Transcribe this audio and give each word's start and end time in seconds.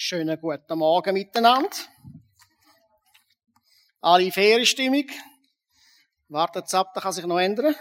Schönen 0.00 0.40
guten 0.40 0.78
Morgen 0.78 1.12
miteinander. 1.12 1.76
Alle 4.00 4.30
Ferienstimmung. 4.30 5.06
Wartet 6.28 6.72
ab, 6.72 6.92
da 6.94 7.00
kann 7.00 7.12
sich 7.12 7.26
noch 7.26 7.40
ändern. 7.40 7.74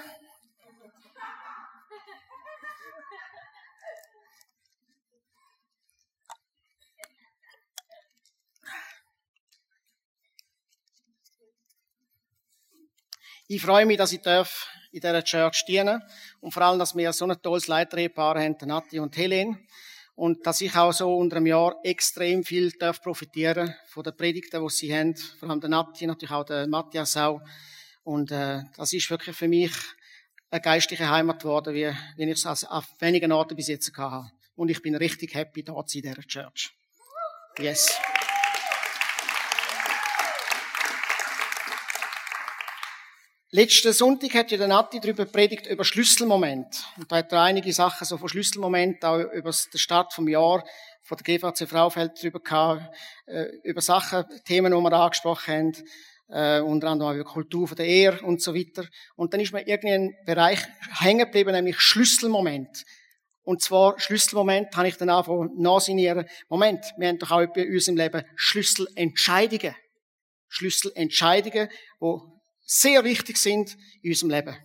Ich 13.47 13.61
freue 13.61 13.86
mich, 13.86 13.97
dass 13.97 14.11
ich 14.11 14.23
darf 14.23 14.68
in 14.91 15.02
dieser 15.02 15.23
Church 15.23 15.65
dienen 15.65 16.02
und 16.41 16.52
vor 16.52 16.63
allem, 16.63 16.79
dass 16.79 16.95
wir 16.95 17.13
so 17.13 17.27
ein 17.27 17.39
tolles 17.39 17.68
Leiterehepaar 17.68 18.39
haben, 18.39 18.57
Nati 18.65 18.97
und 18.97 19.15
Helene 19.15 19.59
und 20.18 20.47
dass 20.47 20.61
ich 20.61 20.75
auch 20.75 20.91
so 20.91 21.15
unter 21.15 21.38
einem 21.38 21.45
Jahr 21.45 21.75
extrem 21.83 22.43
viel 22.43 22.71
darf 22.71 23.04
profitieren 23.04 23.75
von 23.86 24.04
den 24.04 24.18
Predigten, 24.18 24.64
die 24.64 24.69
sie 24.73 24.93
haben, 24.93 25.15
vor 25.15 25.47
allem 25.47 25.61
der 25.61 25.69
Nati, 25.69 26.07
natürlich 26.07 26.32
auch 26.32 26.43
der 26.43 26.65
Matthias 26.68 27.15
auch. 27.18 27.39
Und 28.04 28.32
äh, 28.32 28.64
das 28.75 28.93
ist 28.93 29.11
wirklich 29.11 29.36
für 29.36 29.47
mich 29.47 29.71
eine 30.50 30.59
geistliche 30.59 31.07
Heimat 31.07 31.43
geworden, 31.43 31.75
wie, 31.75 31.92
wie 32.16 32.31
ich 32.31 32.44
es 32.44 32.66
auf 32.66 32.86
wenigen 33.00 33.31
Orten 33.31 33.56
bis 33.56 33.67
jetzt 33.67 33.94
gehabt 33.94 34.11
habe. 34.11 34.31
Und 34.56 34.72
ich 34.72 34.81
bin 34.81 34.95
richtig 34.95 35.36
happy, 35.36 35.61
da 35.64 35.73
zu 35.86 36.00
sein 36.00 36.03
in 36.03 36.14
dieser 36.16 36.28
Church. 36.28 36.73
Yes. 37.59 38.00
Letzten 43.52 43.94
Sonntag 43.94 44.33
hat 44.33 44.52
ja 44.52 44.58
der 44.58 44.67
Nati 44.67 45.00
darüber 45.00 45.23
predigt 45.23 45.67
über 45.67 45.86
Schlüsselmoment. 45.86 46.83
Und 46.97 47.09
da 47.09 47.16
hat 47.16 47.31
er 47.31 47.44
einige 47.44 47.72
Sachen 47.72 48.03
so 48.03 48.17
von 48.17 48.28
Schlüsselmoment, 48.28 49.06
auch 49.06 49.20
über 49.20 49.52
den 49.52 49.80
Start 49.80 50.11
vom 50.11 50.28
Jahr 50.28 50.66
von 51.02 51.17
der 51.17 51.23
GVC 51.23 51.66
Fraufeld 51.66 52.11
darüber 52.20 52.42
gehabt, 52.42 52.94
äh, 53.25 53.45
über 53.64 53.80
Sachen, 53.80 54.25
Themen, 54.44 54.73
die 54.73 54.78
wir 54.78 54.92
angesprochen 54.92 55.53
haben, 55.53 55.73
äh, 56.28 56.59
unter 56.59 56.90
anderem 56.90 57.12
auch 57.12 57.16
über 57.16 57.23
Kultur 57.23 57.70
von 57.70 57.78
der 57.78 57.86
Ehe 57.86 58.20
und 58.22 58.42
so 58.42 58.53
weiter. 58.53 58.86
Und 59.16 59.34
dann 59.34 59.40
ist 59.40 59.53
mir 59.53 59.66
irgendwie 59.66 59.94
ein 59.94 60.16
Bereich 60.25 60.59
hängen 61.00 61.20
geblieben, 61.20 61.53
nämlich 61.53 61.80
Schlüsselmoment. 61.80 62.84
Und 63.44 63.62
zwar 63.62 63.98
Schlüsselmoment 63.98 64.75
habe 64.75 64.90
ich 64.90 64.98
dann 64.98 65.08
angefangen 65.08 65.52
nachsinieren. 65.56 66.28
Moment, 66.50 66.84
wir 66.98 67.08
haben 67.08 67.20
doch 67.20 67.31
auch 67.31 67.45
bei 67.56 67.66
uns 67.66 67.88
im 67.88 67.95
Leben 67.95 68.25
Schlüsselentscheidungen. 68.36 69.73
Schlüsselentscheidungen, 70.50 71.70
wo 72.02 72.37
sehr 72.68 73.04
wichtig 73.04 73.38
sind 73.38 73.76
in 74.04 74.12
unserem 74.12 74.30
Leben. 74.30 74.56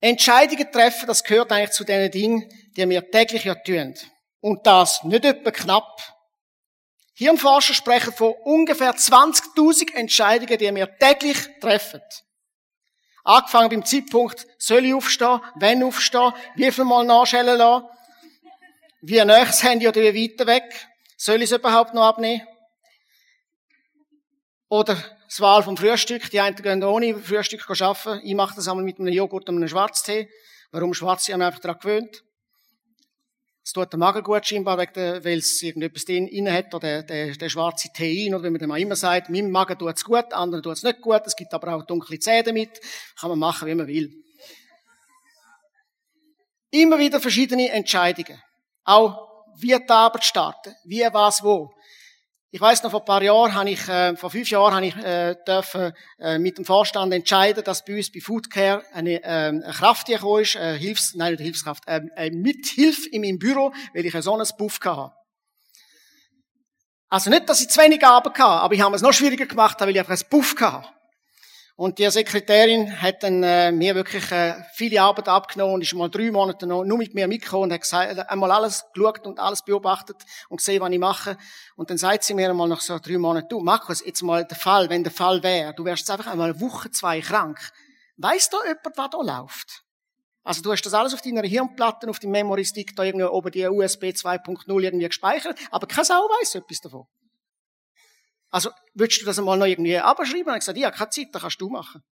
Entscheidungen 0.00 0.72
treffen, 0.72 1.06
das 1.06 1.22
gehört 1.22 1.52
eigentlich 1.52 1.70
zu 1.70 1.84
den 1.84 2.10
Dingen, 2.10 2.48
die 2.76 2.88
wir 2.88 3.08
täglich 3.08 3.44
ja 3.44 3.54
tun. 3.54 3.94
Und 4.40 4.66
das 4.66 5.04
nicht 5.04 5.24
etwa 5.24 5.52
knapp. 5.52 6.00
Hirnforscher 7.14 7.74
sprechen 7.74 8.12
von 8.12 8.34
ungefähr 8.42 8.96
20.000 8.96 9.94
Entscheidungen, 9.94 10.58
die 10.58 10.74
wir 10.74 10.98
täglich 10.98 11.38
treffen. 11.60 12.00
Angefangen 13.22 13.68
beim 13.68 13.84
Zeitpunkt, 13.84 14.44
soll 14.58 14.86
ich 14.86 14.94
aufstehen, 14.94 15.40
wenn 15.54 15.84
aufstehen, 15.84 16.32
wie 16.56 16.72
viel 16.72 16.84
Mal 16.84 17.04
nachschellen 17.04 17.56
lassen, 17.56 17.86
wie 19.02 19.24
nah 19.24 19.44
das 19.44 19.62
Handy 19.62 19.86
oder 19.86 20.00
wie 20.00 20.30
weiter 20.30 20.46
weg, 20.46 20.88
soll 21.16 21.36
ich 21.36 21.52
es 21.52 21.56
überhaupt 21.56 21.94
noch 21.94 22.02
abnehmen? 22.02 22.44
Oder 24.68 24.96
das 25.32 25.40
Wahl 25.40 25.62
vom 25.62 25.78
Frühstück. 25.78 26.28
Die 26.30 26.40
einen 26.40 26.56
gehen 26.56 26.84
ohne 26.84 27.16
Frühstück 27.16 27.64
arbeiten. 27.68 28.20
Ich 28.22 28.34
mache 28.34 28.54
das 28.54 28.68
einmal 28.68 28.84
mit 28.84 29.00
einem 29.00 29.14
Joghurt 29.14 29.48
und 29.48 29.56
einem 29.56 29.68
Schwarztee. 29.68 30.28
Warum 30.72 30.92
schwarz? 30.92 31.26
Ich 31.26 31.32
habe 31.32 31.46
einfach 31.46 31.60
daran 31.60 31.78
gewöhnt. 31.80 32.22
Es 33.64 33.72
tut 33.72 33.90
der 33.90 33.98
Magen 33.98 34.22
gut 34.22 34.44
scheinbar, 34.44 34.76
weil 34.76 35.38
es 35.38 35.62
irgendetwas 35.62 36.04
drin 36.04 36.52
hat, 36.52 36.74
oder 36.74 37.02
der, 37.02 37.02
der, 37.04 37.34
der 37.34 37.48
schwarze 37.48 37.88
Tein, 37.96 38.34
oder 38.34 38.44
wie 38.44 38.50
man 38.50 38.58
dem 38.58 38.72
auch 38.72 38.76
immer 38.76 38.96
sagt. 38.96 39.30
Meinem 39.30 39.50
Magen 39.50 39.78
tut 39.78 39.96
es 39.96 40.04
gut, 40.04 40.34
anderen 40.34 40.62
tut 40.62 40.74
es 40.74 40.82
nicht 40.82 41.00
gut. 41.00 41.22
Es 41.24 41.34
gibt 41.34 41.54
aber 41.54 41.76
auch 41.76 41.86
dunkle 41.86 42.18
Zähne 42.18 42.42
damit. 42.42 42.80
Kann 43.18 43.30
man 43.30 43.38
machen, 43.38 43.68
wie 43.68 43.74
man 43.74 43.86
will. 43.86 44.12
Immer 46.72 46.98
wieder 46.98 47.20
verschiedene 47.20 47.70
Entscheidungen. 47.70 48.38
Auch 48.84 49.46
wie 49.56 49.68
die 49.68 49.88
Arbeit 49.88 50.24
starten, 50.24 50.74
wie, 50.84 51.06
was, 51.10 51.42
wo. 51.42 51.72
Ich 52.54 52.60
weiß 52.60 52.82
noch, 52.82 52.90
vor 52.90 53.00
ein 53.00 53.06
paar 53.06 53.22
Jahren 53.22 53.54
habe 53.54 53.70
ich, 53.70 53.88
äh, 53.88 54.14
vor 54.14 54.30
fünf 54.30 54.50
Jahren 54.50 54.74
habe 54.74 54.84
ich 54.84 54.96
äh, 54.96 55.34
dürfen, 55.48 55.94
äh, 56.18 56.38
mit 56.38 56.58
dem 56.58 56.66
Vorstand 56.66 57.10
entscheiden, 57.14 57.64
dass 57.64 57.82
bei 57.82 57.96
uns 57.96 58.12
bei 58.12 58.20
Foodcare 58.20 58.84
eine, 58.92 59.22
äh, 59.22 59.26
eine 59.26 59.72
Kraft 59.72 60.06
gekommen 60.06 60.42
ist, 60.42 60.56
äh, 60.56 60.76
Hilfs, 60.78 61.14
nein, 61.14 61.32
nicht 61.32 61.40
Hilfskraft, 61.40 61.82
äh, 61.88 62.02
äh, 62.14 62.30
Mithilfe 62.30 63.08
in 63.08 63.22
meinem 63.22 63.38
Büro, 63.38 63.72
weil 63.94 64.04
ich 64.04 64.14
so 64.20 64.34
einen 64.34 64.46
Buff 64.58 64.80
hatte. 64.84 65.14
Also 67.08 67.30
nicht, 67.30 67.48
dass 67.48 67.62
ich 67.62 67.70
zu 67.70 67.80
wenig 67.80 68.04
Arbeit 68.04 68.38
hatte, 68.38 68.44
aber 68.44 68.74
ich 68.74 68.82
habe 68.82 68.96
es 68.96 69.00
noch 69.00 69.14
schwieriger 69.14 69.46
gemacht, 69.46 69.80
weil 69.80 69.88
ich 69.88 69.98
einfach 69.98 70.12
einen 70.12 70.28
Buff 70.28 70.54
hatte. 70.60 70.86
Und 71.74 71.98
die 71.98 72.10
Sekretärin 72.10 73.00
hat 73.00 73.22
dann 73.22 73.42
äh, 73.42 73.72
mir 73.72 73.94
wirklich 73.94 74.30
äh, 74.30 74.62
viele 74.74 75.00
Arbeit 75.00 75.28
abgenommen 75.28 75.74
und 75.74 75.82
ist 75.82 75.94
mal 75.94 76.10
drei 76.10 76.30
Monate 76.30 76.66
noch 76.66 76.84
nur 76.84 76.98
mit 76.98 77.14
mir 77.14 77.26
mitgekommen 77.26 77.64
und 77.64 77.72
hat 77.72 77.80
gesagt, 77.80 78.18
äh, 78.18 78.20
einmal 78.28 78.52
alles 78.52 78.84
geschaut 78.92 79.26
und 79.26 79.38
alles 79.38 79.62
beobachtet 79.64 80.16
und 80.50 80.58
gesehen, 80.58 80.82
was 80.82 80.90
ich 80.90 80.98
mache. 80.98 81.38
Und 81.76 81.88
dann 81.88 81.96
sagt 81.96 82.24
sie 82.24 82.34
mir 82.34 82.50
einmal 82.50 82.68
nach 82.68 82.82
so 82.82 82.98
drei 82.98 83.16
Monaten, 83.16 83.48
du 83.48 83.60
Markus, 83.60 84.04
jetzt 84.04 84.22
mal 84.22 84.44
der 84.44 84.56
Fall, 84.56 84.90
wenn 84.90 85.02
der 85.02 85.12
Fall 85.12 85.42
wäre, 85.42 85.72
du 85.74 85.84
wärst 85.84 86.00
jetzt 86.00 86.10
einfach 86.10 86.30
einmal 86.30 86.50
eine 86.50 86.60
Woche, 86.60 86.90
zwei 86.90 87.20
krank. 87.20 87.58
Weiss 88.18 88.50
da 88.50 88.58
jemand, 88.66 88.96
was 88.96 89.10
da 89.10 89.40
läuft? 89.40 89.82
Also 90.44 90.60
du 90.60 90.72
hast 90.72 90.82
das 90.82 90.92
alles 90.92 91.14
auf 91.14 91.22
deiner 91.22 91.42
Hirnplatte, 91.42 92.08
auf 92.10 92.18
deinem 92.18 92.32
Memory-Stick 92.32 92.94
da 92.96 93.04
irgendwie 93.04 93.26
oben 93.26 93.50
die 93.50 93.66
USB 93.66 94.06
2.0 94.06 94.80
irgendwie 94.80 95.06
gespeichert, 95.06 95.58
aber 95.70 95.86
kein 95.86 96.04
Sau 96.04 96.14
weiss 96.14 96.54
etwas 96.54 96.80
davon. 96.80 97.06
Also, 98.52 98.70
würdest 98.94 99.22
du 99.22 99.24
das 99.24 99.38
einmal 99.38 99.56
noch 99.58 99.66
irgendwie 99.66 99.96
abschreiben? 99.98 100.48
Und 100.48 100.54
ich 100.54 100.60
gesagt, 100.60 100.78
ja, 100.78 100.90
keine 100.90 101.10
Zeit, 101.10 101.28
das 101.32 101.40
kannst 101.40 101.60
du 101.60 101.70
machen. 101.70 102.02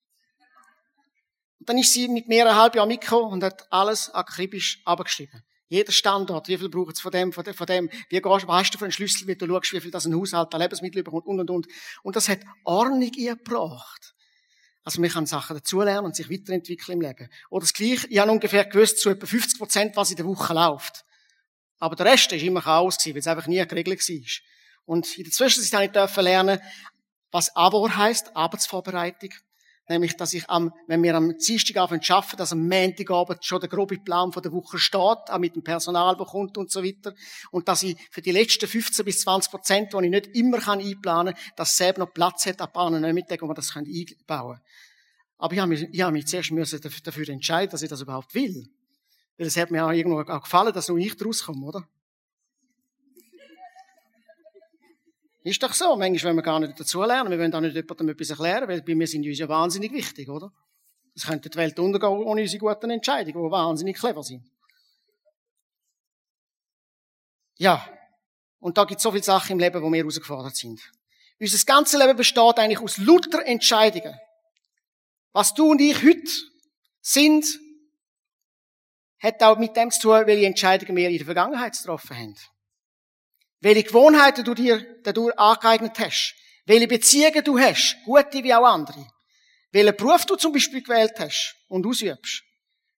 Und 1.58 1.68
dann 1.68 1.76
ist 1.76 1.92
sie 1.92 2.08
mit 2.08 2.28
mir 2.28 2.48
ein 2.48 2.56
halbes 2.56 2.78
Jahr 2.78 2.86
mitgekommen 2.86 3.30
und 3.34 3.44
hat 3.44 3.70
alles 3.70 4.08
akribisch 4.14 4.80
abgeschrieben. 4.86 5.44
Jeder 5.68 5.92
Standort, 5.92 6.48
wie 6.48 6.56
viel 6.56 6.70
braucht 6.70 6.94
es 6.94 7.00
von 7.00 7.12
dem, 7.12 7.32
von 7.32 7.44
dem, 7.44 7.54
von 7.54 7.66
dem, 7.66 7.90
wie 8.08 8.20
gehst, 8.20 8.48
was 8.48 8.56
hast 8.56 8.70
du 8.72 8.78
für 8.78 8.86
einen 8.86 8.92
Schlüssel, 8.92 9.28
wie 9.28 9.36
du 9.36 9.46
schaust, 9.46 9.72
wie 9.74 9.80
viel 9.80 9.90
das 9.90 10.06
ein 10.06 10.16
Haushalt 10.16 10.52
an 10.54 10.60
Lebensmittel 10.62 11.02
bekommt 11.02 11.26
und, 11.26 11.40
und, 11.40 11.50
und. 11.50 11.66
Und 12.02 12.16
das 12.16 12.28
hat 12.28 12.40
Ordnung 12.64 13.10
gebracht. 13.12 14.14
Also 14.82 15.00
man 15.02 15.10
kann 15.10 15.26
Sachen 15.26 15.56
dazulernen 15.56 16.06
und 16.06 16.16
sich 16.16 16.30
weiterentwickeln 16.30 17.00
im 17.00 17.06
Leben. 17.06 17.28
Oder 17.50 17.64
das 17.64 17.74
Gleiche, 17.74 18.06
ich 18.08 18.18
habe 18.18 18.32
ungefähr 18.32 18.64
gewusst, 18.64 18.98
zu 18.98 19.10
etwa 19.10 19.26
50 19.26 19.58
Prozent, 19.58 19.96
was 19.96 20.10
in 20.10 20.16
der 20.16 20.26
Woche 20.26 20.54
läuft. 20.54 21.04
Aber 21.78 21.94
der 21.94 22.06
Rest 22.06 22.32
ist 22.32 22.42
immer 22.42 22.62
Chaos 22.62 22.96
weil 23.04 23.18
es 23.18 23.26
einfach 23.26 23.46
nie 23.46 23.64
geregelt 23.66 24.00
war. 24.00 24.50
Und 24.84 25.16
in 25.18 25.24
der 25.24 25.32
Zwischenzeit 25.32 25.96
habe 25.96 26.10
ich 26.10 26.16
lernen, 26.16 26.60
was 27.30 27.54
aber 27.54 27.96
heißt, 27.96 28.36
Arbeitsvorbereitung. 28.36 29.30
Nämlich, 29.88 30.16
dass 30.16 30.34
ich 30.34 30.48
am, 30.48 30.72
wenn 30.86 31.02
wir 31.02 31.16
am 31.16 31.36
Dienstagabend 31.36 32.08
arbeiten, 32.08 32.36
dass 32.36 32.52
am 32.52 32.68
Montagabend 32.68 33.44
schon 33.44 33.58
der 33.58 33.69
grobe 33.69 33.98
Plan 33.98 34.30
von 34.30 34.40
der 34.40 34.52
Woche 34.52 34.78
steht, 34.78 35.00
auch 35.00 35.38
mit 35.38 35.56
dem 35.56 35.64
Personal, 35.64 36.16
das 36.16 36.28
kommt 36.28 36.56
und 36.58 36.70
so 36.70 36.84
weiter. 36.84 37.12
Und 37.50 37.66
dass 37.66 37.82
ich 37.82 37.96
für 38.12 38.22
die 38.22 38.30
letzten 38.30 38.69
15 38.69 39.04
bis 39.04 39.22
20 39.22 39.50
Prozent, 39.50 39.92
die 39.92 40.04
ich 40.04 40.10
nicht 40.10 40.28
immer 40.28 40.58
einplanen 40.69 41.34
kann, 41.34 41.42
dass 41.56 41.76
selber 41.76 42.04
noch 42.04 42.14
Platz 42.14 42.46
hat 42.46 42.60
ab 42.60 42.76
einem 42.76 43.00
Nachmittag, 43.00 43.42
wo 43.42 43.48
wir 43.48 43.54
das 43.54 43.74
einbauen 43.74 43.96
können. 44.28 44.60
Aber 45.38 45.54
ich 45.54 45.58
habe 45.58 45.70
mich, 45.70 45.82
ich 45.90 46.00
habe 46.02 46.12
mich 46.12 46.26
zuerst 46.26 46.52
müssen 46.52 46.80
dafür 47.02 47.28
entscheiden, 47.28 47.70
dass 47.70 47.82
ich 47.82 47.88
das 47.88 48.00
überhaupt 48.00 48.32
will. 48.32 48.69
Weil 49.38 49.46
es 49.48 49.56
hat 49.56 49.72
mir 49.72 49.84
auch 49.84 49.90
irgendwo 49.90 50.20
auch 50.20 50.42
gefallen, 50.42 50.72
dass 50.72 50.88
nur 50.88 50.98
ich 50.98 51.16
daraus 51.16 51.42
komme, 51.42 51.66
oder? 51.66 51.88
Ist 55.42 55.62
doch 55.62 55.72
so. 55.72 55.96
Manchmal 55.96 56.30
wollen 56.30 56.36
wir 56.36 56.42
gar 56.42 56.60
nicht 56.60 56.78
dazu 56.78 57.02
lernen. 57.02 57.30
Wir 57.30 57.38
wollen 57.38 57.54
auch 57.54 57.60
nicht 57.60 57.74
jemandem 57.74 58.10
etwas 58.10 58.30
erklären, 58.30 58.68
weil 58.68 58.82
bei 58.82 58.94
mir 58.94 59.06
sind 59.06 59.24
uns 59.26 59.38
ja 59.38 59.48
wahnsinnig 59.48 59.92
wichtig, 59.92 60.28
oder? 60.28 60.52
Es 61.14 61.26
könnte 61.26 61.48
die 61.48 61.56
Welt 61.56 61.78
untergehen 61.78 62.12
ohne 62.12 62.42
unsere 62.42 62.58
guten 62.58 62.90
Entscheidungen, 62.90 63.44
die 63.44 63.50
wahnsinnig 63.50 63.96
clever 63.96 64.22
sind. 64.22 64.44
Ja. 67.56 67.86
Und 68.58 68.76
da 68.76 68.84
gibt 68.84 68.98
es 68.98 69.02
so 69.02 69.10
viele 69.10 69.22
Sachen 69.22 69.52
im 69.52 69.58
Leben, 69.58 69.82
wo 69.82 69.90
wir 69.90 69.98
herausgefordert 69.98 70.56
sind. 70.56 70.81
Unser 71.40 71.64
ganzes 71.64 71.98
Leben 71.98 72.16
besteht 72.16 72.58
eigentlich 72.58 72.81
aus 72.81 72.98
lauter 72.98 73.44
Entscheidungen. 73.46 74.14
Was 75.32 75.54
du 75.54 75.70
und 75.70 75.81
ich 75.81 76.02
heute 76.02 76.31
sind, 77.00 77.46
hat 79.20 79.43
auch 79.43 79.58
mit 79.58 79.75
dem 79.76 79.90
zu 79.90 80.00
tun, 80.00 80.26
welche 80.26 80.46
Entscheidungen 80.46 80.96
wir 80.96 81.08
in 81.08 81.16
der 81.16 81.25
Vergangenheit 81.25 81.76
getroffen 81.76 82.16
haben 82.16 82.36
welche 83.60 83.84
Gewohnheiten 83.84 84.44
du 84.44 84.54
dir 84.54 84.84
dadurch 85.02 85.38
angeeignet 85.38 85.98
hast, 85.98 86.34
welche 86.66 86.88
Beziehungen 86.88 87.44
du 87.44 87.58
hast, 87.58 87.96
gute 88.04 88.42
wie 88.42 88.54
auch 88.54 88.64
andere, 88.64 89.06
welchen 89.72 89.96
Beruf 89.96 90.26
du 90.26 90.36
zum 90.36 90.52
Beispiel 90.52 90.82
gewählt 90.82 91.14
hast 91.18 91.56
und 91.68 91.86
ausübst, 91.86 92.42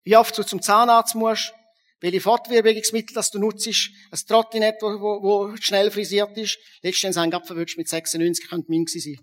wie 0.04 0.16
oft 0.16 0.38
du 0.38 0.44
zum 0.44 0.62
Zahnarzt 0.62 1.16
musst, 1.16 1.54
welche 2.00 2.20
Fortbewegungsmittel 2.20 3.14
das 3.14 3.30
du 3.30 3.40
nutzt, 3.40 3.68
ein 3.68 4.20
Trottinett, 4.28 4.82
wo, 4.82 4.88
wo, 5.00 5.22
wo 5.22 5.56
schnell 5.58 5.92
frisiert 5.92 6.36
ist. 6.36 6.58
Letztens 6.82 7.16
wir 7.16 7.42
verwünscht 7.46 7.78
mit 7.78 7.88
96, 7.88 8.50
könnte 8.50 8.72
mein 8.72 8.86
sein. 8.88 9.20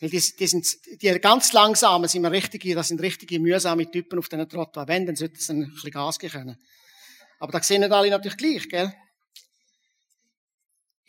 Weil 0.00 0.10
die, 0.10 0.22
die 0.38 0.46
sind, 0.46 0.66
die 1.02 1.10
ganz 1.18 1.52
langsamen 1.52 2.08
sind 2.08 2.22
wir 2.22 2.30
richtige, 2.30 2.74
das 2.74 2.88
sind 2.88 3.02
richtige 3.02 3.38
mühsame 3.38 3.90
Typen 3.90 4.18
auf 4.18 4.28
diesen 4.28 4.48
Trottoir. 4.48 4.88
Wenn, 4.88 5.06
dann 5.06 5.16
sollte 5.16 5.34
es 5.34 5.50
ein 5.50 5.70
bisschen 5.72 5.90
Gas 5.90 6.18
geben 6.18 6.32
können. 6.32 6.56
Aber 7.38 7.52
da 7.52 7.62
sehen 7.62 7.80
nicht 7.80 7.92
alle 7.92 8.08
natürlich 8.08 8.38
gleich, 8.38 8.68
gell? 8.68 8.94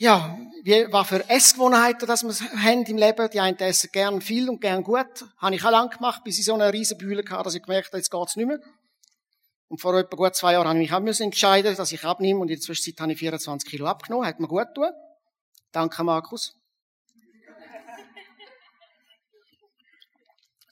Ja, 0.01 0.35
wie, 0.63 0.87
was 0.89 1.09
für 1.09 1.29
Essgewohnheiten 1.29 2.07
dass 2.07 2.23
wir 2.23 2.33
haben 2.63 2.83
im 2.85 2.97
Leben. 2.97 3.29
Die 3.29 3.39
einen 3.39 3.59
essen 3.59 3.91
gern 3.93 4.19
viel 4.19 4.49
und 4.49 4.59
gern 4.59 4.83
gut. 4.83 5.25
Habe 5.37 5.55
ich 5.55 5.63
auch 5.63 5.69
lang 5.69 5.91
gemacht, 5.91 6.23
bis 6.23 6.39
ich 6.39 6.45
so 6.45 6.55
eine 6.55 6.73
riesen 6.73 6.97
Bühne 6.97 7.23
hatte, 7.29 7.43
dass 7.43 7.53
ich 7.53 7.61
gemerkt 7.61 7.89
habe, 7.89 7.97
jetzt 7.97 8.09
geht's 8.09 8.35
nicht 8.35 8.47
mehr. 8.47 8.59
Und 9.67 9.79
vor 9.79 9.95
etwa 9.95 10.15
gut 10.15 10.35
zwei 10.35 10.53
Jahren 10.53 10.67
habe 10.67 10.81
ich 10.81 10.91
mich 10.99 11.21
entscheiden, 11.21 11.75
dass 11.75 11.91
ich 11.91 12.03
abnehme 12.03 12.39
und 12.39 12.49
in 12.49 12.55
der 12.55 12.61
Zwischenzeit 12.61 12.99
habe 12.99 13.11
ich 13.11 13.19
24 13.19 13.69
Kilo 13.69 13.85
abgenommen. 13.85 14.25
Hat 14.25 14.39
mir 14.39 14.47
gut 14.47 14.69
getan. 14.73 14.91
Danke, 15.71 16.03
Markus. 16.03 16.55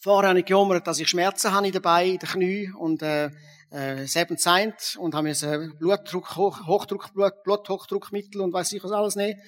Vorher 0.01 0.29
habe 0.29 0.39
ich 0.39 0.45
gejammert, 0.45 0.87
dass 0.87 0.99
ich 0.99 1.07
Schmerzen 1.07 1.51
habe 1.51 1.71
dabei 1.71 2.07
in 2.07 2.17
den 2.17 2.29
Knie 2.29 2.71
und 2.71 3.03
äh, 3.03 3.29
äh, 3.71 4.05
Seven 4.05 4.37
Seint 4.37 4.97
und 4.97 5.13
haben 5.13 5.25
mir 5.25 5.73
Blutdruck, 5.79 6.35
Hoch, 6.35 6.65
Hochdruck, 6.65 7.13
Blut, 7.13 7.43
Bluthochdruckmittel 7.43 8.41
und 8.41 8.53
weiß 8.53 8.73
ich 8.73 8.83
was 8.83 8.91
alles 8.91 9.15
nehmen. 9.15 9.39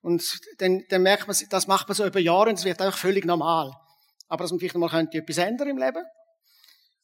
Und 0.00 0.40
dann, 0.58 0.84
dann 0.88 1.02
merkt 1.02 1.26
man, 1.26 1.36
das 1.50 1.66
macht 1.66 1.88
man 1.88 1.94
so 1.94 2.06
über 2.06 2.20
Jahre 2.20 2.50
und 2.50 2.58
es 2.58 2.64
wird 2.64 2.80
einfach 2.80 2.98
völlig 2.98 3.24
normal. 3.24 3.72
Aber 4.28 4.44
dass 4.44 4.52
man 4.52 4.60
vielleicht 4.60 4.76
mal 4.76 4.88
könnte 4.88 5.18
etwas 5.18 5.38
ändern 5.38 5.68
im 5.68 5.78
Leben. 5.78 6.04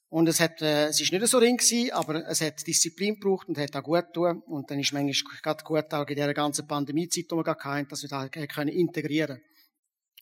Und 0.09 0.29
es 0.29 0.39
hat, 0.39 0.63
äh, 0.63 0.87
es 0.87 1.01
ist 1.01 1.11
nicht 1.11 1.27
so 1.27 1.39
ring 1.39 1.57
gewesen, 1.57 1.91
aber 1.91 2.25
es 2.29 2.41
hat 2.41 2.65
Disziplin 2.67 3.15
gebraucht 3.15 3.49
und 3.49 3.59
hat 3.59 3.75
auch 3.75 3.83
gut 3.83 4.07
getan. 4.15 4.43
Und 4.47 4.71
dann 4.71 4.79
ist 4.79 4.93
manchmal 4.93 5.41
gerade 5.43 5.65
gut 5.65 5.93
auch 5.93 6.07
in 6.07 6.15
dieser 6.15 6.35
ganzen 6.35 6.69
Pandemiezeit, 6.69 7.25
die 7.31 7.35
wir 7.35 7.43
gerade 7.43 7.65
hatten, 7.65 7.89
dass 7.89 8.03
wir 8.03 8.09
da 8.09 8.29
können 8.29 8.69
integrieren 8.69 9.41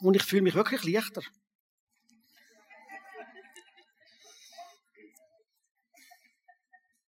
Und 0.00 0.16
ich 0.16 0.22
fühle 0.22 0.42
mich 0.42 0.54
wirklich 0.54 0.82
leichter. 0.84 1.20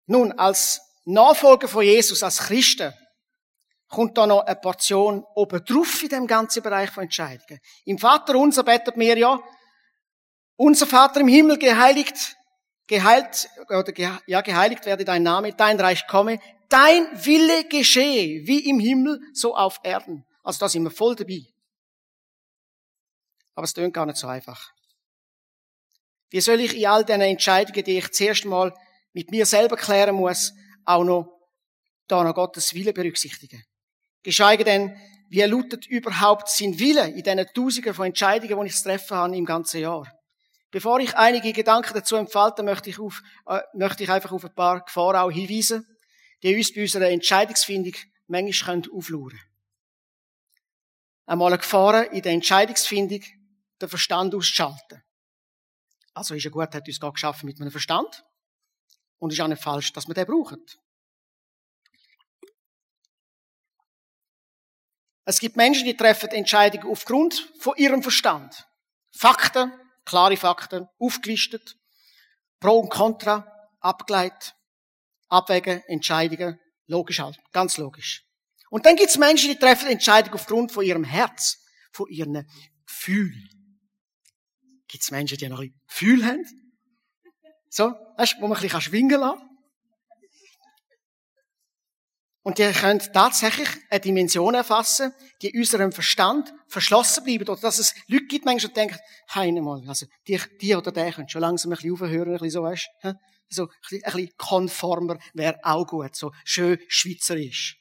Nun, 0.07 0.33
als 0.33 0.81
Nachfolger 1.05 1.69
von 1.69 1.85
Jesus, 1.85 2.23
als 2.23 2.39
Christen, 2.39 2.93
kommt 3.89 4.17
da 4.17 4.27
noch 4.27 4.41
eine 4.41 4.57
Portion 4.57 5.25
obendrauf 5.35 6.03
in 6.03 6.09
dem 6.09 6.27
ganzen 6.27 6.63
Bereich 6.63 6.91
von 6.91 7.05
Entscheidungen. 7.05 7.61
Im 7.85 7.99
Vater 7.99 8.37
unser 8.37 8.65
betet 8.65 8.97
mir 8.97 9.17
ja, 9.19 9.39
unser 10.57 10.87
Vater 10.87 11.21
im 11.21 11.29
Himmel 11.29 11.59
geheiligt, 11.59 12.37
geheilt, 12.87 13.49
oder 13.69 13.93
ja, 14.27 14.41
geheiligt 14.41 14.87
werde 14.87 15.05
dein 15.05 15.23
Name, 15.23 15.53
dein 15.55 15.79
Reich 15.79 16.07
komme, 16.07 16.41
dein 16.69 17.07
Wille 17.25 17.65
geschehe, 17.65 18.47
wie 18.47 18.69
im 18.69 18.81
Himmel, 18.81 19.21
so 19.35 19.55
auf 19.55 19.79
Erden. 19.83 20.25
Also 20.43 20.61
da 20.61 20.69
sind 20.69 20.85
wir 20.85 20.91
voll 20.91 21.15
dabei. 21.15 21.43
Aber 23.55 23.65
es 23.65 23.75
klingt 23.75 23.95
gar 23.95 24.07
nicht 24.07 24.17
so 24.17 24.27
einfach. 24.27 24.73
Wie 26.31 26.41
soll 26.41 26.61
ich 26.61 26.75
in 26.75 26.87
all 26.87 27.05
diesen 27.05 27.21
Entscheidungen, 27.21 27.85
die 27.85 27.99
ich 27.99 28.11
zuerst 28.13 28.47
mal 28.47 28.75
mit 29.13 29.31
mir 29.31 29.47
selber 29.47 29.77
klären 29.77 30.15
muss, 30.15 30.53
auch 30.85 31.05
noch 31.05 31.39
da 32.09 32.25
noch 32.25 32.35
Gottes 32.35 32.75
Wille 32.75 32.93
berücksichtigen. 32.93 33.65
Geschweige 34.23 34.65
denn, 34.65 34.97
wie 35.29 35.43
lautet 35.43 35.87
überhaupt 35.87 36.49
sein 36.49 36.79
Wille 36.79 37.09
in 37.09 37.23
diesen 37.23 37.47
Tausenden 37.55 37.95
von 37.95 38.07
Entscheidungen, 38.07 38.61
die 38.61 38.67
ich 38.67 38.77
zu 38.77 38.85
treffen 38.85 39.17
habe 39.17 39.37
im 39.37 39.45
ganzen 39.45 39.81
Jahr? 39.81 40.07
Bevor 40.71 41.01
ich 41.01 41.15
einige 41.17 41.53
Gedanken 41.53 41.93
dazu 41.95 42.17
entfalte, 42.17 42.63
möchte 42.63 42.91
ich, 42.91 42.99
auf, 42.99 43.23
äh, 43.47 43.61
möchte 43.75 44.05
ich 44.05 44.11
einfach 44.11 44.33
auf 44.33 44.45
ein 44.45 44.55
paar 44.55 44.85
Gefahren 44.85 45.17
auch 45.17 45.31
hinweisen, 45.31 45.87
die 46.43 46.57
uns 46.57 46.75
bei 46.75 46.83
unserer 46.83 47.11
Entscheidungsfindung 47.11 47.95
manchmal 48.27 48.83
auflauern 48.91 49.31
können. 49.31 49.41
Einmal 51.27 51.53
eine 51.53 51.59
Gefahr 51.59 52.11
in 52.13 52.23
der 52.23 52.33
Entscheidungsfindung, 52.33 53.23
den 53.81 53.89
Verstand 53.89 54.35
auszuschalten. 54.35 55.03
Also 56.15 56.35
ist 56.35 56.45
ja 56.45 56.51
gut, 56.51 56.75
hat 56.75 56.87
uns 56.87 57.01
Gott 57.01 57.15
geschaffen 57.15 57.47
mit 57.47 57.61
einem 57.61 57.71
Verstand. 57.71 58.25
Und 59.23 59.31
es 59.31 59.39
ist 59.39 59.45
auch 59.45 59.47
nicht 59.47 59.63
falsch, 59.63 59.93
dass 59.93 60.09
wir 60.09 60.15
den 60.15 60.27
brauchen. 60.27 60.61
Es 65.25 65.39
gibt 65.39 65.57
Menschen, 65.57 65.85
die 65.85 65.97
treffen 65.97 66.31
Entscheidungen 66.31 66.91
aufgrund 66.91 67.35
von 67.61 67.77
ihrem 67.77 68.03
Verstand. 68.03 68.67
Fakten, 69.13 69.73
klare 70.05 70.37
Fakten, 70.37 70.89
aufgelistet, 70.99 71.77
Pro 72.59 72.81
und 72.81 72.89
Contra, 72.89 73.47
abgeleitet, 73.79 74.57
abwägen, 75.29 75.85
Entscheidungen, 75.87 76.59
logisch 76.89 77.21
halt, 77.21 77.39
ganz 77.53 77.77
logisch. 77.77 78.27
Und 78.71 78.87
dann 78.87 78.97
gibt 78.97 79.11
es 79.11 79.19
Menschen, 79.19 79.51
die 79.51 79.57
treffen 79.57 79.87
Entscheidungen 79.87 80.35
aufgrund 80.35 80.73
von 80.73 80.85
ihrem 80.85 81.05
Herz, 81.05 81.65
von 81.93 82.09
ihren 82.09 82.45
Gefühlen. 82.87 83.79
Gibt 84.89 85.05
es 85.05 85.13
Menschen, 85.13 85.39
die 85.39 85.49
noch 85.49 85.61
ein 85.61 85.81
Gefühl 85.87 86.27
haben? 86.27 86.62
So, 87.75 87.95
weißt, 88.19 88.37
wo 88.41 88.49
man 88.49 88.59
ein 88.59 88.63
bisschen 88.63 88.83
schwingen 88.83 89.19
kann. 89.19 89.41
Und 92.43 92.59
die 92.59 92.71
können 92.71 92.99
tatsächlich 92.99 93.69
eine 93.89 93.99
Dimension 93.99 94.55
erfassen, 94.55 95.15
die 95.41 95.57
unserem 95.57 95.91
Verstand 95.91 96.53
verschlossen 96.67 97.25
bleibt. 97.25 97.49
Oder 97.49 97.59
dass 97.59 97.79
es 97.79 97.95
Leute 98.09 98.27
gibt, 98.27 98.45
manchmal, 98.45 98.75
denken, 98.75 98.99
heine 99.35 99.63
mal, 99.63 99.83
also, 99.89 100.05
die, 100.29 100.39
die 100.61 100.75
oder 100.75 100.93
der 100.93 101.13
können 101.15 101.31
schon 101.31 101.41
langsam 101.41 101.73
ein 101.73 101.77
bisschen 101.77 101.95
aufhören, 101.95 102.33
ein 102.33 102.33
bisschen 102.33 102.51
so, 102.51 102.63
weißt, 102.63 102.91
so, 103.49 103.63
ein 103.63 103.69
bisschen, 103.81 104.05
ein 104.05 104.13
bisschen 104.13 104.37
konformer 104.37 105.19
wäre 105.33 105.59
auch 105.63 105.87
gut, 105.87 106.15
so 106.15 106.31
schön 106.45 106.79
schweizerisch. 106.89 107.79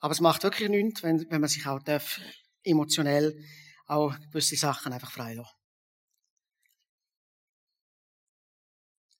Aber 0.00 0.10
es 0.10 0.20
macht 0.20 0.42
wirklich 0.42 0.68
nichts, 0.68 1.04
wenn, 1.04 1.24
wenn 1.30 1.40
man 1.40 1.48
sich 1.48 1.64
auch 1.68 1.80
darf, 1.84 2.20
emotionell 2.64 3.44
auch 3.86 4.12
gewisse 4.32 4.56
Sachen 4.56 4.92
einfach 4.92 5.12
freilassen. 5.12 5.59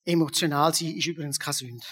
Emotional 0.04 0.74
sein 0.74 0.96
ist 0.96 1.06
übrigens 1.06 1.38
keine 1.38 1.54
Sünde. 1.54 1.86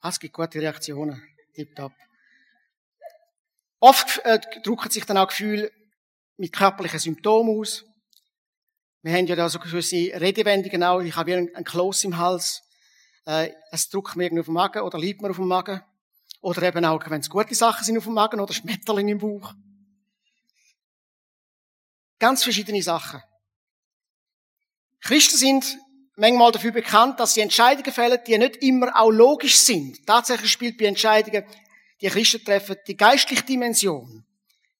Ah, 0.00 0.10
es 0.10 0.20
gibt 0.20 0.34
gute 0.34 0.60
Reaktionen. 0.60 1.22
Tipptopp. 1.54 1.92
Oft 3.80 4.18
äh, 4.24 4.38
drücken 4.62 4.90
sich 4.90 5.04
dann 5.04 5.18
auch 5.18 5.28
Gefühle 5.28 5.72
mit 6.36 6.52
körperlichen 6.52 6.98
Symptomen 6.98 7.58
aus. 7.58 7.84
Wir 9.02 9.12
haben 9.12 9.26
ja 9.26 9.36
da 9.36 9.48
so 9.48 9.58
gewisse 9.58 9.96
Redewendungen 10.20 10.82
auch. 10.82 11.00
Ich 11.00 11.16
habe 11.16 11.30
wie 11.30 11.34
ein, 11.36 11.54
ein 11.54 11.64
Kloß 11.64 12.04
im 12.04 12.18
Hals. 12.18 12.62
Äh, 13.24 13.52
es 13.70 13.88
drückt 13.88 14.16
mir 14.16 14.24
irgendwie 14.24 14.40
auf 14.40 14.46
den 14.46 14.54
Magen 14.54 14.82
oder 14.82 14.98
liegt 14.98 15.22
mir 15.22 15.30
auf 15.30 15.36
dem 15.36 15.48
Magen. 15.48 15.82
Oder 16.40 16.62
eben 16.62 16.84
auch, 16.84 17.02
wenn 17.10 17.20
es 17.20 17.30
gute 17.30 17.54
Sachen 17.54 17.84
sind 17.84 17.98
auf 17.98 18.04
dem 18.04 18.14
Magen 18.14 18.40
oder 18.40 18.52
Schmetterling 18.52 19.08
im 19.08 19.18
Bauch. 19.18 19.54
Ganz 22.18 22.42
verschiedene 22.42 22.82
Sachen. 22.82 23.22
Christen 25.00 25.36
sind 25.36 25.78
manchmal 26.16 26.52
dafür 26.52 26.72
bekannt, 26.72 27.20
dass 27.20 27.34
sie 27.34 27.40
Entscheidungen 27.40 27.92
fällen, 27.92 28.18
die 28.26 28.38
nicht 28.38 28.56
immer 28.56 28.96
auch 28.96 29.10
logisch 29.10 29.58
sind. 29.58 30.06
Tatsächlich 30.06 30.50
spielt 30.50 30.78
bei 30.78 30.86
Entscheidungen, 30.86 31.44
die 32.00 32.08
Christen 32.08 32.44
treffen, 32.44 32.76
die 32.86 32.96
geistliche 32.96 33.44
Dimension, 33.44 34.26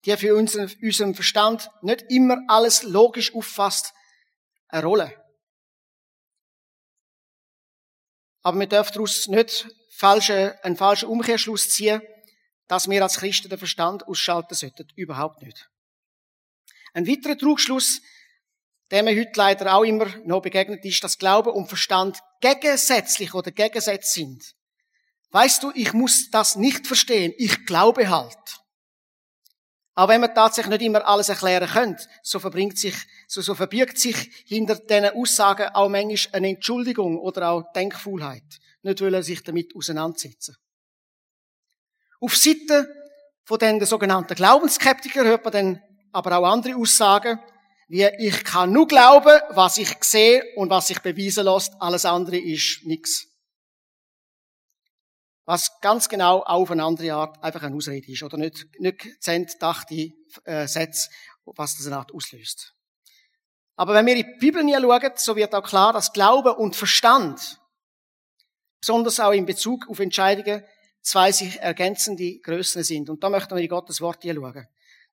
die 0.05 0.17
für 0.17 0.35
unseren, 0.35 0.71
unseren 0.83 1.15
Verstand 1.15 1.71
nicht 1.83 2.05
immer 2.09 2.39
alles 2.49 2.83
logisch 2.83 3.35
auffasst, 3.35 3.93
eine 4.69 4.85
Rolle. 4.85 5.27
Aber 8.43 8.59
wir 8.59 8.67
dürfen 8.67 8.93
daraus 8.95 9.27
nicht 9.29 9.69
falsche, 9.91 10.63
einen 10.63 10.77
falschen 10.77 11.09
Umkehrschluss 11.09 11.71
ziehen, 11.71 12.01
dass 12.69 12.89
wir 12.89 13.03
als 13.03 13.19
Christen 13.19 13.49
den 13.49 13.59
Verstand 13.59 14.07
ausschalten 14.07 14.55
sollten. 14.55 14.89
Überhaupt 14.95 15.43
nicht. 15.43 15.69
Ein 16.93 17.07
weiterer 17.07 17.37
Trugschluss 17.37 18.01
der 18.91 19.03
mir 19.03 19.19
heute 19.19 19.33
leider 19.35 19.75
auch 19.75 19.85
immer 19.85 20.07
noch 20.25 20.43
begegnet 20.43 20.85
ist, 20.85 21.03
dass 21.03 21.19
Glaube 21.19 21.53
und 21.53 21.69
Verstand 21.69 22.19
gegensätzlich 22.41 23.35
oder 23.35 23.51
gegensätzt 23.51 24.13
sind. 24.13 24.55
Weißt 25.31 25.63
du, 25.63 25.73
ich 25.75 25.93
muss 25.93 26.31
das 26.31 26.57
nicht 26.57 26.87
verstehen. 26.87 27.33
Ich 27.37 27.67
glaube 27.67 28.09
halt. 28.09 28.39
Aber 29.95 30.13
wenn 30.13 30.21
man 30.21 30.35
tatsächlich 30.35 30.79
nicht 30.79 30.87
immer 30.87 31.07
alles 31.07 31.31
erklären 31.31 31.69
könnte, 31.69 32.05
so 32.23 32.39
verbringt 32.39 32.79
sich, 32.79 32.95
so, 33.27 33.41
so 33.41 33.55
verbirgt 33.55 33.99
sich 33.99 34.17
hinter 34.47 34.77
diesen 34.77 35.11
Aussagen 35.17 35.69
auch 35.75 35.89
manchmal 35.89 36.37
eine 36.37 36.51
Entschuldigung 36.51 37.19
oder 37.19 37.51
auch 37.51 37.73
Denkfaulheit. 37.75 38.45
Nicht 38.83 39.01
wollen 39.01 39.23
sich 39.23 39.43
damit 39.43 39.75
auseinandersetzen. 39.75 40.55
Auf 42.21 42.37
Seite 42.37 42.89
von 43.45 43.59
den 43.59 43.85
sogenannten 43.85 44.35
Glaubensskeptikern 44.35 45.27
hört 45.27 45.45
man 45.45 45.53
dann 45.53 45.83
aber 46.13 46.39
auch 46.39 46.45
andere 46.53 46.77
Aussagen, 46.77 47.41
wie 47.89 48.05
ich 48.19 48.45
kann 48.45 48.73
nur 48.73 48.89
glauben, 48.89 49.41
was 49.51 49.77
ich 49.77 49.97
sehe 50.03 50.43
und 50.57 50.71
was 50.71 50.89
sich 50.89 51.01
beweisen 51.01 51.45
lässt. 51.45 51.73
Alles 51.81 52.05
andere 52.05 52.37
ist 52.39 52.85
nichts. 52.85 53.27
Was 55.45 55.81
ganz 55.81 56.09
genau 56.09 56.43
auf 56.43 56.71
eine 56.73 56.83
andere 56.83 57.15
Art 57.15 57.43
einfach 57.43 57.63
eine 57.63 57.77
Ausrede 57.77 58.11
ist 58.11 58.25
oder 58.25 58.37
nicht, 58.37 58.67
nicht 58.81 59.23
zentdachte 59.23 60.11
äh, 60.45 60.67
Sätze, 60.67 61.09
was 61.45 61.77
das 61.77 61.87
eine 61.87 61.99
Art 61.99 62.13
auslöst. 62.13 62.75
Aber 63.77 63.95
wenn 63.95 64.07
wir 64.07 64.17
in 64.17 64.25
die 64.25 64.39
Bibel 64.41 64.63
schauen, 64.69 65.13
so 65.17 65.37
wird 65.37 65.55
auch 65.55 65.63
klar, 65.63 65.93
dass 65.93 66.13
Glaube 66.13 66.55
und 66.57 66.75
Verstand, 66.75 67.61
besonders 68.81 69.21
auch 69.21 69.33
in 69.33 69.47
Bezug 69.47 69.89
auf 69.89 70.01
Entscheidungen, 70.01 70.65
zwei 71.03 71.31
sich 71.31 71.61
ergänzende 71.61 72.41
Größen 72.41 72.83
sind. 72.83 73.09
Und 73.09 73.23
da 73.23 73.31
möchten 73.31 73.55
wir 73.55 73.63
in 73.63 73.69
Gottes 73.69 74.01
Wort 74.01 74.23
hier 74.23 74.35
schauen. 74.35 74.67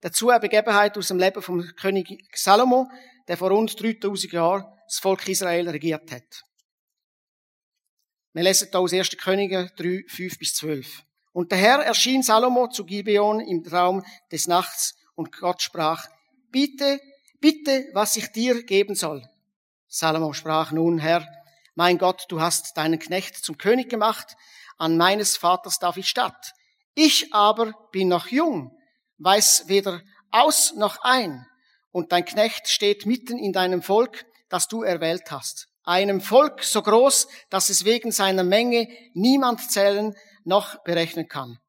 Dazu 0.04 0.32
eine 0.32 0.42
Begebenheit 0.42 0.98
aus 0.98 1.08
dem 1.08 1.18
Leben 1.18 1.42
vom 1.42 1.66
König 1.78 2.30
Salomo, 2.36 2.92
der 3.30 3.38
vor 3.38 3.52
rund 3.52 3.82
3000 3.82 4.34
Jahren 4.34 4.66
das 4.86 5.00
Volk 5.00 5.26
Israel 5.30 5.70
regiert 5.70 6.12
hat. 6.12 6.44
Wir 8.34 8.44
lesen 8.44 8.68
da 8.70 8.80
aus 8.80 8.92
1. 8.92 9.12
Könige 9.12 9.72
3, 9.78 10.04
5 10.10 10.40
bis 10.40 10.56
12. 10.56 11.04
Und 11.32 11.54
der 11.54 11.58
Herr 11.58 11.86
erschien 11.86 12.22
Salomo 12.22 12.68
zu 12.68 12.84
Gibeon 12.84 13.40
im 13.40 13.64
Traum 13.64 14.04
des 14.30 14.48
Nachts 14.48 14.94
und 15.16 15.32
Gott 15.32 15.62
sprach, 15.62 16.06
bitte, 16.52 17.00
bitte, 17.40 17.88
was 17.94 18.18
ich 18.18 18.28
dir 18.34 18.62
geben 18.64 18.96
soll. 18.96 19.26
Salomo 19.88 20.34
sprach 20.34 20.74
nun, 20.74 21.00
Herr, 21.00 21.26
mein 21.76 21.98
Gott, 21.98 22.26
du 22.28 22.42
hast 22.42 22.76
deinen 22.76 23.00
Knecht 23.00 23.38
zum 23.38 23.58
König 23.58 23.90
gemacht 23.90 24.36
an 24.78 24.98
meines 24.98 25.38
Vaters 25.38 25.80
David 25.80 26.06
Stadt. 26.06 26.52
Ich 26.94 27.34
aber 27.34 27.72
bin 27.94 28.10
noch 28.10 28.28
jung, 28.28 28.78
weiß 29.24 29.64
weder 29.68 30.02
aus 30.32 30.74
noch 30.76 30.98
ein, 31.02 31.46
und 31.92 32.12
dein 32.12 32.26
Knecht 32.26 32.68
steht 32.68 33.06
mitten 33.06 33.38
in 33.38 33.54
deinem 33.54 33.82
Volk, 33.82 34.26
das 34.50 34.68
du 34.68 34.84
erwählt 34.84 35.32
hast. 35.32 35.68
Einem 35.84 36.22
Volk 36.22 36.64
so 36.64 36.82
groß, 36.82 37.28
dass 37.50 37.70
es 37.70 37.86
wegen 37.86 38.12
seiner 38.12 38.44
Menge 38.44 38.88
niemand 39.14 39.72
zählen 39.72 40.16
noch 40.44 40.84
berechnen 40.84 41.28
kann. 41.28 41.60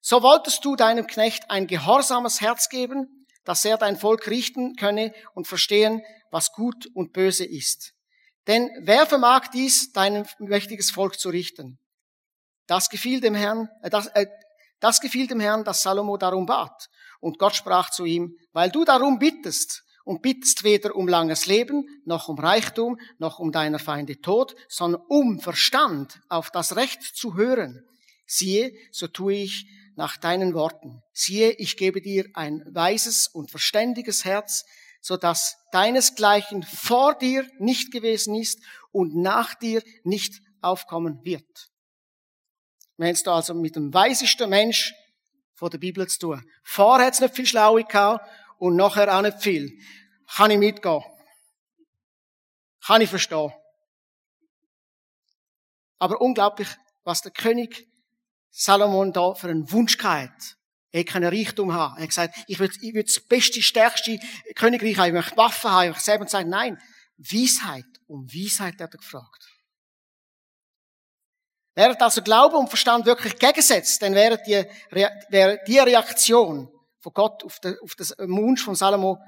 So 0.00 0.22
wolltest 0.22 0.64
du 0.64 0.74
deinem 0.76 1.06
Knecht 1.06 1.50
ein 1.50 1.66
gehorsames 1.66 2.40
Herz 2.40 2.68
geben, 2.68 3.26
dass 3.44 3.64
er 3.64 3.76
dein 3.76 3.96
Volk 3.96 4.26
richten 4.28 4.74
könne 4.76 5.14
und 5.34 5.46
verstehen, 5.46 6.02
was 6.30 6.52
gut 6.52 6.86
und 6.94 7.12
böse 7.12 7.44
ist. 7.44 7.92
Denn 8.46 8.70
wer 8.80 9.06
vermag 9.06 9.48
dies, 9.48 9.92
dein 9.92 10.26
mächtiges 10.38 10.90
Volk 10.90 11.18
zu 11.18 11.28
richten? 11.30 11.78
Das 12.66 12.88
gefiel 12.88 13.20
dem 13.20 13.34
Herrn, 13.34 13.68
äh, 13.82 13.90
das, 13.90 14.06
äh, 14.08 14.26
das 14.80 15.00
gefiel 15.00 15.26
dem 15.26 15.40
Herrn, 15.40 15.64
dass 15.64 15.82
Salomo 15.82 16.16
darum 16.16 16.46
bat. 16.46 16.88
Und 17.20 17.38
Gott 17.38 17.56
sprach 17.56 17.90
zu 17.90 18.04
ihm, 18.04 18.36
weil 18.52 18.70
du 18.70 18.84
darum 18.84 19.18
bittest 19.18 19.84
und 20.04 20.22
bittest 20.22 20.64
weder 20.64 20.94
um 20.94 21.08
langes 21.08 21.46
Leben, 21.46 21.88
noch 22.04 22.28
um 22.28 22.38
Reichtum, 22.38 22.98
noch 23.18 23.38
um 23.38 23.52
deiner 23.52 23.78
Feinde 23.78 24.20
Tod, 24.20 24.54
sondern 24.68 25.02
um 25.08 25.40
Verstand 25.40 26.20
auf 26.28 26.50
das 26.50 26.76
Recht 26.76 27.02
zu 27.02 27.34
hören. 27.34 27.84
Siehe, 28.26 28.72
so 28.92 29.06
tue 29.06 29.34
ich 29.34 29.66
nach 29.96 30.16
deinen 30.16 30.54
Worten. 30.54 31.02
Siehe, 31.12 31.52
ich 31.52 31.76
gebe 31.76 32.00
dir 32.00 32.26
ein 32.34 32.62
weises 32.70 33.28
und 33.28 33.50
verständiges 33.50 34.24
Herz, 34.24 34.64
so 35.00 35.16
dass 35.16 35.56
deinesgleichen 35.72 36.62
vor 36.62 37.14
dir 37.14 37.46
nicht 37.58 37.92
gewesen 37.92 38.34
ist 38.34 38.60
und 38.90 39.14
nach 39.14 39.54
dir 39.54 39.82
nicht 40.02 40.42
aufkommen 40.60 41.20
wird. 41.24 41.70
Wir 42.96 43.06
haben 43.06 43.14
es 43.14 43.22
da 43.22 43.34
also 43.36 43.54
mit 43.54 43.76
dem 43.76 43.92
weisesten 43.92 44.48
Mensch 44.48 44.94
von 45.54 45.70
der 45.70 45.78
Bibel 45.78 46.06
zu 46.06 46.18
tun. 46.18 46.50
Vorher 46.62 47.06
hat 47.06 47.14
es 47.14 47.20
nicht 47.20 47.34
viel 47.34 47.46
Schlaue 47.46 47.84
gehabt 47.84 48.26
und 48.58 48.76
nachher 48.76 49.14
auch 49.14 49.22
nicht 49.22 49.42
viel. 49.42 49.78
Kann 50.36 50.50
ich 50.50 50.58
mitgehen. 50.58 51.02
Kann 52.84 53.00
ich 53.00 53.10
verstehen. 53.10 53.52
Aber 55.98 56.20
unglaublich, 56.20 56.68
was 57.02 57.22
der 57.22 57.32
König 57.32 57.88
Salomon 58.50 59.12
da 59.12 59.34
für 59.34 59.48
einen 59.48 59.70
Wunsch 59.72 59.98
gehabt. 59.98 60.56
Er 60.92 61.04
kann 61.04 61.24
Reichtum 61.24 61.72
haben. 61.72 61.96
Er 61.96 62.02
hat 62.02 62.08
gesagt, 62.10 62.36
ich 62.46 62.60
will, 62.60 62.70
ich 62.80 62.94
will 62.94 63.02
das 63.02 63.18
beste, 63.18 63.60
stärkste 63.60 64.20
Königreich 64.54 64.96
haben. 64.96 65.08
Ich 65.08 65.12
möchte 65.14 65.36
Waffen 65.36 65.70
haben. 65.70 65.90
Ich 65.90 65.98
selber 65.98 66.28
sagen, 66.28 66.50
nein. 66.50 66.80
Weisheit. 67.16 67.86
Um 68.06 68.28
Weisheit 68.32 68.74
hat 68.74 68.94
er 68.94 68.98
gefragt. 68.98 69.53
Wäre 71.74 72.00
also 72.00 72.22
Glaube 72.22 72.56
und 72.56 72.68
Verstand 72.68 73.04
wirklich 73.04 73.36
gegensetzt, 73.36 74.00
dann 74.02 74.14
wäre 74.14 74.40
die, 74.46 74.64
wäre 74.90 75.60
die 75.66 75.78
Reaktion 75.78 76.70
von 77.00 77.12
Gott 77.12 77.44
auf, 77.44 77.58
den, 77.60 77.76
auf 77.82 77.94
das 77.96 78.14
Wunsch 78.18 78.64
von 78.64 78.74
Salomo 78.74 79.18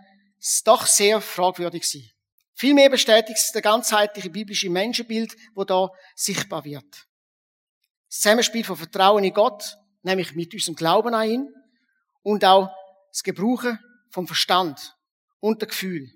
doch 0.64 0.86
sehr 0.86 1.20
fragwürdig 1.20 1.82
gewesen. 1.82 2.10
Vielmehr 2.54 2.88
bestätigt 2.88 3.38
es 3.38 3.52
das 3.52 3.62
ganzheitliche 3.62 4.30
biblische 4.30 4.70
Menschenbild, 4.70 5.36
wo 5.54 5.64
da 5.64 5.90
sichtbar 6.14 6.64
wird. 6.64 7.06
Das 8.08 8.20
Zusammenspiel 8.20 8.64
von 8.64 8.76
Vertrauen 8.76 9.24
in 9.24 9.34
Gott, 9.34 9.76
nämlich 10.02 10.34
mit 10.34 10.54
unserem 10.54 10.76
Glauben 10.76 11.14
an 11.14 11.28
ihn, 11.28 11.54
und 12.22 12.44
auch 12.44 12.70
das 13.10 13.22
Gebrauchen 13.22 13.78
vom 14.10 14.26
Verstand 14.26 14.96
und 15.40 15.60
dem 15.60 15.68
Gefühl, 15.68 16.10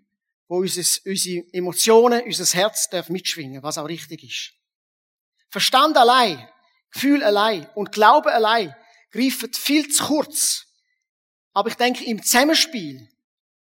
wo 0.48 0.58
unsere, 0.58 0.86
unsere 1.04 1.44
Emotionen, 1.52 2.22
unser 2.24 2.56
Herz 2.56 2.88
darf 2.88 3.10
mitschwingen, 3.10 3.62
was 3.62 3.78
auch 3.78 3.86
richtig 3.86 4.24
ist. 4.24 4.59
Verstand 5.50 5.96
allein, 5.96 6.48
Gefühl 6.92 7.22
allein 7.22 7.68
und 7.74 7.92
Glaube 7.92 8.32
allein 8.32 8.74
greifen 9.10 9.52
viel 9.52 9.88
zu 9.88 10.04
kurz. 10.04 10.66
Aber 11.52 11.68
ich 11.68 11.74
denke, 11.74 12.04
im 12.04 12.22
Zusammenspiel 12.22 13.08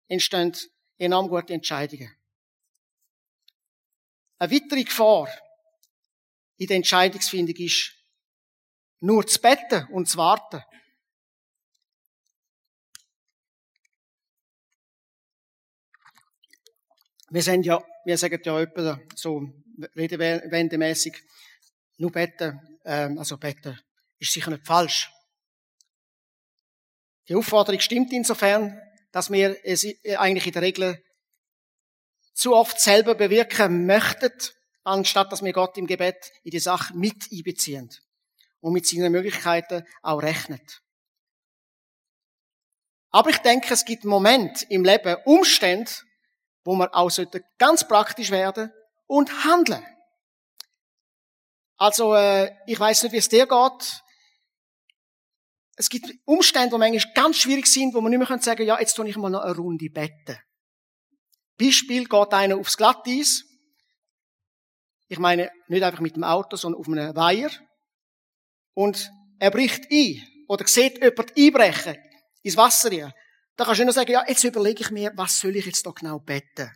entstehen 0.09 0.52
enorm 0.99 1.28
gute 1.28 1.55
Entscheidungen. 1.55 2.14
Eine 4.38 4.52
weitere 4.52 4.85
Gefahr 4.85 5.28
in 6.59 6.66
der 6.66 6.76
Entscheidungsfindung 6.76 7.57
ist, 7.57 7.93
nur 9.00 9.26
zu 9.26 9.40
betten 9.40 9.87
und 9.93 10.09
zu 10.09 10.19
warten. 10.19 10.62
Wir 17.28 17.43
sind 17.43 17.66
ja, 17.66 17.83
wir 18.05 18.19
sagen 18.19 18.40
ja 18.45 18.61
etwa 18.61 19.00
so 19.14 19.49
redewendemässig, 19.97 21.23
nur 21.97 22.12
beten, 22.12 22.79
ähm, 22.85 23.19
also 23.19 23.37
beten, 23.38 23.79
ist 24.19 24.33
sicher 24.33 24.50
nicht 24.50 24.67
falsch. 24.67 25.11
Die 27.29 27.35
Aufforderung 27.35 27.81
stimmt 27.81 28.12
insofern, 28.12 28.81
dass 29.11 29.31
wir 29.31 29.57
es 29.65 29.85
eigentlich 30.17 30.47
in 30.47 30.53
der 30.53 30.62
Regel 30.62 31.03
zu 32.35 32.55
oft 32.55 32.81
selber 32.81 33.15
bewirken 33.15 33.87
möchten, 33.87 34.33
anstatt 34.85 35.33
dass 35.33 35.43
wir 35.43 35.53
Gott 35.53 35.76
im 35.79 35.87
Gebet 35.87 36.33
in 36.45 36.50
die 36.50 36.59
Sache 36.59 36.95
mit 36.95 37.33
einbeziehen 37.33 37.91
und 38.61 38.73
mit 38.73 38.87
seinen 38.87 39.11
Möglichkeiten 39.11 39.85
auch 40.03 40.23
rechnet. 40.23 40.83
Aber 43.11 43.31
ich 43.31 43.38
denke, 43.38 43.73
es 43.73 43.85
gibt 43.85 44.05
Momente 44.05 44.67
im 44.69 44.85
Leben, 44.85 45.17
Umstände, 45.25 45.91
wo 46.65 46.75
man 46.75 46.88
auch 46.88 47.11
ganz 47.59 47.88
praktisch 47.88 48.31
werden 48.31 48.71
und 49.07 49.45
handeln. 49.45 49.85
Also, 51.76 52.14
äh, 52.14 52.50
ich 52.66 52.78
weiß 52.78 53.02
nicht, 53.04 53.12
wie 53.12 53.18
es 53.18 53.28
dir 53.28 53.47
geht. 53.47 54.02
Es 55.76 55.90
gibt 55.90 56.11
Umstände, 56.25 56.71
die 56.71 56.78
manchmal 56.78 57.14
ganz 57.14 57.37
schwierig 57.37 57.66
sind, 57.66 57.92
wo 57.92 58.00
man 58.00 58.11
nicht 58.11 58.18
mehr 58.18 58.38
sagen 58.40 58.56
kann, 58.56 58.66
ja, 58.66 58.80
jetzt 58.80 58.95
tue 58.95 59.09
ich 59.09 59.16
mal 59.16 59.28
noch 59.28 59.42
eine 59.42 59.54
Runde 59.54 59.90
betten. 59.90 60.38
Beispiel 61.59 62.06
geht 62.06 62.33
einer 62.33 62.56
aufs 62.56 62.76
Glatteis. 62.76 63.45
Ich 65.09 65.18
meine, 65.18 65.50
nicht 65.68 65.83
einfach 65.83 66.00
mit 66.00 66.16
dem 66.16 66.25
Auto, 66.25 66.56
sondern 66.56 66.80
auf 66.80 66.88
einem 66.88 67.14
Weiher. 67.14 67.50
Und 68.75 69.11
er 69.38 69.50
bricht 69.50 69.90
ein. 69.90 70.26
Oder 70.49 70.66
sieht 70.66 71.02
jemand 71.02 71.37
einbrechen 71.37 71.97
ins 72.42 72.56
Wasser 72.56 72.90
rein. 72.90 73.12
Da 73.56 73.64
kannst 73.64 73.80
du 73.80 73.85
nur 73.85 73.92
sagen, 73.92 74.12
ja, 74.12 74.25
jetzt 74.26 74.45
überlege 74.45 74.83
ich 74.83 74.90
mir, 74.90 75.12
was 75.16 75.40
soll 75.40 75.56
ich 75.56 75.66
jetzt 75.66 75.85
da 75.87 75.90
genau 75.90 76.18
betten? 76.21 76.71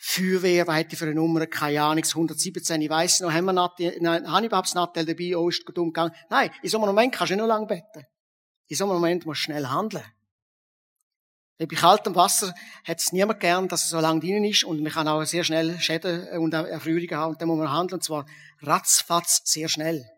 Feuerwehr, 0.00 0.68
weite 0.68 0.96
für 0.96 1.06
eine 1.06 1.16
Nummer, 1.16 1.44
keine 1.46 1.82
Ahnung, 1.82 2.04
117, 2.04 2.80
ich 2.80 2.88
weiss 2.88 3.18
noch, 3.18 3.32
haben 3.32 3.46
wir 3.46 3.52
Nattel, 3.52 3.94
überhaupt 3.94 4.74
Nattel 4.74 5.04
dabei, 5.04 5.36
oh, 5.36 5.48
ist 5.48 5.66
gut 5.66 5.76
umgegangen. 5.76 6.14
Nein, 6.30 6.50
in 6.62 6.70
so 6.70 6.78
einem 6.78 6.86
Moment 6.86 7.12
kannst 7.12 7.32
du 7.32 7.34
nicht 7.34 7.42
noch 7.42 7.48
lange 7.48 7.66
beten. 7.66 8.06
In 8.68 8.76
so 8.76 8.84
einem 8.84 8.94
Moment 8.94 9.26
musst 9.26 9.40
du 9.40 9.44
schnell 9.44 9.66
handeln. 9.66 10.04
Bei 11.58 11.66
kaltem 11.66 12.14
Wasser 12.14 12.54
hat 12.84 13.00
es 13.00 13.10
niemand 13.10 13.40
gern, 13.40 13.66
dass 13.66 13.82
es 13.82 13.90
so 13.90 13.98
lange 13.98 14.20
drinnen 14.20 14.44
ist 14.44 14.62
und 14.62 14.80
man 14.80 14.92
kann 14.92 15.08
auch 15.08 15.24
sehr 15.24 15.42
schnell 15.42 15.80
Schäden 15.80 16.28
und 16.38 16.54
Erfrierungen 16.54 17.16
haben 17.16 17.32
und 17.32 17.42
dann 17.42 17.48
muss 17.48 17.58
man 17.58 17.72
handeln, 17.72 17.94
und 17.94 18.04
zwar 18.04 18.24
ratzfatz 18.60 19.42
sehr 19.44 19.68
schnell. 19.68 20.08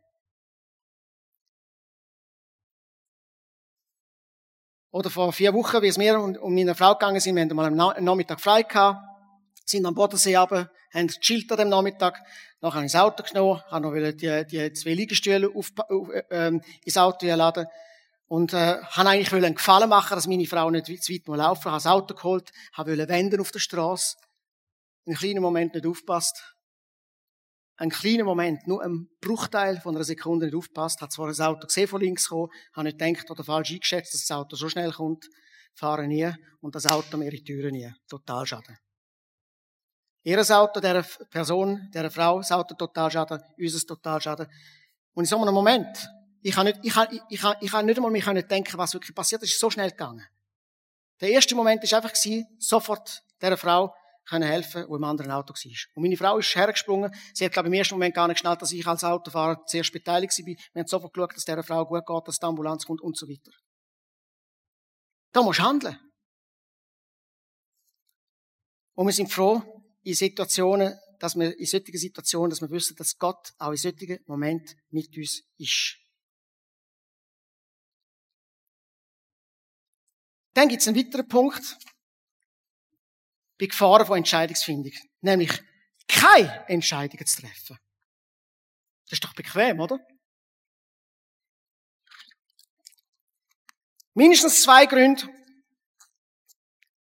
Oder 4.91 5.09
vor 5.09 5.33
vier 5.33 5.55
Wochen, 5.55 5.81
wie 5.81 5.89
es 5.89 5.97
mir 5.97 6.21
und, 6.21 6.37
und 6.37 6.55
meiner 6.55 6.75
Frau 6.75 6.93
gegangen 6.93 7.21
sind, 7.21 7.37
wir 7.37 7.43
haben 7.43 7.57
mal 7.57 7.67
am 7.67 8.05
Nachmittag 8.05 8.41
frei 8.41 8.63
gehabt, 8.63 9.10
sind 9.71 9.87
am 9.87 9.95
Bodensee 9.95 10.37
runter, 10.37 10.71
haben 10.93 11.07
gechillt 11.07 11.51
an 11.53 11.59
dem 11.59 11.69
Nachmittag, 11.69 12.21
nachher 12.61 12.77
habe 12.77 12.87
ich 12.87 12.93
das 12.93 13.01
Auto 13.01 13.23
genommen, 13.23 13.63
habe 13.71 13.87
noch 13.87 14.13
die, 14.13 14.47
die 14.47 14.73
zwei 14.73 14.95
Liegestühle 14.95 15.51
auf, 15.55 15.73
äh, 15.89 16.23
ähm, 16.31 16.63
ins 16.85 16.97
Auto 16.97 17.27
laden 17.27 17.67
und 18.27 18.53
äh, 18.53 18.81
habe 18.83 19.09
eigentlich 19.09 19.33
einen 19.33 19.55
Gefallen 19.55 19.89
machen, 19.89 20.15
dass 20.15 20.27
meine 20.27 20.47
Frau 20.47 20.71
nicht 20.71 20.87
zu 20.87 21.13
weit 21.13 21.27
laufen 21.27 21.65
habe 21.65 21.77
das 21.77 21.87
Auto 21.87 22.15
geholt, 22.15 22.51
habe 22.73 22.97
wenden 23.09 23.41
auf 23.41 23.51
der 23.51 23.59
Straße, 23.59 24.17
in 25.05 25.13
einem 25.13 25.19
kleinen 25.19 25.43
Moment 25.43 25.75
nicht 25.75 25.87
aufpasst. 25.87 26.55
Ein 27.77 27.91
kleiner 27.91 28.25
Moment, 28.25 28.67
nur 28.67 28.83
ein 28.83 29.09
Bruchteil 29.23 29.81
von 29.81 29.97
einer 29.97 30.05
Sekunde 30.05 30.47
nicht 30.47 30.55
aufpasst, 30.55 31.01
hat 31.01 31.13
zwar 31.13 31.29
das 31.29 31.41
Auto 31.41 31.67
gesehen 31.67 31.89
von 31.89 32.01
links 32.01 32.29
kommen, 32.29 32.51
habe 32.75 32.89
nicht 32.89 32.99
gedacht 32.99 33.31
oder 33.31 33.43
falsch 33.43 33.73
eingeschätzt, 33.73 34.13
dass 34.13 34.27
das 34.27 34.37
Auto 34.37 34.55
so 34.55 34.69
schnell 34.69 34.93
kommt, 34.93 35.27
fahre 35.75 36.07
nie 36.07 36.31
und 36.61 36.75
das 36.75 36.87
Auto 36.87 37.17
mir 37.17 37.25
in 37.25 37.31
die 37.31 37.45
Türen 37.45 37.73
nie. 37.73 37.91
Total 38.07 38.47
schade. 38.47 38.77
Ihres 40.23 40.51
Auto, 40.51 40.81
der 40.81 41.03
Person, 41.31 41.91
der 41.93 42.11
Frau, 42.11 42.39
das 42.39 42.53
Auto 42.53 42.75
total 42.75 43.11
schade, 43.11 43.43
unseres 43.59 43.87
total 43.87 44.21
schade. 44.21 44.49
Und 45.15 45.25
in 45.25 45.29
so 45.29 45.41
einem 45.41 45.55
Moment, 45.55 46.11
ich 46.43 46.55
kann 46.55 46.67
nicht, 46.67 46.79
ich 46.83 46.93
kann, 46.93 47.09
ich 47.29 47.41
kann, 47.41 47.57
ich 47.61 47.71
kann 47.71 47.87
nicht 47.87 47.97
einmal 47.97 48.11
mich 48.11 48.25
denken, 48.25 48.79
was 48.79 48.93
wirklich 48.95 49.15
passiert 49.15 49.43
ist. 49.43 49.53
Ist 49.53 49.61
so 49.61 49.71
schnell 49.71 49.91
gegangen. 49.91 50.27
Der 51.21 51.31
erste 51.31 51.55
Moment 51.55 51.83
ist 51.85 51.95
einfach 51.95 52.13
sofort 52.59 53.23
der 53.41 53.57
Frau 53.57 53.95
können 54.31 54.49
helfen, 54.49 54.87
der 54.87 54.97
im 54.97 55.05
anderen 55.05 55.31
Auto 55.33 55.53
war. 55.53 55.95
Und 55.95 56.03
meine 56.03 56.17
Frau 56.17 56.39
ist 56.39 56.55
hergesprungen. 56.55 57.13
Sie 57.35 57.45
hat, 57.45 57.53
glaube 57.53 57.69
ich, 57.69 57.75
im 57.75 57.79
ersten 57.79 57.95
Moment 57.95 58.15
gar 58.15 58.29
nicht 58.29 58.37
geschnallt, 58.37 58.63
dass 58.63 58.71
ich 58.73 58.87
als 58.87 59.03
Autofahrer 59.03 59.65
zuerst 59.67 59.93
beteiligt 59.93 60.39
war. 60.39 60.47
Wir 60.47 60.57
haben 60.77 60.87
sofort 60.87 61.13
geschaut, 61.13 61.37
dass 61.37 61.45
der 61.45 61.63
Frau 61.65 61.85
gut 61.85 62.07
geht, 62.07 62.29
dass 62.29 62.39
die 62.39 62.47
Ambulanz 62.47 62.87
kommt 62.87 63.01
und 63.01 63.17
so 63.17 63.29
weiter. 63.29 63.51
Da 65.33 65.43
musst 65.43 65.59
du 65.59 65.65
handeln. 65.65 65.99
Und 68.95 69.07
wir 69.07 69.13
sind 69.13 69.33
froh, 69.33 69.63
in 70.03 70.15
Situationen, 70.15 70.99
dass 71.19 71.37
wir, 71.37 71.57
in 71.59 71.67
solchen 71.67 71.97
Situationen, 71.97 72.51
dass 72.51 72.61
wir 72.61 72.71
wissen, 72.71 72.97
dass 72.97 73.19
Gott 73.19 73.53
auch 73.59 73.71
in 73.71 73.77
solchen 73.77 74.19
Momenten 74.27 74.81
mit 74.91 75.17
uns 75.17 75.43
ist. 75.59 75.97
Dann 80.55 80.69
gibt 80.69 80.83
es 80.83 80.89
einen 80.89 80.97
weiteren 80.97 81.29
Punkt 81.29 81.79
bei 83.59 83.67
Gefahren 83.67 84.07
von 84.07 84.19
Entscheidungsfindung. 84.19 84.93
Nämlich 85.21 85.63
keine 86.09 86.69
Entscheidungen 86.69 87.27
zu 87.27 87.43
treffen. 87.43 87.79
Das 89.05 89.13
ist 89.13 89.25
doch 89.25 89.35
bequem, 89.35 89.81
oder? 89.81 89.99
Mindestens 94.15 94.63
zwei 94.63 94.87
Gründe 94.87 95.29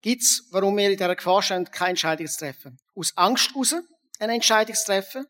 gibt's, 0.01 0.48
warum 0.51 0.77
wir 0.77 0.89
in 0.89 0.98
dieser 0.98 1.16
Gefahr 1.16 1.42
stehen, 1.42 1.70
keine 1.72 1.92
Entscheidung 1.92 2.27
zu 2.27 2.39
treffen. 2.39 2.77
Aus 2.96 3.16
Angst 3.16 3.51
heraus 3.51 3.75
eine 4.20 4.34
Entscheidung 4.34 4.75
zu 4.75 4.86
treffen. 4.86 5.25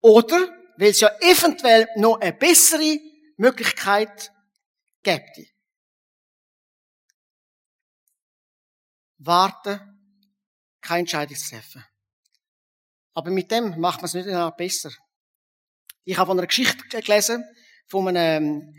Oder, 0.00 0.48
weil 0.76 0.90
es 0.90 1.00
ja 1.00 1.10
eventuell 1.20 1.88
noch 1.96 2.20
eine 2.20 2.32
bessere 2.32 2.98
Möglichkeit 3.36 4.32
gibt. 5.02 5.38
Warten, 9.18 9.80
keine 10.80 11.00
Entscheidung 11.00 11.36
zu 11.36 11.50
treffen. 11.50 11.84
Aber 13.14 13.30
mit 13.30 13.50
dem 13.50 13.78
macht 13.78 14.00
man 14.00 14.06
es 14.06 14.14
nicht 14.14 14.56
besser. 14.56 14.90
Ich 16.04 16.16
habe 16.16 16.28
von 16.28 16.38
einer 16.38 16.46
Geschichte 16.46 17.00
gelesen, 17.00 17.44
von 17.86 18.08
einem 18.08 18.74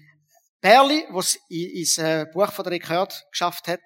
Perli, 0.62 1.06
was 1.10 1.38
ins 1.50 1.98
äh, 1.98 2.26
Buch 2.32 2.52
von 2.52 2.64
der 2.64 2.74
Rekord 2.74 3.26
geschafft 3.32 3.68
hat. 3.68 3.82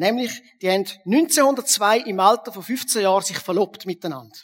Nämlich, 0.00 0.42
die 0.62 0.70
haben 0.70 0.86
1902 1.04 1.98
im 1.98 2.20
Alter 2.20 2.54
von 2.54 2.62
15 2.62 3.02
Jahren 3.02 3.22
sich 3.22 3.38
verlobt 3.38 3.84
miteinander. 3.84 4.38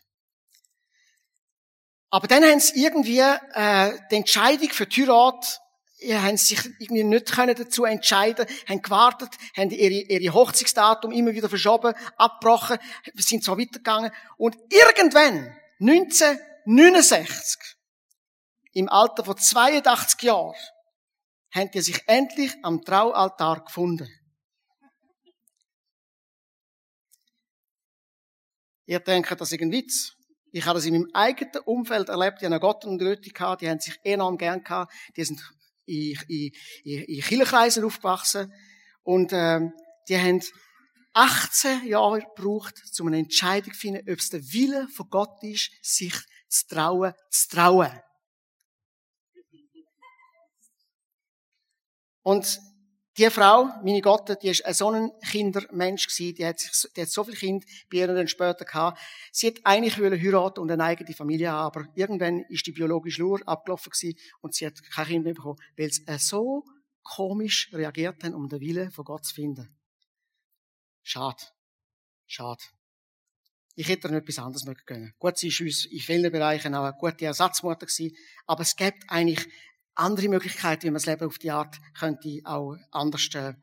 Aber 2.10 2.28
dann 2.28 2.44
haben 2.44 2.60
sie 2.60 2.84
irgendwie 2.84 3.20
äh, 3.20 3.98
die 4.10 4.16
Entscheidung 4.16 4.68
für 4.68 4.86
die 4.86 5.06
Heirat, 5.06 5.62
ja, 6.00 6.20
haben 6.20 6.36
sich 6.36 6.62
irgendwie 6.78 7.04
nicht 7.04 7.32
können 7.32 7.54
dazu 7.56 7.86
entscheiden, 7.86 8.44
haben 8.68 8.82
gewartet, 8.82 9.30
haben 9.56 9.70
ihre, 9.70 9.94
ihre 9.94 10.34
Hochzeitsdatum 10.34 11.10
immer 11.10 11.32
wieder 11.32 11.48
verschoben, 11.48 11.94
abgebrochen, 12.18 12.76
sind 13.14 13.42
so 13.42 13.56
weitergegangen. 13.58 14.12
Und 14.36 14.58
irgendwann, 14.68 15.56
1969, 15.80 17.62
im 18.74 18.90
Alter 18.90 19.24
von 19.24 19.38
82 19.38 20.20
Jahren, 20.20 20.54
haben 21.50 21.70
die 21.70 21.80
sich 21.80 22.06
endlich 22.06 22.54
am 22.62 22.84
Traualtar 22.84 23.64
gefunden. 23.64 24.06
Ihr 28.86 29.00
denkt, 29.00 29.40
das 29.40 29.52
ist 29.52 29.60
ein 29.60 29.72
Witz. 29.72 30.14
Ich 30.52 30.64
habe 30.64 30.78
das 30.78 30.86
in 30.86 30.94
meinem 30.94 31.10
eigenen 31.12 31.58
Umfeld 31.64 32.08
erlebt. 32.08 32.40
Die 32.40 32.46
haben 32.46 32.58
Gott 32.60 32.84
und 32.84 33.02
Leute 33.02 33.30
gehabt, 33.30 33.62
die 33.62 33.68
haben 33.68 33.80
sich 33.80 33.98
enorm 34.04 34.38
gern 34.38 34.62
gehabt. 34.62 34.92
Die 35.16 35.24
sind 35.24 35.42
in, 35.84 36.16
in, 36.28 36.52
in, 36.84 37.02
in 37.02 37.20
Kirchenkreisen 37.20 37.84
aufgewachsen. 37.84 38.52
Und 39.02 39.32
ähm, 39.32 39.72
die 40.08 40.16
haben 40.16 40.40
18 41.12 41.86
Jahre 41.86 42.20
gebraucht, 42.20 42.74
um 43.00 43.08
eine 43.08 43.18
Entscheidung 43.18 43.72
zu 43.72 43.80
finden, 43.80 44.10
ob 44.10 44.18
es 44.18 44.30
der 44.30 44.40
Wille 44.52 44.88
von 44.88 45.08
Gott 45.10 45.42
ist, 45.42 45.70
sich 45.82 46.14
zu 46.48 46.66
trauen, 46.68 47.12
zu 47.30 47.48
trauen. 47.48 48.00
Und 52.22 52.60
die 53.18 53.30
Frau, 53.30 53.70
meine 53.82 54.02
Gott, 54.02 54.42
die 54.42 54.48
ist 54.48 54.62
so 54.76 54.90
ein 54.90 55.10
Kindermensch 55.30 56.06
gewesen, 56.06 56.34
die 56.34 56.46
hat, 56.46 56.60
sich, 56.60 56.92
die 56.92 57.02
hat 57.02 57.08
so 57.08 57.24
viele 57.24 57.36
Kinder 57.36 57.66
bei 57.90 57.98
ihr 57.98 58.06
dann 58.08 58.28
später 58.28 58.64
gehabt. 58.64 59.00
Sie 59.32 59.46
hat 59.46 59.60
eigentlich 59.64 59.98
wollen 59.98 60.20
heiraten 60.20 60.60
und 60.60 60.70
eine 60.70 60.84
eigene 60.84 61.14
Familie 61.14 61.50
haben, 61.50 61.66
aber 61.66 61.88
irgendwann 61.94 62.44
ist 62.48 62.66
die 62.66 62.72
biologische 62.72 63.22
Lur 63.22 63.40
abgelaufen 63.46 63.90
gewesen 63.90 64.18
und 64.40 64.54
sie 64.54 64.66
hat 64.66 64.82
kein 64.90 65.06
Kind 65.06 65.24
mehr 65.24 65.34
bekommen, 65.34 65.58
weil 65.76 65.90
sie 65.90 66.04
so 66.18 66.64
komisch 67.02 67.70
reagiert 67.72 68.22
haben, 68.22 68.34
um 68.34 68.48
den 68.48 68.60
Willen 68.60 68.90
von 68.90 69.04
Gott 69.04 69.24
zu 69.24 69.34
finden. 69.34 69.74
Schade. 71.02 71.42
Schade. 72.26 72.62
Ich 73.76 73.88
hätte 73.88 74.08
ihr 74.08 74.14
etwas 74.16 74.38
anderes 74.38 74.64
mögen 74.64 74.80
können. 74.84 75.14
Gut, 75.18 75.38
sie 75.38 75.48
ist 75.48 75.60
uns 75.60 75.84
in 75.84 76.00
vielen 76.00 76.32
Bereichen 76.32 76.74
auch 76.74 76.84
eine 76.84 76.96
gute 76.98 77.26
Ersatzmutter 77.26 77.86
gewesen, 77.86 78.16
aber 78.46 78.62
es 78.62 78.74
gibt 78.74 79.04
eigentlich 79.08 79.46
andere 79.96 80.28
Möglichkeiten, 80.28 80.84
wie 80.84 80.90
man 80.90 80.94
das 80.94 81.06
Leben 81.06 81.26
auf 81.26 81.38
die 81.38 81.50
Art 81.50 81.76
könnte 81.98 82.40
auch 82.44 82.76
anders 82.90 83.28
äh, 83.34 83.54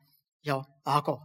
ja, 0.42 0.66
angehen. 0.84 1.18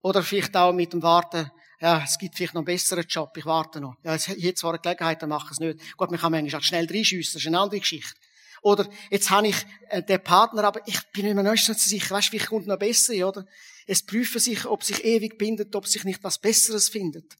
Oder 0.00 0.22
vielleicht 0.22 0.56
auch 0.56 0.72
mit 0.72 0.92
dem 0.92 1.02
Warten, 1.02 1.50
ja, 1.80 2.02
es 2.02 2.18
gibt 2.18 2.36
vielleicht 2.36 2.54
noch 2.54 2.60
einen 2.60 2.66
besseren 2.66 3.04
Job, 3.06 3.36
ich 3.36 3.44
warte 3.44 3.80
noch. 3.80 3.96
Ja, 4.02 4.14
jetzt, 4.14 4.58
zwar 4.58 4.72
eine 4.72 4.80
Gelegenheit, 4.80 5.22
dann 5.22 5.28
mache 5.28 5.46
ich 5.46 5.52
es 5.52 5.60
nicht. 5.60 5.96
Gut, 5.96 6.10
man 6.10 6.18
kann 6.18 6.32
manchmal 6.32 6.60
auch 6.60 6.64
schnell 6.64 6.86
reinschiessen, 6.86 7.34
das 7.34 7.42
ist 7.42 7.46
eine 7.46 7.58
andere 7.58 7.80
Geschichte. 7.80 8.14
Oder 8.62 8.88
jetzt 9.10 9.30
habe 9.30 9.48
ich 9.48 9.66
äh, 9.88 10.02
den 10.02 10.22
Partner, 10.22 10.64
aber 10.64 10.80
ich 10.86 11.00
bin 11.12 11.34
noch 11.34 11.42
nicht 11.42 11.64
so 11.64 11.72
sicher, 11.72 12.14
weißt 12.14 12.28
du, 12.28 12.32
wie 12.32 12.38
kommt 12.38 12.66
noch 12.66 12.78
besser, 12.78 13.28
oder? 13.28 13.44
Es 13.86 14.04
prüfen 14.04 14.40
sich, 14.40 14.66
ob 14.66 14.82
sich 14.82 15.04
ewig 15.04 15.38
bindet, 15.38 15.74
ob 15.76 15.86
sich 15.86 16.04
nicht 16.04 16.24
was 16.24 16.40
Besseres 16.40 16.88
findet. 16.88 17.36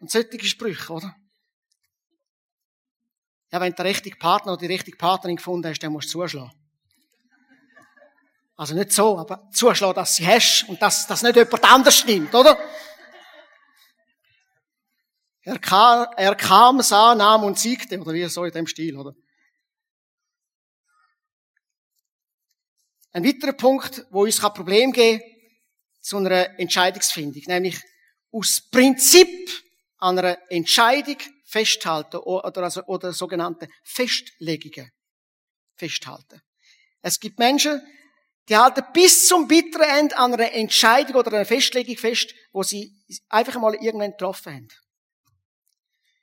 Und 0.00 0.10
solche 0.10 0.44
Sprüche, 0.44 0.92
oder? 0.92 1.16
Ja, 3.50 3.60
wenn 3.60 3.72
du 3.72 3.76
den 3.76 3.86
richtigen 3.86 4.18
Partner 4.18 4.52
oder 4.52 4.60
die 4.60 4.66
richtige 4.66 4.96
Partnerin 4.96 5.36
gefunden 5.36 5.68
hast, 5.68 5.78
dann 5.78 5.92
musst 5.92 6.12
du 6.12 6.20
zuschlagen. 6.20 6.52
Also 8.56 8.74
nicht 8.74 8.92
so, 8.92 9.18
aber 9.18 9.48
zuschlagen, 9.52 9.94
dass 9.94 10.16
sie 10.16 10.26
hast 10.26 10.68
und 10.68 10.82
dass 10.82 11.06
das 11.06 11.22
nicht 11.22 11.36
jemand 11.36 11.64
anders 11.64 12.04
nimmt, 12.04 12.34
oder? 12.34 12.58
Er 15.42 15.58
kam, 15.58 16.06
er 16.16 16.34
kam, 16.34 16.82
sah, 16.82 17.14
nahm 17.14 17.44
und 17.44 17.58
siegte, 17.58 17.98
oder 17.98 18.12
wie 18.12 18.24
so 18.26 18.44
in 18.44 18.52
dem 18.52 18.66
Stil, 18.66 18.96
oder? 18.98 19.14
Ein 23.12 23.24
weiterer 23.24 23.54
Punkt, 23.54 24.04
wo 24.10 24.24
uns 24.24 24.44
ein 24.44 24.52
Problem 24.52 24.92
geben 24.92 25.22
zu 26.02 26.18
einer 26.18 26.58
Entscheidungsfindung, 26.58 27.42
nämlich 27.46 27.80
aus 28.30 28.60
Prinzip 28.70 29.50
an 29.96 30.18
einer 30.18 30.36
Entscheidung 30.50 31.16
festhalten 31.48 32.18
oder, 32.18 32.62
also, 32.62 32.84
oder 32.84 33.12
sogenannte 33.12 33.68
Festlegungen 33.82 34.90
festhalten. 35.76 36.42
Es 37.00 37.18
gibt 37.18 37.38
Menschen, 37.38 37.80
die 38.48 38.56
halten 38.56 38.84
bis 38.92 39.26
zum 39.26 39.48
bitteren 39.48 39.88
Ende 39.88 40.16
an 40.16 40.34
einer 40.34 40.52
Entscheidung 40.52 41.16
oder 41.16 41.32
einer 41.32 41.44
Festlegung 41.44 41.96
fest, 41.96 42.34
wo 42.52 42.62
sie 42.62 42.92
einfach 43.28 43.58
mal 43.60 43.74
irgendwann 43.74 44.12
getroffen 44.12 44.54
haben. 44.54 44.68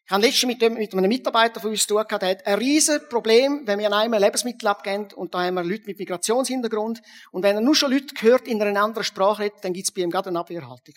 Ich 0.07 0.11
habe 0.11 0.21
letztens 0.21 0.59
mit, 0.59 0.77
mit 0.77 0.93
einem 0.93 1.07
Mitarbeiter 1.07 1.59
von 1.59 1.71
uns 1.71 1.81
zu 1.81 1.95
tun 1.95 2.03
gehabt, 2.07 2.21
der 2.21 2.29
hat 2.29 2.45
ein 2.45 2.59
riesen 2.59 2.99
Problem, 3.09 3.65
wenn 3.65 3.79
wir 3.79 3.91
einem 3.91 4.13
Lebensmittel 4.13 4.67
abgeben 4.67 5.07
und 5.15 5.33
da 5.33 5.43
haben 5.43 5.55
wir 5.55 5.63
Leute 5.63 5.85
mit 5.87 5.97
Migrationshintergrund 5.97 7.01
und 7.31 7.41
wenn 7.41 7.55
er 7.55 7.61
nur 7.61 7.73
schon 7.73 7.91
Leute 7.91 8.13
hört 8.19 8.47
in 8.47 8.61
einer 8.61 8.79
anderen 8.79 9.03
Sprache 9.03 9.43
redet, 9.43 9.63
dann 9.63 9.73
gibt 9.73 9.87
es 9.87 9.91
bei 9.91 10.01
ihm 10.01 10.11
gerade 10.11 10.29
eine 10.29 10.39
Abwehrhaltung. 10.39 10.93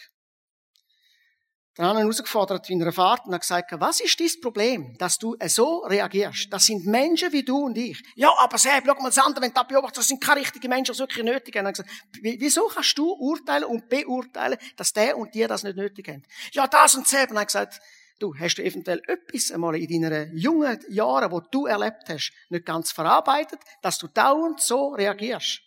Dann 1.78 1.86
haben 1.86 1.96
wir 1.98 2.00
ihn 2.00 2.06
herausgefordert 2.06 2.68
in 2.70 2.82
einer 2.82 2.90
Fahrt 2.90 3.24
und 3.26 3.32
hat 3.32 3.42
gesagt, 3.42 3.70
was 3.78 4.00
ist 4.00 4.18
dein 4.18 4.40
Problem, 4.42 4.98
dass 4.98 5.16
du 5.16 5.36
so 5.46 5.84
reagierst? 5.86 6.52
Das 6.52 6.66
sind 6.66 6.84
Menschen 6.84 7.32
wie 7.32 7.44
du 7.44 7.66
und 7.66 7.78
ich. 7.78 8.02
Ja, 8.16 8.34
aber 8.36 8.58
Sepp, 8.58 8.82
schau 8.84 8.94
mal 8.94 9.10
das 9.10 9.18
andere, 9.18 9.44
wenn 9.44 9.50
du 9.50 9.54
das 9.54 9.68
beobachtest, 9.68 9.98
das 9.98 10.08
sind 10.08 10.20
keine 10.20 10.40
richtigen 10.40 10.68
Menschen, 10.70 10.92
die 10.92 10.98
wirklich 10.98 11.24
nötig 11.24 11.56
haben. 11.56 11.68
Gesagt, 11.68 11.88
wieso 12.20 12.66
kannst 12.66 12.98
du 12.98 13.12
urteilen 13.12 13.62
und 13.62 13.88
beurteilen, 13.88 14.58
dass 14.76 14.92
der 14.92 15.16
und 15.16 15.32
die 15.36 15.46
das 15.46 15.62
nicht 15.62 15.76
nötig 15.76 16.08
haben? 16.08 16.24
Ja, 16.50 16.66
das 16.66 16.96
und 16.96 17.06
Sepp. 17.06 17.30
Und 17.30 17.36
er 17.36 17.42
hat 17.42 17.46
gesagt, 17.46 17.80
du, 18.18 18.34
hast 18.36 18.56
du 18.56 18.64
eventuell 18.64 19.00
etwas 19.06 19.52
einmal 19.52 19.76
in 19.76 20.02
deinen 20.02 20.36
jungen 20.36 20.80
Jahren, 20.88 21.30
wo 21.30 21.38
du 21.38 21.66
erlebt 21.66 22.08
hast, 22.08 22.32
nicht 22.48 22.66
ganz 22.66 22.90
verarbeitet, 22.90 23.60
dass 23.82 23.98
du 23.98 24.08
dauernd 24.08 24.60
so 24.60 24.94
reagierst? 24.94 25.60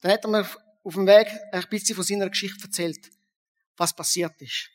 Dann 0.00 0.12
hat 0.12 0.24
er 0.24 0.30
mir 0.30 0.46
auf 0.84 0.94
dem 0.94 1.08
Weg 1.08 1.26
ein 1.50 1.64
bisschen 1.68 1.96
von 1.96 2.04
seiner 2.04 2.30
Geschichte 2.30 2.62
erzählt 2.62 3.10
was 3.80 3.94
passiert 3.94 4.40
ist. 4.40 4.68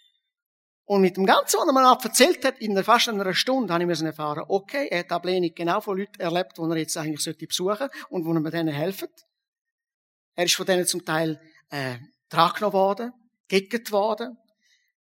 Und 0.86 1.02
mit 1.02 1.16
dem 1.18 1.26
Ganzen, 1.26 1.60
was 1.60 1.68
er 1.68 1.74
mir 1.74 2.00
erzählt 2.04 2.46
hat, 2.46 2.60
in 2.60 2.84
fast 2.84 3.08
einer 3.08 3.34
Stunde, 3.34 3.74
habe 3.74 3.92
ich 3.92 4.02
erfahren, 4.02 4.44
okay, 4.48 4.88
er 4.90 5.00
hat 5.00 5.12
Ablehnung 5.12 5.52
genau 5.56 5.80
von 5.82 5.98
Leuten 5.98 6.20
erlebt, 6.20 6.58
die 6.58 6.62
er 6.62 6.78
jetzt 6.78 6.98
eigentlich 6.98 7.22
sollte 7.22 7.48
besuchen 7.48 7.88
und 8.10 8.26
wo 8.26 8.34
er 8.34 8.40
mir 8.40 8.52
denen 8.52 8.74
helfen. 8.74 9.08
Er 10.36 10.46
ist 10.46 10.56
von 10.56 10.66
denen 10.66 10.86
zum 10.86 11.06
Teil 11.06 11.40
äh, 11.70 11.98
drangenommen 12.30 12.74
worden, 12.74 13.14
gegget 13.48 13.92
worden, 13.92 14.38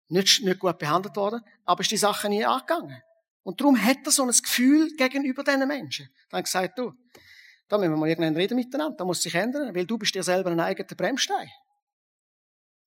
nicht, 0.08 0.44
nicht 0.44 0.60
gut 0.60 0.78
behandelt 0.78 1.16
worden, 1.16 1.42
aber 1.66 1.82
ist 1.82 1.92
die 1.92 1.98
Sache 1.98 2.30
nie 2.30 2.46
angegangen. 2.46 3.02
Und 3.44 3.60
darum 3.60 3.82
hat 3.82 3.98
er 4.06 4.12
so 4.12 4.24
ein 4.24 4.30
Gefühl 4.32 4.90
gegenüber 4.96 5.44
diesen 5.44 5.68
Menschen. 5.68 6.08
Dann 6.30 6.44
gesagt, 6.44 6.78
du, 6.78 6.94
da 7.68 7.78
müssen 7.78 7.92
wir 7.92 7.98
mal 7.98 8.08
irgendwann 8.08 8.36
reden 8.36 8.56
miteinander, 8.56 8.96
da 8.98 9.06
muss 9.06 9.22
sich 9.22 9.36
ändern, 9.36 9.76
weil 9.76 9.86
du 9.86 9.98
bist 9.98 10.16
dir 10.16 10.24
selber 10.24 10.52
ein 10.52 10.60
eigener 10.60 10.96
Bremstein. 10.96 11.50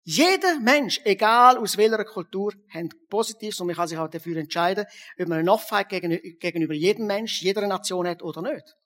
Jeder 0.08 0.60
Mensch, 0.60 1.00
egal 1.02 1.58
aus 1.58 1.76
welcher 1.76 2.04
Kultur, 2.04 2.54
hat 2.68 2.92
Positives 3.08 3.58
und 3.60 3.66
man 3.66 3.74
kann 3.74 3.88
sich 3.88 3.98
auch 3.98 4.06
dafür 4.06 4.36
entscheiden, 4.36 4.86
ob 5.18 5.26
man 5.26 5.40
eine 5.40 5.50
Offenheit 5.50 5.88
gegenüber 5.88 6.74
jedem 6.74 7.08
Mensch, 7.08 7.42
jeder 7.42 7.66
Nation 7.66 8.06
hat 8.06 8.22
oder 8.22 8.40
nicht. 8.40 8.76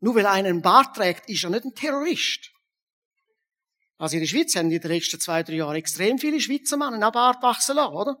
Nur 0.00 0.14
weil 0.14 0.24
einer 0.24 0.48
einen 0.48 0.62
Bart 0.62 0.96
trägt, 0.96 1.28
ist 1.28 1.44
er 1.44 1.50
nicht 1.50 1.66
ein 1.66 1.74
Terrorist. 1.74 2.50
Also 3.98 4.16
in 4.16 4.22
der 4.22 4.26
Schweiz 4.26 4.56
haben 4.56 4.70
in 4.70 4.80
den 4.80 4.90
letzten 4.90 5.20
zwei, 5.20 5.42
drei 5.42 5.56
Jahren 5.56 5.76
extrem 5.76 6.18
viele 6.18 6.40
Schweizer 6.40 6.78
Männer 6.78 6.94
einen 6.94 7.12
Bart 7.12 7.42
wachsen 7.42 7.76
lassen, 7.76 7.94
oder? 7.94 8.16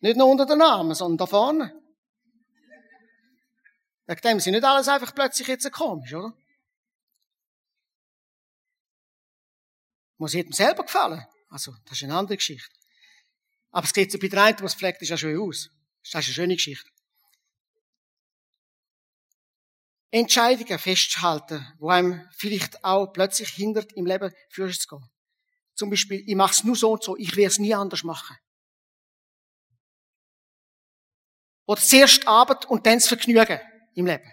Nicht 0.00 0.16
nur 0.16 0.28
unter 0.28 0.46
den 0.46 0.58
Namen, 0.58 0.94
sondern 0.94 1.18
da 1.18 1.26
vorne. 1.26 1.78
Wegen 4.06 4.20
dem 4.22 4.40
sind 4.40 4.54
nicht 4.54 4.64
alles 4.64 4.88
einfach 4.88 5.14
plötzlich 5.14 5.48
jetzt 5.48 5.70
komisch, 5.72 6.14
oder? 6.14 6.32
Muss 10.18 10.34
jedem 10.34 10.52
selber 10.52 10.84
gefallen. 10.84 11.24
Also, 11.48 11.74
das 11.86 11.98
ist 11.98 12.04
eine 12.04 12.16
andere 12.16 12.36
Geschichte. 12.36 12.68
Aber 13.70 13.86
es 13.86 13.92
geht 13.92 14.12
so 14.12 14.18
bei 14.18 14.28
der 14.28 14.42
einen, 14.42 14.60
was 14.60 14.74
pflegt, 14.74 15.00
ist 15.02 15.08
ja 15.08 15.16
schön 15.16 15.40
aus. 15.40 15.70
Das 16.02 16.08
ist 16.08 16.14
eine 16.14 16.34
schöne 16.34 16.54
Geschichte. 16.56 16.88
Entscheidungen 20.10 20.78
festzuhalten, 20.78 21.66
wo 21.78 21.90
einem 21.90 22.26
vielleicht 22.32 22.82
auch 22.82 23.06
plötzlich 23.08 23.50
hindert, 23.50 23.92
im 23.92 24.06
Leben 24.06 24.32
für 24.48 24.70
zu 24.70 24.88
gehen. 24.88 25.10
Zum 25.74 25.90
Beispiel, 25.90 26.24
ich 26.26 26.34
mache 26.34 26.52
es 26.52 26.64
nur 26.64 26.76
so 26.76 26.92
und 26.92 27.04
so, 27.04 27.16
ich 27.16 27.36
werde 27.36 27.48
es 27.48 27.58
nie 27.58 27.74
anders 27.74 28.02
machen. 28.04 28.36
Oder 31.66 31.80
zuerst 31.80 32.26
Arbeit 32.26 32.64
und 32.64 32.86
dann 32.86 32.94
das 32.94 33.08
Vergnügen 33.08 33.60
im 33.94 34.06
Leben. 34.06 34.32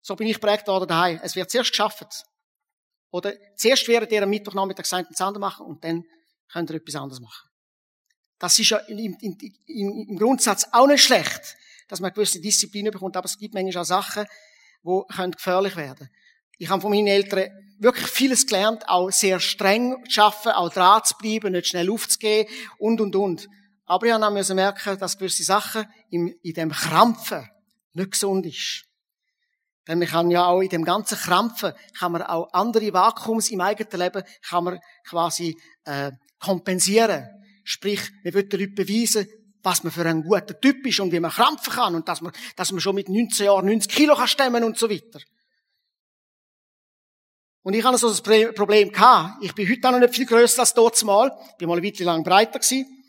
So 0.00 0.16
bin 0.16 0.26
ich 0.26 0.40
prägt 0.40 0.66
worden 0.66 0.88
daheim. 0.88 1.20
Es 1.22 1.36
wird 1.36 1.50
zuerst 1.50 1.70
geschafft. 1.70 2.24
Oder 3.14 3.32
zuerst 3.54 3.86
werdet 3.86 4.10
ihr 4.10 4.24
am 4.24 4.28
Mittwochnachmittag 4.28 4.86
sein 4.86 5.06
Zander 5.14 5.38
machen 5.38 5.64
und 5.66 5.84
dann 5.84 6.02
könnt 6.52 6.68
ihr 6.70 6.76
etwas 6.76 6.96
anderes 6.96 7.20
machen. 7.20 7.48
Das 8.40 8.58
ist 8.58 8.70
ja 8.70 8.78
im, 8.78 9.16
im, 9.20 9.38
im, 9.66 10.18
Grundsatz 10.18 10.66
auch 10.72 10.88
nicht 10.88 11.04
schlecht, 11.04 11.56
dass 11.86 12.00
man 12.00 12.12
gewisse 12.12 12.40
Disziplin 12.40 12.90
bekommt, 12.90 13.16
aber 13.16 13.26
es 13.26 13.38
gibt 13.38 13.54
manchmal 13.54 13.82
auch 13.82 13.86
Sachen, 13.86 14.26
die 14.82 15.30
gefährlich 15.30 15.76
werden 15.76 16.10
Ich 16.58 16.68
habe 16.68 16.82
von 16.82 16.90
meinen 16.90 17.06
Eltern 17.06 17.50
wirklich 17.78 18.08
vieles 18.08 18.48
gelernt, 18.48 18.88
auch 18.88 19.12
sehr 19.12 19.38
streng 19.38 20.04
zu 20.10 20.20
arbeiten, 20.20 20.48
auch 20.48 20.72
dran 20.72 21.04
zu 21.04 21.14
bleiben, 21.16 21.52
nicht 21.52 21.68
schnell 21.68 21.90
aufzugehen 21.90 22.48
und, 22.78 23.00
und, 23.00 23.14
und. 23.14 23.48
Aber 23.84 24.06
ich 24.08 24.30
musste 24.32 24.56
merken, 24.56 24.98
dass 24.98 25.16
gewisse 25.16 25.44
Sachen 25.44 25.86
in, 26.10 26.34
in 26.42 26.54
dem 26.54 26.72
Krampfen 26.72 27.48
nicht 27.92 28.10
gesund 28.10 28.44
ist. 28.44 28.86
Denn 29.86 29.98
man 29.98 30.08
kann 30.08 30.30
ja 30.30 30.46
auch 30.46 30.60
in 30.60 30.70
dem 30.70 30.84
ganzen 30.84 31.18
Krampfen, 31.18 31.72
kann 31.98 32.12
man 32.12 32.22
auch 32.22 32.48
andere 32.52 32.92
Vakuums 32.92 33.50
im 33.50 33.60
eigenen 33.60 34.00
Leben, 34.00 34.22
kann 34.42 34.64
man 34.64 34.80
quasi 35.06 35.56
äh, 35.84 36.12
kompensieren. 36.38 37.28
Sprich, 37.64 38.00
man 38.22 38.34
will 38.34 38.44
den 38.44 38.60
Leuten 38.60 38.74
beweisen, 38.74 39.26
was 39.62 39.82
man 39.82 39.92
für 39.92 40.06
ein 40.06 40.22
guter 40.22 40.58
Typ 40.60 40.86
ist 40.86 41.00
und 41.00 41.12
wie 41.12 41.20
man 41.20 41.30
krampfen 41.30 41.72
kann 41.72 41.94
und 41.94 42.08
dass 42.08 42.20
man, 42.20 42.32
dass 42.56 42.72
man 42.72 42.80
schon 42.80 42.94
mit 42.94 43.08
19 43.08 43.46
Jahren 43.46 43.66
90 43.66 43.90
Kilo 43.90 44.14
kann 44.14 44.28
stemmen 44.28 44.64
und 44.64 44.78
so 44.78 44.88
weiter. 44.90 45.20
Und 47.62 47.72
ich 47.72 47.82
hatte 47.82 47.96
so 47.96 48.08
ein 48.10 48.54
Problem 48.54 48.92
gehabt. 48.92 49.42
Ich 49.42 49.54
bin 49.54 49.68
heute 49.68 49.88
auch 49.88 49.92
noch 49.92 50.00
nicht 50.00 50.14
viel 50.14 50.26
grösser 50.26 50.60
als 50.60 50.74
dort 50.74 51.02
mal. 51.02 51.34
Ich 51.52 51.56
bin 51.56 51.66
mal 51.66 51.76
ein 51.76 51.82
bisschen 51.82 52.04
lang 52.04 52.22
breiter 52.22 52.58
gewesen. 52.58 53.04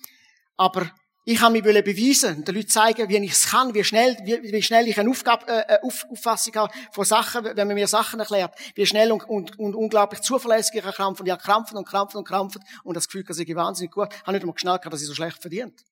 Aber 0.55 0.89
ich 1.27 1.39
kann 1.39 1.53
mich 1.53 1.63
beweisen, 1.63 2.45
den 2.45 2.53
Leuten 2.53 2.67
zeigen, 2.67 3.09
wie 3.09 3.17
ich 3.17 3.31
es 3.31 3.47
kann, 3.47 3.73
wie 3.73 3.83
schnell, 3.83 4.15
wie, 4.23 4.43
wie 4.43 4.61
schnell 4.61 4.87
ich 4.87 4.99
eine 4.99 5.09
Aufgabe, 5.09 5.47
äh, 5.47 5.73
äh, 5.73 5.79
Auf, 5.81 6.05
Auffassung 6.11 6.53
habe 6.53 6.73
von 6.91 7.03
Sachen, 7.03 7.43
wenn 7.43 7.67
man 7.67 7.73
mir 7.73 7.87
Sachen 7.87 8.19
erklärt, 8.19 8.53
wie 8.75 8.85
schnell 8.85 9.11
und, 9.11 9.27
und, 9.27 9.57
und 9.57 9.73
unglaublich 9.73 10.21
zuverlässig 10.21 10.75
ich 10.75 10.83
krampfen. 10.83 11.25
Ja, 11.25 11.35
krampfen 11.35 11.77
und 11.77 11.87
krampfen 11.87 12.19
und 12.19 12.27
krampfen 12.27 12.63
und 12.83 12.95
das 12.95 13.07
Gefühl, 13.07 13.23
dass 13.23 13.39
ich 13.39 13.55
wahnsinnig 13.55 13.91
gut, 13.91 14.13
habe 14.21 14.33
nicht 14.33 14.43
einmal 14.43 14.53
geschnallt, 14.53 14.85
dass 14.85 15.01
ich 15.01 15.07
so 15.07 15.15
schlecht 15.15 15.41
verdient. 15.41 15.83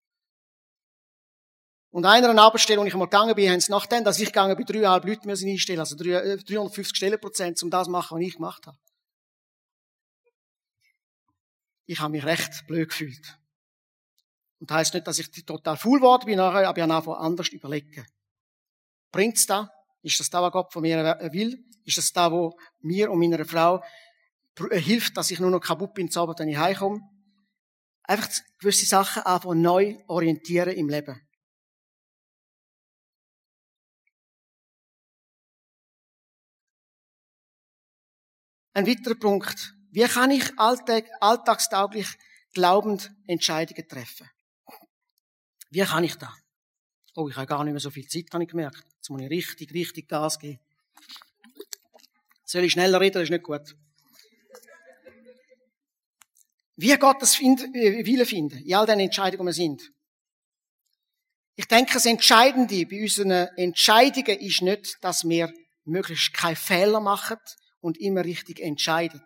Und 1.90 2.06
einer 2.06 2.30
an 2.30 2.38
Arbeitsstelle, 2.38 2.80
wo 2.80 2.86
ich 2.86 2.94
einmal 2.94 3.08
gegangen 3.08 3.34
bin, 3.34 3.52
haben 3.52 3.60
sie 3.60 3.72
nachdem, 3.72 4.04
dass 4.04 4.20
ich 4.20 4.28
gegangen 4.28 4.56
bin, 4.56 4.68
dreieinhalb 4.68 5.04
Leute 5.04 5.28
müssen 5.28 5.50
einstellen, 5.50 5.80
also 5.80 5.96
350 5.96 6.78
äh, 6.78 6.96
Stellenprozent, 6.96 7.62
um 7.64 7.72
das 7.72 7.86
zu 7.86 7.92
machen, 7.92 8.20
was 8.20 8.28
ich 8.28 8.36
gemacht 8.36 8.68
habe. 8.68 8.78
Ich 11.88 12.00
habe 12.00 12.12
mich 12.12 12.24
recht 12.24 12.68
blöd 12.68 12.90
gefühlt. 12.90 13.40
Und 14.60 14.70
das 14.70 14.78
heisst 14.78 14.94
nicht, 14.94 15.08
dass 15.08 15.20
ich 15.20 15.30
total 15.46 15.78
faul 15.78 16.00
geworden 16.00 16.26
bin 16.26 16.38
nachher, 16.38 16.68
aber 16.68 16.78
ich 16.78 16.84
habe 16.84 16.96
einfach 16.96 17.20
anders 17.20 17.50
überlegen. 17.50 18.06
Bringt's 19.12 19.46
da? 19.46 19.70
Ist 20.02 20.20
das 20.20 20.30
da, 20.30 20.42
was 20.42 20.52
Gott 20.52 20.72
von 20.74 20.82
mir 20.82 20.98
will? 21.32 21.64
Ist 21.86 21.98
das 21.98 22.12
da, 22.12 22.32
wo 22.32 22.58
mir 22.80 23.12
und 23.12 23.20
meiner 23.20 23.46
Frau 23.46 23.84
äh, 24.70 24.80
hilft, 24.80 25.18
dass 25.18 25.32
ich 25.32 25.40
nur 25.40 25.50
noch 25.50 25.60
kaputt 25.60 25.94
bin, 25.94 26.10
zu 26.10 26.22
wenn 26.22 26.48
ich 26.48 26.58
heimkomme? 26.58 27.02
Einfach 28.04 28.30
gewisse 28.60 28.86
Sachen 28.86 29.24
einfach 29.24 29.54
neu 29.54 29.98
orientieren 30.08 30.76
im 30.76 30.90
Leben. 30.90 31.22
Ein 38.74 38.88
weiterer 38.88 39.16
Punkt. 39.16 39.76
Wie 39.92 40.04
kann 40.04 40.32
ich 40.32 40.58
alltag, 40.58 41.06
alltagstauglich 41.22 42.08
glaubend 42.54 43.12
Entscheidungen 43.28 43.88
treffen? 43.88 44.28
Wie 45.74 45.82
kann 45.82 46.04
ich 46.04 46.16
das? 46.16 46.30
Oh, 47.16 47.28
ich 47.28 47.36
habe 47.36 47.48
gar 47.48 47.64
nicht 47.64 47.74
mehr 47.74 47.80
so 47.80 47.90
viel 47.90 48.08
Zeit, 48.08 48.26
habe 48.32 48.44
ich 48.44 48.50
gemerkt. 48.50 48.86
Jetzt 48.96 49.10
muss 49.10 49.22
ich 49.22 49.30
richtig, 49.30 49.74
richtig 49.74 50.08
Gas 50.08 50.38
geben. 50.38 50.60
Soll 52.46 52.64
ich 52.64 52.74
schneller 52.74 53.02
reden? 53.02 53.16
Das 53.16 53.24
ist 53.24 53.30
nicht 53.32 53.44
gut. 53.44 53.76
Wie 56.76 56.96
Gott 56.98 57.20
das 57.22 57.40
äh, 57.40 58.06
Wille 58.06 58.26
finden, 58.28 58.60
in 58.60 58.76
all 58.76 58.86
den 58.86 59.00
Entscheidungen, 59.00 59.48
die 59.48 59.48
wir 59.48 59.54
sind. 59.54 59.92
Ich 61.56 61.68
denke, 61.68 61.94
das 61.94 62.06
Entscheidende 62.06 62.86
bei 62.86 63.02
unseren 63.02 63.32
Entscheidungen 63.32 64.40
ist 64.42 64.62
nicht, 64.62 64.98
dass 65.02 65.28
wir 65.28 65.52
möglichst 65.86 66.34
keine 66.34 66.56
Fehler 66.56 67.00
machen 67.00 67.38
und 67.82 67.98
immer 67.98 68.24
richtig 68.24 68.60
entscheiden. 68.60 69.24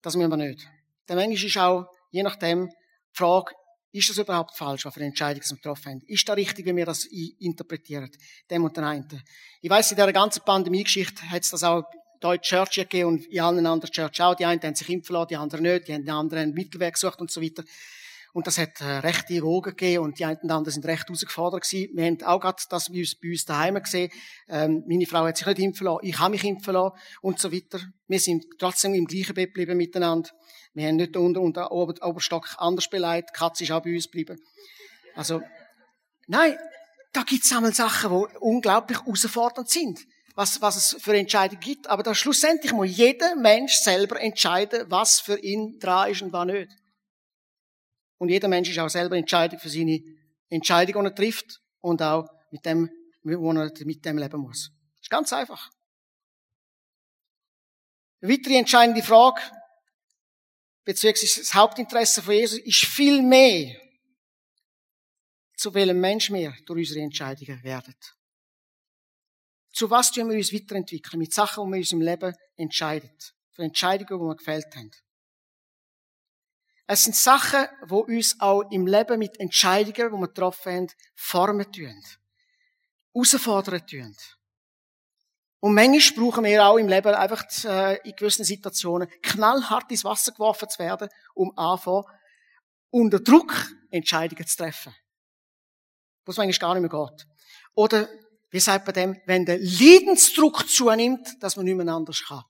Das 0.00 0.16
müssen 0.16 0.30
wir 0.30 0.36
nicht. 0.38 0.66
Der 1.08 1.16
Mensch 1.16 1.44
ist 1.44 1.58
auch, 1.58 1.86
je 2.10 2.22
nachdem, 2.22 2.68
die 2.68 3.16
Frage, 3.18 3.54
ist 3.92 4.08
das 4.08 4.18
überhaupt 4.18 4.56
falsch, 4.56 4.84
was 4.84 4.94
für 4.94 5.00
eine 5.00 5.08
Entscheidung 5.08 5.42
wir 5.42 5.56
getroffen 5.56 5.92
haben? 5.92 6.02
Ist 6.06 6.28
das 6.28 6.36
richtig, 6.36 6.64
wie 6.64 6.74
wir 6.74 6.86
das 6.86 7.04
interpretieren? 7.04 8.10
Dem 8.50 8.64
und 8.64 8.76
den 8.76 8.84
einen. 8.84 9.22
Ich 9.60 9.70
weiss, 9.70 9.90
in 9.90 9.96
dieser 9.96 10.12
ganzen 10.12 10.42
Pandemie-Geschichte 10.42 11.30
hat 11.30 11.42
es 11.42 11.50
das 11.50 11.62
auch 11.62 11.84
in 12.22 12.40
Church 12.40 12.76
gegeben 12.76 13.08
und 13.08 13.26
in 13.26 13.40
allen 13.40 13.66
anderen 13.66 13.92
Church 13.92 14.22
auch. 14.22 14.34
Die 14.34 14.44
einen 14.44 14.62
haben 14.62 14.74
sich 14.74 14.88
impfen 14.88 15.14
lassen, 15.14 15.28
die 15.28 15.36
anderen 15.36 15.62
nicht, 15.62 15.88
die 15.88 15.92
anderen 16.10 16.42
haben 16.42 16.54
Mittelweg 16.54 16.94
gesucht 16.94 17.20
und 17.20 17.30
so 17.30 17.42
weiter. 17.42 17.64
Und 18.32 18.46
das 18.46 18.56
hat 18.56 18.80
äh, 18.80 18.84
rechte 18.84 19.42
Wogen 19.42 19.70
gegeben 19.70 20.04
und 20.04 20.18
die 20.18 20.24
einen 20.24 20.38
und 20.42 20.50
anderen 20.50 20.72
sind 20.72 20.86
recht 20.86 21.06
herausgefordert 21.06 21.62
gewesen. 21.62 21.90
Wir 21.94 22.06
haben 22.06 22.22
auch 22.22 22.40
gerade 22.40 22.62
das 22.70 22.90
bei 22.90 23.00
uns, 23.00 23.14
bei 23.14 23.28
uns 23.28 23.44
daheim 23.44 23.74
gesehen. 23.82 24.10
Ähm, 24.48 24.84
meine 24.88 25.04
Frau 25.04 25.24
hat 25.24 25.36
sich 25.36 25.46
nicht 25.46 25.58
impfen 25.58 25.84
lassen, 25.84 26.00
ich 26.02 26.18
habe 26.18 26.30
mich 26.30 26.44
impfen 26.44 26.72
lassen 26.72 26.96
und 27.20 27.38
so 27.38 27.52
weiter. 27.52 27.80
Wir 28.08 28.20
sind 28.20 28.44
trotzdem 28.58 28.94
im 28.94 29.04
gleichen 29.04 29.34
Bett 29.34 29.48
geblieben 29.48 29.76
miteinander. 29.76 30.30
Wir 30.72 30.88
haben 30.88 30.96
nicht 30.96 31.14
unter, 31.16 31.42
unter 31.42 31.72
Ober, 31.72 31.94
Oberstock 32.06 32.48
anders 32.56 32.88
beleidigt. 32.88 33.30
Die 33.34 33.38
Katze 33.38 33.64
ist 33.64 33.72
auch 33.72 33.82
bei 33.82 33.94
uns 33.94 34.04
geblieben. 34.04 34.40
Also, 35.14 35.42
nein, 36.26 36.56
da 37.12 37.24
gibt 37.24 37.44
es 37.44 37.52
einmal 37.52 37.74
Sachen, 37.74 38.10
die 38.10 38.38
unglaublich 38.38 39.00
herausfordernd 39.00 39.68
sind. 39.68 40.00
Was, 40.34 40.62
was 40.62 40.76
es 40.76 41.02
für 41.02 41.14
Entscheidungen 41.14 41.60
gibt. 41.60 41.86
Aber 41.88 42.02
da 42.02 42.14
schlussendlich 42.14 42.72
muss 42.72 42.96
jeder 42.96 43.36
Mensch 43.36 43.74
selber 43.74 44.18
entscheiden, 44.18 44.86
was 44.88 45.20
für 45.20 45.38
ihn 45.38 45.78
dran 45.78 46.10
ist 46.10 46.22
und 46.22 46.32
was 46.32 46.46
nicht. 46.46 46.70
Und 48.22 48.28
jeder 48.28 48.46
Mensch 48.46 48.70
ist 48.70 48.78
auch 48.78 48.88
selber 48.88 49.16
entscheidend 49.16 49.60
für 49.60 49.68
seine 49.68 50.00
Entscheidung, 50.48 51.02
die 51.02 51.10
er 51.10 51.14
trifft 51.16 51.60
und 51.80 52.00
auch 52.02 52.28
mit 52.52 52.64
dem, 52.64 52.88
wo 53.24 53.50
er 53.50 53.72
mit 53.84 54.04
dem 54.04 54.16
leben 54.16 54.40
muss. 54.40 54.70
Das 54.98 55.00
ist 55.02 55.10
ganz 55.10 55.32
einfach. 55.32 55.68
Eine 58.20 58.32
weitere 58.32 58.58
entscheidende 58.58 59.02
Frage, 59.02 59.40
beziehungsweise 60.84 61.40
das 61.40 61.52
Hauptinteresse 61.52 62.22
von 62.22 62.34
Jesus, 62.34 62.60
ist 62.60 62.84
viel 62.84 63.22
mehr, 63.22 63.76
zu 65.56 65.74
welchem 65.74 66.00
Mensch 66.00 66.30
wir 66.30 66.54
durch 66.66 66.78
unsere 66.78 67.04
Entscheidungen 67.04 67.60
werden. 67.64 67.96
Zu 69.72 69.90
was 69.90 70.12
tun 70.12 70.30
wir 70.30 70.36
uns 70.36 70.52
weiterentwickeln? 70.52 71.18
Mit 71.18 71.34
Sachen, 71.34 71.64
die 71.64 71.72
wir 71.72 71.78
uns 71.78 71.90
im 71.90 72.00
Leben 72.00 72.36
entscheiden. 72.54 73.10
Für 73.50 73.64
Entscheidungen, 73.64 74.20
die 74.20 74.28
wir 74.28 74.36
gefällt 74.36 74.76
haben. 74.76 74.92
Es 76.92 77.04
sind 77.04 77.16
Sachen, 77.16 77.68
die 77.88 77.94
uns 77.94 78.38
auch 78.38 78.70
im 78.70 78.86
Leben 78.86 79.18
mit 79.18 79.40
Entscheidungen, 79.40 80.12
die 80.14 80.20
wir 80.20 80.28
getroffen 80.28 80.72
haben, 80.74 80.88
formen 81.14 81.72
tun. 81.72 82.04
Herausfordern 83.14 83.86
tun. 83.86 84.14
Und 85.60 85.72
manchmal 85.72 86.22
brauchen 86.22 86.44
wir 86.44 86.66
auch 86.66 86.76
im 86.76 86.88
Leben 86.88 87.14
einfach 87.14 87.46
äh, 87.64 87.96
in 88.06 88.14
gewissen 88.14 88.44
Situationen 88.44 89.08
knallhart 89.22 89.90
ins 89.90 90.04
Wasser 90.04 90.32
geworfen 90.32 90.68
zu 90.68 90.80
werden, 90.80 91.08
um 91.32 91.56
anfangen, 91.56 92.04
unter 92.90 93.20
Druck 93.20 93.54
Entscheidungen 93.90 94.46
zu 94.46 94.58
treffen. 94.58 94.94
Was 96.26 96.38
eigentlich 96.38 96.60
gar 96.60 96.78
nicht 96.78 96.92
mehr 96.92 97.06
geht. 97.08 97.26
Oder, 97.74 98.06
wie 98.50 98.60
sagt 98.60 98.84
man 98.84 98.92
dem, 98.92 99.20
wenn 99.24 99.46
der 99.46 99.56
Leidensdruck 99.56 100.68
zunimmt, 100.68 101.26
dass 101.40 101.56
man 101.56 101.64
nicht 101.64 101.74
mehr 101.74 101.88
anders 101.88 102.22
kann. 102.22 102.44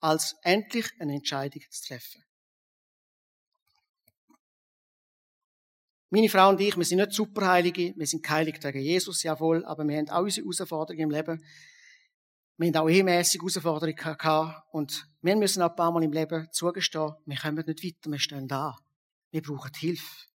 als 0.00 0.36
endlich 0.42 0.92
eine 1.00 1.14
Entscheidung 1.14 1.62
zu 1.70 1.88
treffen. 1.88 2.25
Meine 6.16 6.30
Frau 6.30 6.48
und 6.48 6.58
ich, 6.62 6.74
wir 6.74 6.84
sind 6.86 6.96
nicht 6.96 7.12
Superheilige, 7.12 7.92
wir 7.94 8.06
sind 8.06 8.22
geheiligt 8.22 8.64
wegen 8.64 8.80
Jesus, 8.80 9.22
jawohl, 9.22 9.62
aber 9.66 9.86
wir 9.86 9.98
haben 9.98 10.08
auch 10.08 10.22
unsere 10.22 10.46
Herausforderungen 10.46 11.02
im 11.02 11.10
Leben. 11.10 11.44
Wir 12.56 12.68
haben 12.68 12.76
auch 12.76 12.88
ehemässige 12.88 13.42
Herausforderungen 13.42 13.94
gehabt 13.94 14.64
und 14.72 15.06
wir 15.20 15.36
müssen 15.36 15.60
auch 15.60 15.68
ein 15.68 15.76
paar 15.76 15.92
Mal 15.92 16.04
im 16.04 16.12
Leben 16.12 16.48
zugestehen, 16.52 17.12
wir 17.26 17.36
kommen 17.36 17.62
nicht 17.66 17.84
weiter, 17.84 18.10
wir 18.10 18.18
stehen 18.18 18.48
da. 18.48 18.78
Wir 19.30 19.42
brauchen 19.42 19.70
Hilfe. 19.76 20.26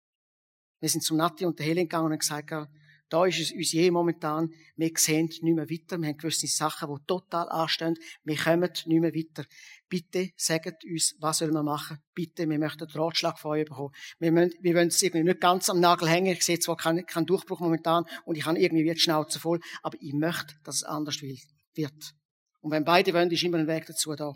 Wir 0.81 0.89
sind 0.89 1.03
zum 1.03 1.17
Nati 1.17 1.47
und 1.47 1.57
der 1.57 1.65
Helen 1.65 1.85
gegangen 1.85 2.05
und 2.05 2.11
haben 2.11 2.19
gesagt, 2.19 2.69
da 3.11 3.25
ist 3.25 3.39
es 3.39 3.51
uns 3.51 3.73
je 3.73 3.91
momentan, 3.91 4.53
wir 4.77 4.89
sehen 4.95 5.25
nicht 5.25 5.43
mehr 5.43 5.69
weiter, 5.69 5.99
wir 5.99 6.07
haben 6.07 6.17
gewisse 6.17 6.47
Sachen, 6.47 6.87
die 6.95 7.05
total 7.05 7.49
anstehen, 7.49 7.95
wir 8.23 8.37
kommen 8.37 8.61
nicht 8.61 8.87
mehr 8.87 9.13
weiter. 9.13 9.45
Bitte 9.89 10.29
sagt 10.37 10.85
uns, 10.85 11.15
was 11.19 11.39
sollen 11.39 11.53
wir 11.53 11.61
machen? 11.61 11.97
Bitte, 12.13 12.47
wir 12.47 12.57
möchten 12.57 12.85
einen 12.85 12.91
Ratschlag 12.91 13.37
von 13.37 13.51
euch 13.51 13.65
bekommen. 13.65 13.93
Wir, 14.19 14.31
müssen, 14.31 14.53
wir 14.61 14.75
wollen 14.75 14.87
es 14.87 15.01
irgendwie 15.03 15.25
nicht 15.25 15.41
ganz 15.41 15.69
am 15.69 15.81
Nagel 15.81 16.07
hängen, 16.07 16.31
ich 16.31 16.43
sehe 16.43 16.57
zwar 16.59 16.77
keinen, 16.77 17.05
keinen 17.05 17.25
Durchbruch 17.25 17.59
momentan 17.59 18.05
und 18.23 18.37
ich 18.37 18.45
habe 18.45 18.57
irgendwie 18.57 18.89
die 18.89 18.97
Schnauze 18.97 19.41
voll, 19.41 19.59
aber 19.83 19.97
ich 19.99 20.13
möchte, 20.13 20.55
dass 20.63 20.77
es 20.77 20.83
anders 20.83 21.21
wird. 21.21 22.13
Und 22.61 22.71
wenn 22.71 22.85
beide 22.85 23.13
wollen, 23.13 23.29
ist 23.29 23.43
immer 23.43 23.57
ein 23.57 23.67
Weg 23.67 23.87
dazu 23.87 24.15
da. 24.15 24.33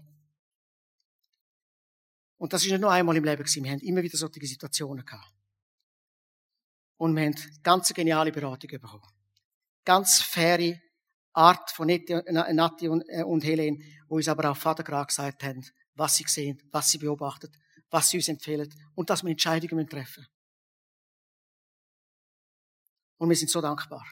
Und 2.37 2.51
das 2.51 2.65
ist 2.65 2.71
nicht 2.71 2.81
nur 2.81 2.91
einmal 2.91 3.15
im 3.15 3.23
Leben 3.23 3.41
gewesen, 3.41 3.63
wir 3.63 3.71
haben 3.71 3.79
immer 3.79 4.03
wieder 4.03 4.17
solche 4.17 4.45
Situationen 4.45 5.05
gehabt. 5.05 5.34
Und 6.97 7.15
wir 7.15 7.25
haben 7.25 7.35
ganz 7.63 7.93
geniale 7.93 8.31
Beratung 8.31 8.69
bekommen. 8.69 9.03
Ganz 9.83 10.21
faire 10.21 10.79
Art 11.33 11.69
von 11.71 11.87
Nati 11.87 12.87
und, 12.87 13.03
äh, 13.09 13.23
Helen, 13.41 13.83
wo 14.07 14.15
uns 14.15 14.27
aber 14.27 14.49
auch 14.49 14.57
Vater 14.57 14.83
gerade 14.83 15.07
gesagt 15.07 15.43
haben, 15.43 15.65
was 15.95 16.15
sie 16.15 16.25
sehen, 16.27 16.61
was 16.71 16.89
sie 16.89 16.97
beobachten, 16.97 17.51
was 17.89 18.09
sie 18.09 18.17
uns 18.17 18.29
empfehlen 18.29 18.73
und 18.95 19.09
dass 19.09 19.23
wir 19.23 19.31
Entscheidungen 19.31 19.87
treffen 19.87 20.21
müssen. 20.21 20.35
Und 23.17 23.29
wir 23.29 23.35
sind 23.35 23.49
so 23.49 23.61
dankbar, 23.61 24.05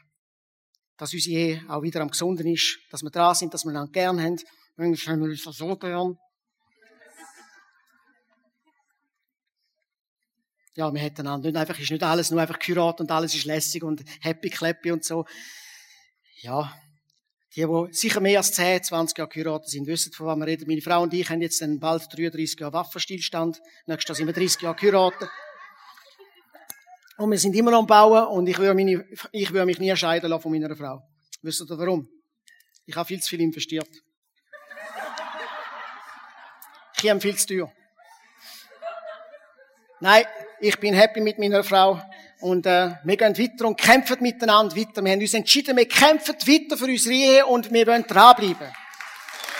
dass 0.97 1.13
unsere 1.13 1.35
Ehe 1.35 1.65
auch 1.69 1.81
wieder 1.81 2.01
am 2.01 2.09
Gesunden 2.09 2.47
ist, 2.47 2.79
dass 2.89 3.03
wir 3.03 3.09
dran 3.09 3.35
sind, 3.35 3.53
dass 3.53 3.63
wir 3.63 3.71
einander 3.71 3.91
gern 3.91 4.21
haben. 4.21 4.37
Manchmal 4.75 5.15
haben 5.15 5.23
wir 5.23 5.29
uns 5.29 5.43
so 5.43 5.75
gern. 5.77 6.17
Ja, 10.75 10.91
wir 10.91 11.01
hätten 11.01 11.21
einander 11.21 11.49
nicht 11.49 11.57
einfach, 11.57 11.79
ist 11.79 11.91
nicht 11.91 12.03
alles 12.03 12.31
nur 12.31 12.41
einfach 12.41 12.59
Kurat 12.59 12.99
und 12.99 13.11
alles 13.11 13.35
ist 13.35 13.45
lässig 13.45 13.83
und 13.83 14.03
happy, 14.21 14.49
clappy 14.49 14.91
und 14.91 15.03
so. 15.03 15.25
Ja. 16.41 16.75
Die, 17.55 17.61
die 17.61 17.87
sicher 17.93 18.19
mehr 18.19 18.39
als 18.39 18.51
10, 18.53 18.83
20 18.83 19.15
Jahre 19.15 19.29
geheiratet 19.29 19.69
sind, 19.69 19.85
wissen, 19.85 20.11
von 20.11 20.25
was 20.25 20.37
wir 20.37 20.47
reden. 20.47 20.67
Meine 20.67 20.81
Frau 20.81 21.03
und 21.03 21.13
ich 21.13 21.29
haben 21.29 21.41
jetzt 21.41 21.61
dann 21.61 21.79
bald 21.79 22.01
33 22.11 22.59
Jahre 22.59 22.73
Waffenstillstand. 22.73 23.61
Nächstes 23.85 24.07
Jahr 24.07 24.15
sind 24.15 24.25
wir 24.25 24.33
30 24.33 24.61
Jahre 24.61 24.75
geheiratet. 24.75 25.29
Und 27.17 27.29
wir 27.29 27.37
sind 27.37 27.55
immer 27.55 27.69
noch 27.69 27.79
am 27.79 27.87
Bauen 27.87 28.25
und 28.35 28.47
ich 28.47 28.57
würde, 28.57 28.73
meine, 28.73 29.05
ich 29.31 29.51
würde 29.51 29.67
mich 29.67 29.77
nie 29.77 29.95
scheiden 29.95 30.31
lassen 30.31 30.41
von 30.41 30.51
meiner 30.51 30.75
Frau. 30.75 31.07
Wisst 31.43 31.61
ihr 31.61 31.77
warum? 31.77 32.09
Ich 32.85 32.95
habe 32.95 33.05
viel 33.05 33.21
zu 33.21 33.29
viel 33.29 33.41
investiert. 33.41 33.87
Ich 37.01 37.09
habe 37.09 37.21
viel 37.21 37.35
zu 37.35 37.47
teuer. 37.47 37.71
Nein, 39.99 40.25
ich 40.59 40.79
bin 40.79 40.93
happy 40.93 41.21
mit 41.21 41.39
meiner 41.39 41.63
Frau. 41.63 42.01
Und 42.39 42.65
äh, 42.65 42.91
wir 43.03 43.17
gehen 43.17 43.37
weiter 43.37 43.65
und 43.65 43.79
kämpfen 43.79 44.17
miteinander 44.21 44.75
weiter. 44.75 45.03
Wir 45.03 45.13
haben 45.13 45.21
uns 45.21 45.33
entschieden, 45.33 45.77
wir 45.77 45.87
kämpfen 45.87 46.35
weiter 46.35 46.77
für 46.77 46.85
unsere 46.85 47.15
Ehe 47.15 47.45
und 47.45 47.71
wir 47.71 47.87
wollen 47.87 48.05
dranbleiben. 48.05 48.67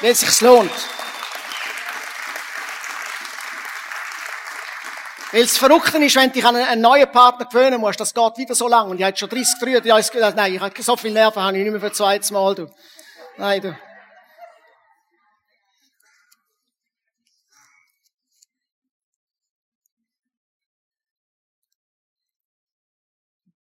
Weil 0.02 0.12
es 0.12 0.20
sich 0.20 0.42
lohnt. 0.42 0.72
Weil 5.32 5.42
es 5.42 5.58
verrückt 5.58 5.96
ist, 5.96 6.16
wenn 6.16 6.28
du 6.28 6.34
dich 6.34 6.46
an 6.46 6.56
einen 6.56 6.82
neuen 6.82 7.12
Partner 7.12 7.46
gewöhnen 7.46 7.80
musst, 7.80 8.00
das 8.00 8.14
geht 8.14 8.38
wieder 8.38 8.54
so 8.54 8.68
lang. 8.68 8.90
Und 8.90 9.00
ich 9.00 9.04
habe 9.04 9.18
schon 9.18 9.30
30, 9.30 9.60
30 9.60 10.14
Jahre 10.14 10.36
nein, 10.36 10.54
ich 10.54 10.60
habe 10.60 10.84
so 10.84 10.96
viel 10.96 11.12
Nerven, 11.12 11.42
habe 11.42 11.58
ich 11.58 11.64
nicht 11.64 11.72
mehr 11.72 11.82
für 11.82 11.92
zweites 11.92 12.30
Mal. 12.32 12.54
Du. 12.54 12.70
Nein, 13.38 13.62
du. 13.62 13.76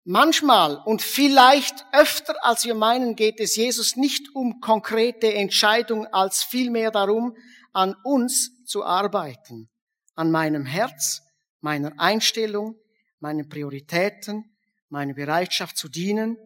Manchmal 0.07 0.77
und 0.85 1.01
vielleicht 1.01 1.83
öfter 1.91 2.35
als 2.45 2.63
wir 2.63 2.75
meinen, 2.75 3.15
geht 3.15 3.39
es 3.39 3.55
Jesus 3.55 3.95
nicht 3.95 4.35
um 4.35 4.59
konkrete 4.61 5.33
Entscheidungen, 5.33 6.05
als 6.13 6.43
vielmehr 6.43 6.91
darum, 6.91 7.35
an 7.73 7.95
uns 8.03 8.63
zu 8.65 8.85
arbeiten, 8.85 9.67
an 10.13 10.29
meinem 10.29 10.67
Herz, 10.67 11.23
meiner 11.59 11.99
Einstellung, 11.99 12.79
meinen 13.19 13.49
Prioritäten, 13.49 14.55
meiner 14.89 15.15
Bereitschaft 15.15 15.75
zu 15.75 15.89
dienen, 15.89 16.37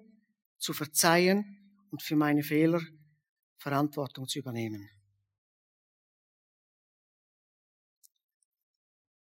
zu 0.57 0.71
verzeihen 0.71 1.85
und 1.91 2.01
für 2.01 2.15
meine 2.15 2.43
Fehler 2.43 2.79
Verantwortung 3.57 4.25
zu 4.25 4.39
übernehmen. 4.39 4.89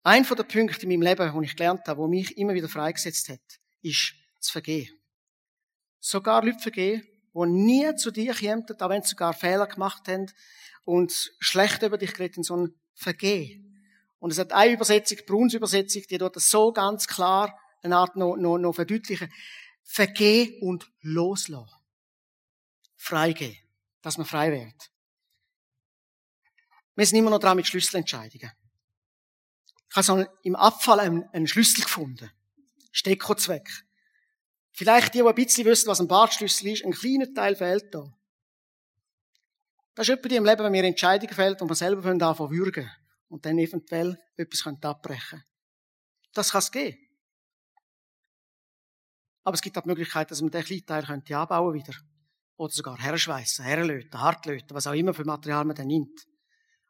Ein 0.04 0.26
von 0.26 0.36
den 0.36 0.46
Punkten 0.46 0.92
in 0.92 1.00
meinem 1.00 1.08
Leben, 1.08 1.34
wo 1.34 1.42
ich 1.42 1.56
gelernt 1.56 1.88
habe, 1.88 2.02
wo 2.02 2.08
mich 2.10 2.38
immer 2.38 2.54
wieder 2.54 2.68
freigesetzt 2.68 3.30
hat, 3.30 3.40
ist 3.82 4.14
zu 4.46 4.52
vergeben. 4.52 4.98
Sogar 6.00 6.44
Leute 6.44 6.60
vergeben, 6.60 7.04
die 7.34 7.46
nie 7.48 7.96
zu 7.96 8.12
dir 8.12 8.34
kommen, 8.34 8.66
auch 8.80 8.90
wenn 8.90 9.02
sie 9.02 9.10
sogar 9.10 9.34
Fehler 9.34 9.68
gemacht 9.68 10.08
haben 10.08 10.28
und 10.86 11.32
schlecht 11.40 11.82
über 11.82 11.98
dich 11.98 12.14
geredet 12.14 12.38
haben, 12.38 12.44
sondern 12.44 12.76
vergehen. 12.94 13.66
Und 14.20 14.32
es 14.32 14.40
hat 14.40 14.54
eine 14.54 14.74
Übersetzung, 14.74 15.18
die 15.18 15.26
Bruns 15.26 15.54
Übersetzung, 15.54 16.04
die 16.10 16.18
dort 16.18 16.40
so 16.40 16.72
ganz 16.72 17.08
klar 17.08 17.60
eine 17.84 17.98
Art 17.98 18.16
noch, 18.16 18.36
noch, 18.38 18.58
noch 18.58 18.74
verdeutlichen. 18.74 19.32
Vergehen 19.84 20.62
und 20.62 20.92
loslassen. 21.02 21.76
Freigehen. 22.96 23.58
Dass 24.02 24.18
man 24.18 24.26
frei 24.26 24.52
wird. 24.52 24.92
Wir 26.96 27.06
sind 27.06 27.20
immer 27.20 27.30
noch 27.30 27.40
dran 27.40 27.58
mit 27.58 27.68
Schlüsselentscheidungen. 27.68 28.52
Ich 29.90 29.96
habe 29.96 30.04
so 30.04 30.26
im 30.44 30.56
Abfall 30.56 31.00
einen, 31.00 31.24
einen 31.30 31.48
Schlüssel 31.48 31.84
gefunden. 31.84 32.32
Steckozweck. 32.92 33.85
Vielleicht 34.78 35.14
die, 35.14 35.20
die 35.20 35.26
ein 35.26 35.36
bisschen 35.36 35.66
wissen, 35.66 35.88
was 35.88 36.02
ein 36.02 36.10
Bartschlüssel 36.10 36.68
ist, 36.68 36.84
ein 36.84 36.92
kleiner 36.92 37.34
Teil 37.34 37.56
fehlt 37.56 37.96
da. 37.96 38.14
Das 39.96 40.10
ist 40.10 40.16
etwa 40.18 40.28
die 40.28 40.36
im 40.36 40.44
Leben, 40.44 40.66
wenn 40.66 40.72
mir 40.74 40.84
Entscheidungen 40.84 41.34
fällt 41.34 41.62
und 41.62 41.70
wir 41.70 41.76
selber 41.76 42.06
anfangen 42.10 42.52
würgen 42.52 42.92
und 43.30 43.46
dann 43.46 43.58
eventuell 43.58 44.20
etwas 44.36 44.68
abbrechen 44.68 45.30
können. 45.30 45.44
Das 46.34 46.52
kann 46.52 46.60
es 46.60 46.72
geben. 46.74 46.98
Aber 49.46 49.56
es 49.56 49.62
gibt 49.62 49.78
auch 49.78 49.84
die 49.84 49.88
Möglichkeit, 49.88 50.30
dass 50.30 50.42
man 50.42 50.52
den 50.52 50.66
kleinen 50.66 50.86
Teil 50.86 51.06
könnte 51.06 51.38
anbauen 51.38 51.74
wieder. 51.74 51.94
Oder 52.58 52.74
sogar 52.74 52.98
herschweissen, 52.98 53.64
herlöten, 53.64 54.20
hartlöten, 54.20 54.76
was 54.76 54.88
auch 54.88 54.94
immer 54.94 55.14
für 55.14 55.24
Material 55.24 55.64
man 55.64 55.78
dann 55.78 55.88
nimmt. 55.88 56.28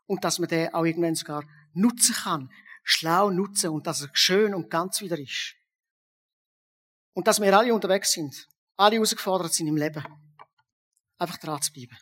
Und 0.08 0.24
dass 0.24 0.40
man 0.40 0.50
den 0.50 0.74
auch 0.74 0.86
irgendwann 0.86 1.14
sogar 1.14 1.44
nutzen 1.74 2.16
kann. 2.16 2.50
Schlau 2.84 3.30
nutzen 3.30 3.70
und 3.70 3.86
dass 3.86 4.02
er 4.02 4.10
schön 4.14 4.56
und 4.56 4.72
ganz 4.72 5.02
wieder 5.02 5.20
ist. 5.20 5.56
Und 7.16 7.28
dass 7.28 7.40
wir 7.40 7.58
alle 7.58 7.74
unterwegs 7.74 8.12
sind, 8.12 8.48
alle 8.76 8.96
herausgefordert 8.98 9.54
sind 9.54 9.68
im 9.68 9.78
Leben. 9.78 10.04
Einfach 11.18 11.38
dran 11.38 11.62
zu 11.62 11.72
bleiben. 11.72 11.98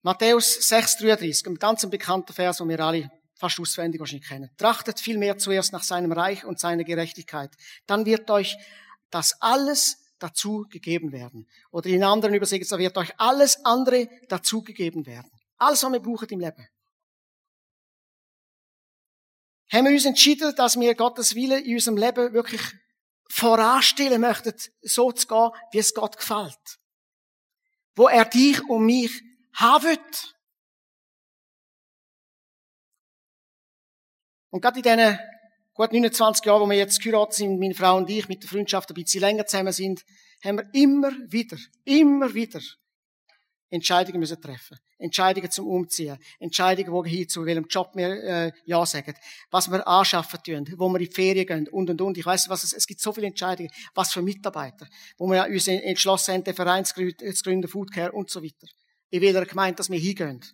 Matthäus 0.00 0.58
6,33, 0.72 1.46
ein 1.46 1.54
ganz 1.56 1.88
bekannter 1.88 2.32
Vers, 2.32 2.56
den 2.56 2.70
wir 2.70 2.80
alle 2.80 3.10
fast 3.36 3.60
auswendig 3.60 4.00
wahrscheinlich 4.00 4.26
kennen. 4.26 4.50
Trachtet 4.56 4.98
vielmehr 4.98 5.36
zuerst 5.36 5.72
nach 5.72 5.82
seinem 5.84 6.12
Reich 6.12 6.44
und 6.44 6.58
seiner 6.58 6.84
Gerechtigkeit. 6.84 7.50
Dann 7.86 8.06
wird 8.06 8.30
euch 8.30 8.56
das 9.10 9.34
alles 9.40 9.98
dazu 10.18 10.64
gegeben 10.70 11.12
werden. 11.12 11.46
Oder 11.70 11.90
in 11.90 12.02
anderen 12.02 12.34
Übersetzungen 12.34 12.80
wird 12.80 12.96
euch 12.96 13.12
alles 13.18 13.62
andere 13.64 14.08
dazu 14.28 14.62
gegeben 14.62 15.04
werden. 15.04 15.30
Alles, 15.58 15.82
was 15.82 15.92
wir 15.92 16.00
brauchen 16.00 16.28
im 16.30 16.40
Leben 16.40 16.66
haben 19.72 19.86
wir 19.86 19.92
uns 19.92 20.04
entschieden, 20.04 20.54
dass 20.54 20.78
wir 20.78 20.94
Gottes 20.94 21.34
Wille 21.34 21.58
in 21.58 21.74
unserem 21.74 21.96
Leben 21.96 22.32
wirklich 22.34 22.60
voranstellen 23.30 24.20
möchten, 24.20 24.52
so 24.82 25.10
zu 25.12 25.26
gehen, 25.26 25.50
wie 25.72 25.78
es 25.78 25.94
Gott 25.94 26.18
gefällt. 26.18 26.78
Wo 27.94 28.06
er 28.08 28.26
dich 28.26 28.62
und 28.68 28.84
mich 28.84 29.10
haben 29.54 29.84
will. 29.84 29.98
Und 34.50 34.60
gerade 34.60 34.78
in 34.78 34.82
diesen 34.82 35.18
gut 35.72 35.92
29 35.92 36.44
Jahren, 36.44 36.60
wo 36.60 36.68
wir 36.68 36.76
jetzt 36.76 37.00
geheiratet 37.00 37.34
sind, 37.34 37.58
meine 37.58 37.74
Frau 37.74 37.96
und 37.96 38.10
ich, 38.10 38.28
mit 38.28 38.42
der 38.42 38.50
Freundschaft 38.50 38.90
ein 38.90 38.94
bisschen 38.94 39.22
länger 39.22 39.46
zusammen 39.46 39.72
sind, 39.72 40.04
haben 40.44 40.58
wir 40.58 40.68
immer 40.74 41.12
wieder, 41.28 41.56
immer 41.84 42.34
wieder 42.34 42.60
Entscheidungen 43.72 44.20
müssen 44.20 44.38
treffen. 44.38 44.78
Entscheidungen 44.98 45.50
zum 45.50 45.66
Umziehen. 45.66 46.18
Entscheidungen, 46.38 46.92
wo 46.92 47.02
hin, 47.04 47.26
zu 47.26 47.46
welchem 47.46 47.66
Job 47.68 47.92
wir 47.94 48.22
äh, 48.22 48.52
Ja 48.66 48.84
sagen. 48.84 49.14
Was 49.50 49.70
wir 49.70 49.86
anschaffen 49.88 50.40
tun, 50.44 50.74
wo 50.76 50.90
wir 50.90 51.00
in 51.00 51.06
die 51.06 51.14
Ferien 51.14 51.46
gehen 51.46 51.68
und 51.68 51.88
und 51.88 52.00
und. 52.02 52.18
Ich 52.18 52.26
weiß 52.26 52.50
was 52.50 52.64
es, 52.64 52.74
es 52.74 52.86
gibt 52.86 53.00
so 53.00 53.14
viele 53.14 53.28
Entscheidungen. 53.28 53.70
Was 53.94 54.12
für 54.12 54.20
Mitarbeiter, 54.20 54.86
wo 55.16 55.26
wir 55.26 55.46
uns 55.46 55.68
entschlossen 55.68 56.34
haben, 56.34 56.44
den 56.44 56.54
Verein 56.54 56.84
zu 56.84 56.94
gründen, 56.94 57.66
Foodcare 57.66 58.12
und 58.12 58.28
so 58.28 58.42
weiter. 58.42 58.66
In 59.08 59.22
welcher 59.22 59.46
Gemeinde, 59.46 59.76
dass 59.76 59.88
wir 59.88 59.98
hingehen. 59.98 60.44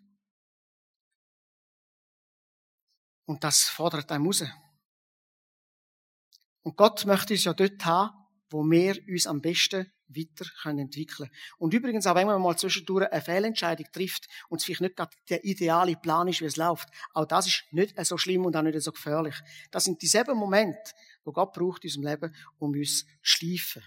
Und 3.27 3.43
das 3.43 3.63
fordert 3.65 4.11
einem 4.13 4.27
raus. 4.27 4.45
Und 6.63 6.77
Gott 6.77 7.05
möchte 7.05 7.35
uns 7.35 7.43
ja 7.43 7.53
dort 7.53 7.85
haben, 7.85 8.28
wo 8.51 8.63
wir 8.65 8.97
uns 9.09 9.27
am 9.27 9.41
besten 9.41 9.91
weiter 10.09 10.51
können 10.63 10.81
entwickeln 10.81 11.31
Und 11.59 11.75
übrigens, 11.75 12.07
auch 12.07 12.15
wenn 12.15 12.27
man 12.27 12.41
mal 12.41 12.57
zwischendurch 12.57 13.11
eine 13.11 13.21
Fehlentscheidung 13.21 13.87
trifft 13.93 14.27
und 14.49 14.59
es 14.59 14.65
vielleicht 14.65 14.81
nicht 14.81 14.97
gerade 14.97 15.15
der 15.29 15.45
ideale 15.45 15.97
Plan 15.97 16.29
ist, 16.29 16.41
wie 16.41 16.47
es 16.47 16.57
läuft, 16.57 16.89
auch 17.13 17.27
das 17.27 17.47
ist 17.47 17.65
nicht 17.71 17.95
so 18.07 18.17
schlimm 18.17 18.47
und 18.47 18.57
auch 18.57 18.63
nicht 18.63 18.81
so 18.81 18.93
gefährlich. 18.93 19.35
Das 19.71 19.85
sind 19.85 20.01
dieselben 20.01 20.37
Momente, 20.37 20.93
wo 21.25 21.33
Gott 21.33 21.53
braucht 21.53 21.85
in 21.85 21.91
unserem 21.91 22.07
Leben, 22.07 22.37
um 22.59 22.73
uns 22.73 23.01
zu 23.01 23.07
schleifen. 23.21 23.83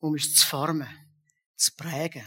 Um 0.00 0.12
uns 0.12 0.34
zu 0.34 0.46
formen, 0.46 0.88
zu 1.56 1.72
prägen. 1.76 2.24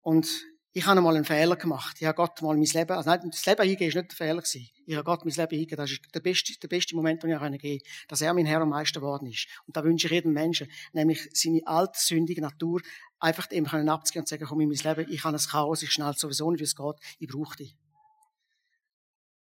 Und 0.00 0.28
ich 0.72 0.86
habe 0.86 0.98
einmal 0.98 1.14
einen 1.14 1.24
Fehler 1.24 1.54
gemacht. 1.56 1.96
Ich 2.00 2.06
habe 2.06 2.16
Gott 2.16 2.42
mal 2.42 2.56
mein 2.56 2.64
Leben, 2.64 2.92
also 2.92 3.08
nein, 3.08 3.30
das 3.30 3.46
Leben 3.46 3.68
hingehen 3.68 3.94
war 3.94 4.02
nicht 4.02 4.10
der 4.10 4.16
Fehler. 4.16 4.42
Ich 4.86 4.94
habe 4.94 5.04
Gott 5.04 5.24
mein 5.24 5.34
Leben 5.34 5.58
hingehen. 5.58 5.76
Das 5.76 5.90
ist 5.90 6.00
der 6.14 6.20
beste, 6.20 6.58
der 6.58 6.68
beste 6.68 6.94
Moment, 6.96 7.22
den 7.22 7.30
ich 7.30 7.38
gehen 7.38 7.50
konnte. 7.50 7.78
Dass 8.08 8.20
er 8.20 8.34
mein 8.34 8.46
Herr 8.46 8.60
am 8.60 8.70
meisten 8.70 8.98
geworden 8.98 9.26
ist. 9.26 9.46
Und 9.66 9.76
da 9.76 9.84
wünsche 9.84 10.06
ich 10.06 10.12
jedem 10.12 10.32
Menschen, 10.32 10.70
nämlich 10.92 11.28
seine 11.32 11.66
alte, 11.66 11.98
sündige 11.98 12.40
Natur, 12.40 12.82
einfach 13.18 13.50
eben 13.52 13.66
können 13.66 13.88
abzugehen 13.88 14.22
und 14.22 14.28
sagen, 14.28 14.44
komm 14.46 14.60
in 14.60 14.68
mein 14.68 14.96
Leben, 14.96 15.12
ich 15.12 15.24
habe 15.24 15.36
ein 15.36 15.42
Chaos, 15.42 15.82
ich 15.82 15.92
schnell 15.92 16.14
sowieso 16.14 16.50
nicht, 16.50 16.60
wie 16.60 16.64
es 16.64 16.76
geht, 16.76 16.96
ich 17.18 17.28
brauche 17.28 17.56
dich. 17.56 17.76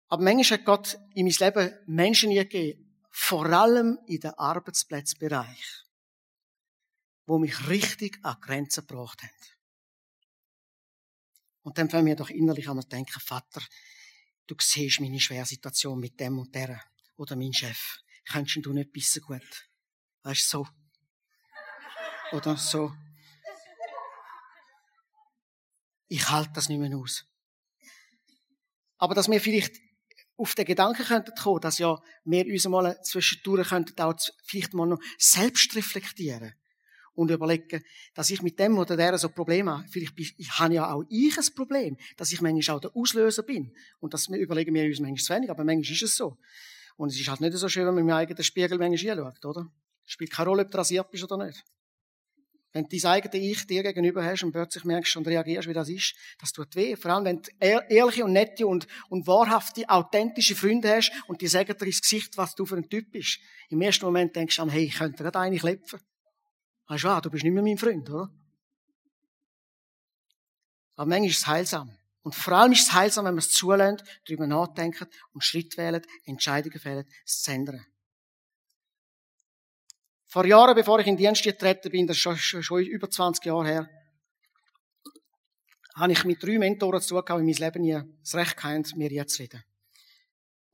Aber 0.07 0.23
manchmal 0.23 0.59
hat 0.59 0.65
Gott 0.65 0.97
in 1.13 1.25
mein 1.25 1.35
Leben 1.37 1.73
Menschen 1.87 2.31
gegeben, 2.31 2.81
vor 3.11 3.45
allem 3.45 3.99
in 4.07 4.19
den 4.19 4.31
Arbeitsplatzbereich, 4.31 5.83
wo 7.25 7.39
mich 7.39 7.67
richtig 7.69 8.19
an 8.23 8.37
Grenzen 8.41 8.85
gebracht 8.85 9.23
haben. 9.23 9.31
Und 11.63 11.77
dann 11.79 11.89
fangen 11.89 12.05
wir 12.05 12.15
doch 12.15 12.29
innerlich 12.29 12.69
an 12.69 12.79
zu 12.79 12.87
denken, 12.87 13.19
Vater, 13.19 13.61
du 14.47 14.55
siehst 14.59 14.99
meine 14.99 15.19
schwere 15.19 15.45
Situation 15.45 15.99
mit 15.99 16.19
dem 16.19 16.39
und 16.39 16.53
der. 16.53 16.81
Oder 17.17 17.35
mein 17.35 17.53
Chef. 17.53 17.97
Könntest 18.27 18.65
du 18.65 18.73
nicht 18.73 18.91
besser 18.91 19.21
gut? 19.21 19.69
Weißt 20.23 20.53
du, 20.53 20.65
so. 20.65 20.67
Oder 22.35 22.57
so. 22.57 22.91
Ich 26.07 26.29
halte 26.29 26.51
das 26.53 26.69
nicht 26.69 26.79
mehr 26.79 26.97
aus. 26.97 27.25
Aber 28.97 29.13
dass 29.13 29.29
wir 29.29 29.41
vielleicht 29.41 29.75
auf 30.37 30.55
den 30.55 30.65
Gedanken 30.65 31.03
könnten 31.03 31.33
kommen, 31.35 31.61
dass 31.61 31.77
ja 31.77 32.01
wir 32.25 32.45
uns 32.45 32.65
mal 32.65 33.01
zwischendurch 33.03 33.69
könnten 33.69 33.99
auch 34.01 34.15
vielleicht 34.43 34.73
mal 34.73 34.87
noch 34.87 34.99
selbst 35.17 35.75
reflektieren 35.75 36.53
und 37.15 37.31
überlegen, 37.31 37.81
dass 38.13 38.29
ich 38.29 38.41
mit 38.41 38.59
dem 38.59 38.77
oder 38.77 38.95
der 38.95 39.17
so 39.17 39.29
Probleme 39.29 39.77
habe. 39.77 39.87
Vielleicht 39.89 40.15
bin, 40.15 40.27
ich, 40.37 40.51
habe 40.59 40.73
ja 40.73 40.91
auch 40.91 41.03
ich 41.09 41.37
ein 41.37 41.55
Problem, 41.55 41.97
dass 42.17 42.31
ich 42.31 42.41
manchmal 42.41 42.77
auch 42.77 42.81
der 42.81 42.95
Auslöser 42.95 43.43
bin. 43.43 43.73
Und 43.99 44.13
das 44.13 44.27
überlegen 44.27 44.73
wir 44.73 44.85
uns 44.85 44.99
manchmal 44.99 45.23
zu 45.23 45.33
wenig, 45.33 45.49
aber 45.49 45.63
manchmal 45.63 45.93
ist 45.93 46.03
es 46.03 46.15
so. 46.15 46.37
Und 46.97 47.09
es 47.09 47.19
ist 47.19 47.27
halt 47.27 47.41
nicht 47.41 47.53
so 47.53 47.67
schön, 47.67 47.87
wenn 47.87 47.95
man 47.95 48.03
im 48.03 48.09
eigenen 48.09 48.43
Spiegel 48.43 48.77
manchmal 48.77 49.15
hinschaut, 49.15 49.45
oder? 49.45 49.71
Es 50.05 50.11
spielt 50.11 50.31
keine 50.31 50.49
Rolle, 50.49 50.63
ob 50.63 50.71
du 50.71 50.77
rasiert 50.77 51.09
bist 51.09 51.23
oder 51.23 51.45
nicht. 51.45 51.63
Wenn 52.75 52.83
du 52.89 52.97
dein 52.97 53.11
eigenes 53.11 53.41
Ich 53.41 53.67
dir 53.67 53.83
gegenüber 53.83 54.21
hast 54.23 54.43
und 54.43 54.51
plötzlich 54.51 54.83
merkst 54.83 55.15
und 55.15 55.25
reagierst, 55.25 55.69
wie 55.69 55.73
das 55.73 55.87
ist, 55.87 56.13
das 56.39 56.51
tut 56.51 56.75
weh. 56.75 56.97
Vor 56.97 57.11
allem, 57.11 57.23
wenn 57.23 57.41
du 57.41 57.49
ehrliche 57.89 58.25
und 58.25 58.33
nette 58.33 58.67
und, 58.67 58.85
und 59.07 59.25
wahrhafte, 59.27 59.87
authentische 59.87 60.55
Freunde 60.55 60.93
hast 60.93 61.13
und 61.27 61.39
die 61.39 61.47
sagen 61.47 61.73
dir 61.77 61.85
ins 61.85 62.01
Gesicht, 62.01 62.37
was 62.37 62.53
du 62.53 62.65
für 62.65 62.75
ein 62.75 62.89
Typ 62.89 63.13
bist. 63.13 63.39
Im 63.69 63.81
ersten 63.81 64.03
Moment 64.03 64.35
denkst 64.35 64.57
du 64.57 64.61
an, 64.61 64.69
hey, 64.69 64.83
ich 64.83 64.95
könnte 64.95 65.23
gerade 65.23 65.39
eine 65.39 65.57
klepfen. 65.57 66.01
Weißt 66.87 67.03
du, 67.03 67.21
du 67.21 67.29
bist 67.31 67.43
nicht 67.43 67.53
mehr 67.53 67.63
mein 67.63 67.77
Freund, 67.77 68.09
oder? 68.09 68.31
Aber 70.95 71.07
manchmal 71.07 71.29
ist 71.29 71.39
es 71.39 71.47
heilsam. 71.47 71.97
Und 72.21 72.33
vor 72.33 72.53
allem 72.53 72.71
ist 72.71 72.87
es 72.87 72.93
heilsam, 72.93 73.25
wenn 73.25 73.33
man 73.33 73.39
es 73.39 73.51
zulässt, 73.51 74.03
darüber 74.25 74.47
nachdenkt 74.47 75.07
und 75.33 75.43
Schritt 75.43 75.77
wählt, 75.77 76.07
Entscheidungen 76.23 76.79
fällt, 76.79 77.07
es 77.23 77.41
zu 77.41 77.51
ändern. 77.51 77.85
Vor 80.25 80.45
Jahren, 80.45 80.75
bevor 80.75 80.99
ich 80.99 81.07
in 81.07 81.15
den 81.15 81.25
Dienst 81.25 81.43
getreten 81.43 81.91
bin, 81.91 82.07
das 82.07 82.17
ist 82.17 82.41
schon, 82.41 82.83
über 82.83 83.09
20 83.09 83.45
Jahre 83.45 83.67
her, 83.67 83.89
habe 85.95 86.11
ich 86.11 86.25
mit 86.25 86.43
drei 86.43 86.57
Mentoren 86.57 87.01
zu 87.01 87.21
tun 87.21 87.39
in 87.39 87.45
meinem 87.45 87.57
Leben 87.57 87.81
nie 87.81 88.01
das 88.21 88.35
Recht 88.35 88.57
gehabt, 88.57 88.95
mir 88.95 89.11
jetzt 89.11 89.35
zu 89.35 89.43
reden. 89.43 89.63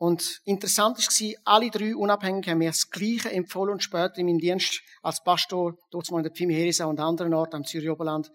Und 0.01 0.41
interessant 0.45 0.97
war, 0.97 1.41
alle 1.45 1.69
drei 1.69 1.95
unabhängig 1.95 2.47
haben 2.47 2.57
mir 2.57 2.71
das 2.71 2.89
Gleiche 2.89 3.29
empfohlen 3.31 3.73
und 3.73 3.83
später 3.83 4.17
in 4.17 4.25
meinem 4.25 4.39
Dienst 4.39 4.81
als 5.03 5.23
Pastor, 5.23 5.77
dort 5.91 6.09
mal 6.09 6.17
in 6.17 6.23
der 6.23 6.31
Pfimi 6.31 6.73
und 6.83 6.99
anderen 6.99 7.35
Orten 7.35 7.57
am 7.57 7.65
Zürich 7.65 7.87
Oberland, 7.87 8.31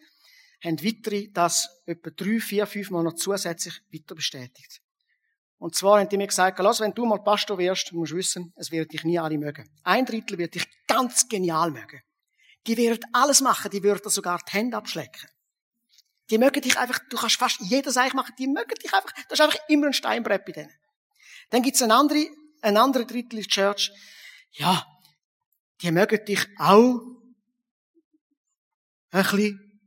haben 0.64 0.80
weitere 0.84 1.26
das 1.32 1.68
etwa 1.84 2.10
drei, 2.10 2.38
vier, 2.38 2.68
fünf 2.68 2.90
Mal 2.90 3.02
noch 3.02 3.14
zusätzlich 3.14 3.82
weiter 3.92 4.14
bestätigt. 4.14 4.80
Und 5.58 5.74
zwar 5.74 5.98
haben 5.98 6.08
die 6.08 6.16
mir 6.16 6.28
gesagt, 6.28 6.56
lass, 6.60 6.78
wenn 6.78 6.94
du 6.94 7.04
mal 7.04 7.20
Pastor 7.24 7.58
wirst, 7.58 7.92
musst 7.92 8.12
du 8.12 8.16
wissen, 8.16 8.52
es 8.54 8.70
wird 8.70 8.92
dich 8.92 9.02
nie 9.02 9.18
alle 9.18 9.36
mögen. 9.36 9.68
Ein 9.82 10.06
Drittel 10.06 10.38
wird 10.38 10.54
dich 10.54 10.68
ganz 10.86 11.26
genial 11.28 11.72
mögen. 11.72 12.00
Die 12.68 12.76
werden 12.76 13.04
alles 13.12 13.40
machen, 13.40 13.72
die 13.72 13.82
würden 13.82 14.08
sogar 14.08 14.38
die 14.48 14.52
Hände 14.52 14.76
abschlecken. 14.76 15.28
Die 16.30 16.38
mögen 16.38 16.62
dich 16.62 16.78
einfach, 16.78 17.00
du 17.10 17.16
kannst 17.16 17.38
fast 17.38 17.58
jedes 17.62 17.96
Eich 17.96 18.14
machen, 18.14 18.36
die 18.38 18.46
mögen 18.46 18.76
dich 18.80 18.94
einfach, 18.94 19.10
das 19.28 19.40
ist 19.40 19.44
einfach 19.44 19.58
immer 19.66 19.88
ein 19.88 19.92
Steinbrett 19.92 20.44
bei 20.44 20.52
denen. 20.52 20.72
Dann 21.50 21.62
gibt's 21.62 21.82
eine 21.82 21.94
andere, 21.94 22.26
ein 22.62 22.76
anderer 22.76 23.04
Drittel 23.04 23.40
der 23.40 23.48
Church. 23.48 23.92
Ja, 24.52 24.84
die 25.82 25.90
mögen 25.90 26.24
dich 26.24 26.46
auch 26.58 27.00
ein 29.10 29.22
bisschen, 29.22 29.80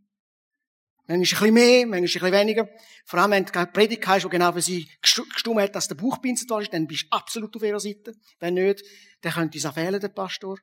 manchmal 1.07 1.17
ein 1.17 1.21
bisschen 1.21 1.53
mehr, 1.53 1.87
manchmal 1.87 1.97
ein 1.97 2.03
bisschen 2.03 2.31
weniger. 2.31 2.69
Vor 3.05 3.19
allem, 3.19 3.31
wenn 3.31 3.45
du 3.45 3.53
eine 3.53 3.67
Predigt 3.67 4.07
hast, 4.07 4.23
die 4.23 4.29
genau 4.29 4.53
für 4.53 4.61
sie 4.61 4.89
gestummt 5.01 5.59
hat, 5.59 5.75
dass 5.75 5.87
der 5.87 5.95
Buchpinsel 5.95 6.47
da 6.47 6.59
ist, 6.59 6.73
dann 6.73 6.87
bist 6.87 7.03
du 7.03 7.07
absolut 7.11 7.55
auf 7.55 7.63
ihrer 7.63 7.79
Seite. 7.79 8.13
Wenn 8.39 8.53
nicht, 8.53 8.83
dann 9.21 9.33
könnte 9.33 9.57
uns 9.57 9.65
auch 9.65 9.73
fehlen, 9.73 9.99
der 9.99 10.09
Pastor. 10.09 10.57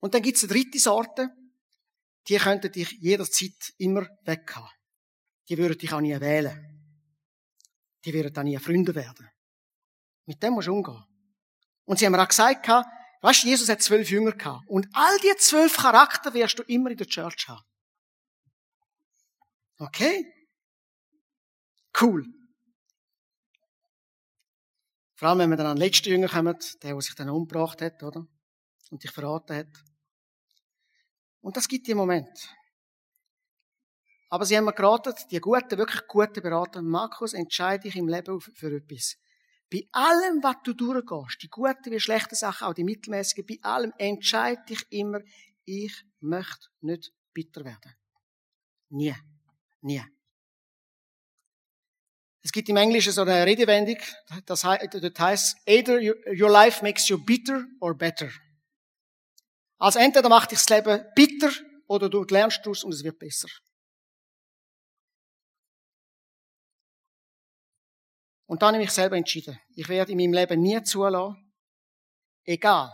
Und 0.00 0.14
dann 0.14 0.22
gibt's 0.22 0.42
eine 0.42 0.52
dritte 0.52 0.78
Sorte, 0.78 1.30
die 2.28 2.36
könnten 2.36 2.72
dich 2.72 2.90
jederzeit 3.00 3.72
immer 3.78 4.06
weghaben. 4.24 4.70
Die 5.48 5.58
würden 5.58 5.78
dich 5.78 5.92
auch 5.92 6.00
nie 6.00 6.18
wählen. 6.20 6.68
Die 8.04 8.12
würden 8.12 8.36
auch 8.36 8.42
nie 8.42 8.58
Freunde 8.58 8.94
werden. 8.94 9.31
Mit 10.26 10.42
dem 10.42 10.54
musst 10.54 10.68
du 10.68 10.74
umgehen. 10.74 11.04
Und 11.84 11.98
sie 11.98 12.06
haben 12.06 12.12
mir 12.12 12.22
auch 12.22 12.28
gesagt, 12.28 12.68
weißt 12.68 13.42
du, 13.42 13.48
Jesus 13.48 13.68
hat 13.68 13.82
zwölf 13.82 14.10
Jünger 14.10 14.32
gehabt. 14.32 14.64
Und 14.68 14.88
all 14.92 15.18
die 15.18 15.34
zwölf 15.38 15.76
Charakter 15.76 16.32
wirst 16.34 16.58
du 16.58 16.62
immer 16.64 16.90
in 16.90 16.96
der 16.96 17.06
Church 17.06 17.48
haben. 17.48 17.62
Okay? 19.78 20.32
Cool. 22.00 22.24
Vor 25.16 25.28
allem, 25.28 25.38
wenn 25.40 25.50
wir 25.50 25.56
dann 25.56 25.66
an 25.66 25.76
den 25.76 25.84
letzten 25.84 26.08
Jünger 26.08 26.28
kommen, 26.28 26.56
der, 26.82 26.92
der 26.92 27.00
sich 27.00 27.14
dann 27.14 27.30
umgebracht 27.30 27.80
hat, 27.80 28.02
oder? 28.02 28.26
Und 28.90 29.02
dich 29.02 29.10
verraten 29.10 29.56
hat. 29.56 29.84
Und 31.40 31.56
das 31.56 31.68
gibt 31.68 31.86
dir 31.86 31.96
Moment. 31.96 32.54
Aber 34.30 34.46
sie 34.46 34.56
haben 34.56 34.64
mir 34.64 34.72
geraten, 34.72 35.14
die 35.30 35.40
guten, 35.40 35.78
wirklich 35.78 36.06
guten 36.08 36.42
Berater, 36.42 36.80
Markus, 36.80 37.34
entscheide 37.34 37.82
dich 37.82 37.96
im 37.96 38.08
Leben 38.08 38.40
für 38.40 38.74
etwas. 38.74 39.16
Bei 39.72 39.88
allem, 39.92 40.42
was 40.42 40.56
du 40.64 40.74
durchgehst, 40.74 41.42
die 41.42 41.48
guten 41.48 41.90
wie 41.90 42.00
schlechten 42.00 42.34
Sachen, 42.34 42.66
auch 42.66 42.74
die 42.74 42.84
mittelmäßigen, 42.84 43.46
bei 43.46 43.58
allem 43.62 43.92
entscheide 43.96 44.62
dich 44.68 44.84
immer, 44.90 45.20
ich 45.64 45.94
möchte 46.20 46.68
nicht 46.82 47.10
bitter 47.32 47.64
werden. 47.64 47.94
Nie. 48.90 49.14
Nie. 49.80 50.04
Es 52.42 52.52
gibt 52.52 52.68
im 52.68 52.76
Englischen 52.76 53.12
so 53.12 53.22
eine 53.22 53.46
Redewendung, 53.46 53.96
das, 54.44 54.64
heißt, 54.64 55.56
either 55.66 55.98
your 56.00 56.50
life 56.50 56.82
makes 56.84 57.08
you 57.08 57.16
bitter 57.16 57.64
or 57.80 57.96
better. 57.96 58.30
Also 59.78 60.00
entweder 60.00 60.28
macht 60.28 60.50
dich 60.50 60.58
das 60.58 60.68
Leben 60.68 61.02
bitter 61.14 61.50
oder 61.86 62.10
du 62.10 62.24
lernst 62.24 62.60
daraus 62.64 62.84
und 62.84 62.92
es 62.92 63.02
wird 63.02 63.18
besser. 63.18 63.48
Und 68.52 68.60
dann 68.60 68.74
habe 68.74 68.82
ich 68.82 68.88
mich 68.88 68.94
selber 68.94 69.16
entschieden. 69.16 69.58
Ich 69.76 69.88
werde 69.88 70.12
in 70.12 70.18
meinem 70.18 70.34
Leben 70.34 70.60
nie 70.60 70.82
zulassen, 70.82 71.42
egal, 72.44 72.92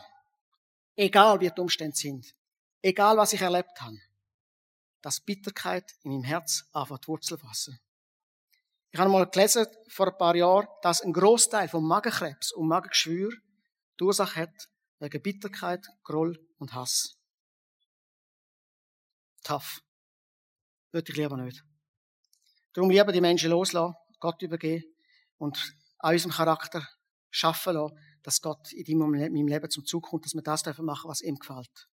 egal 0.94 1.40
wie 1.40 1.50
die 1.50 1.60
Umstände 1.60 1.96
sind, 1.96 2.32
egal 2.80 3.16
was 3.16 3.32
ich 3.32 3.40
erlebt 3.40 3.80
habe, 3.80 3.98
dass 5.02 5.18
Bitterkeit 5.18 5.96
in 6.04 6.12
meinem 6.12 6.22
Herz 6.22 6.62
anfängt 6.70 7.08
Wurzel 7.08 7.38
fassen. 7.38 7.76
Ich 8.92 9.00
habe 9.00 9.10
mal 9.10 9.28
gelesen, 9.28 9.66
vor 9.88 10.06
ein 10.06 10.16
paar 10.16 10.36
Jahren, 10.36 10.68
dass 10.82 11.00
ein 11.00 11.12
Großteil 11.12 11.68
von 11.68 11.82
Magenkrebs 11.82 12.52
und 12.52 12.68
Magengeschwür 12.68 13.32
die 13.98 14.04
Ursache 14.04 14.42
hat 14.42 14.68
wegen 15.00 15.20
Bitterkeit, 15.20 15.84
Groll 16.04 16.38
und 16.58 16.72
Hass. 16.72 17.18
Tough. 19.42 19.82
würde 20.92 21.10
ich 21.10 21.18
lieber 21.18 21.36
nicht. 21.36 21.64
Darum 22.74 22.90
lieber 22.90 23.10
die 23.10 23.20
Menschen 23.20 23.50
loslassen, 23.50 23.96
Gott 24.20 24.40
übergeben 24.40 24.94
und 25.38 25.74
an 25.98 26.12
unserem 26.12 26.32
Charakter 26.32 26.86
schaffen 27.30 27.74
lassen, 27.74 27.98
dass 28.22 28.42
Gott 28.42 28.72
in 28.72 28.84
deinem, 28.84 29.10
meinem 29.10 29.48
Leben 29.48 29.70
zum 29.70 29.84
Zug 29.84 30.04
kommt, 30.04 30.24
dass 30.24 30.34
wir 30.34 30.42
das 30.42 30.62
dürfen 30.62 30.84
machen, 30.84 31.08
was 31.08 31.22
ihm 31.22 31.36
gefällt. 31.36 31.88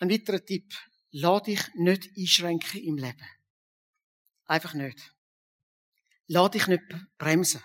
Ein 0.00 0.10
weiterer 0.10 0.44
Tipp. 0.44 0.72
Lass 1.10 1.42
dich 1.44 1.60
nicht 1.74 2.10
einschränken 2.16 2.80
im 2.82 2.96
Leben. 2.96 3.26
Einfach 4.44 4.74
nicht. 4.74 5.14
Lass 6.26 6.50
dich 6.50 6.66
nicht 6.66 6.82
bremsen. 7.16 7.62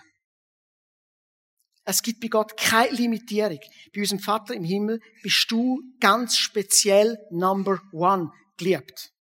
Es 1.84 2.02
gibt 2.02 2.20
bei 2.20 2.28
Gott 2.28 2.56
keine 2.56 2.96
Limitierung. 2.96 3.60
Bei 3.94 4.00
unserem 4.00 4.18
Vater 4.18 4.54
im 4.54 4.64
Himmel 4.64 5.00
bist 5.22 5.50
du 5.50 5.82
ganz 6.00 6.38
speziell 6.38 7.18
Number 7.30 7.80
One 7.92 8.32
geliebt. 8.56 9.13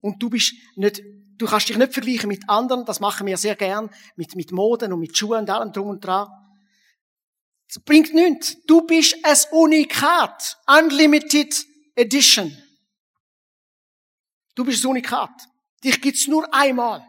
Und 0.00 0.22
du 0.22 0.30
bist 0.30 0.54
nicht, 0.76 1.02
du 1.36 1.46
kannst 1.46 1.68
dich 1.68 1.76
nicht 1.76 1.92
vergleichen 1.92 2.28
mit 2.28 2.48
anderen, 2.48 2.84
das 2.84 3.00
machen 3.00 3.26
wir 3.26 3.36
sehr 3.36 3.56
gern, 3.56 3.90
mit, 4.16 4.34
mit 4.36 4.52
Moden 4.52 4.92
und 4.92 5.00
mit 5.00 5.16
Schuhen 5.16 5.40
und 5.40 5.50
allem 5.50 5.72
drum 5.72 5.88
und 5.88 6.04
dran. 6.04 6.28
Das 7.68 7.82
bringt 7.82 8.14
nichts. 8.14 8.56
Du 8.66 8.82
bist 8.82 9.16
ein 9.22 9.36
Unikat. 9.52 10.56
Unlimited 10.66 11.54
Edition. 11.94 12.56
Du 14.54 14.64
bist 14.64 14.84
ein 14.84 14.88
Unikat. 14.88 15.30
Dich 15.84 16.00
gibt's 16.00 16.26
nur 16.26 16.52
einmal. 16.52 17.06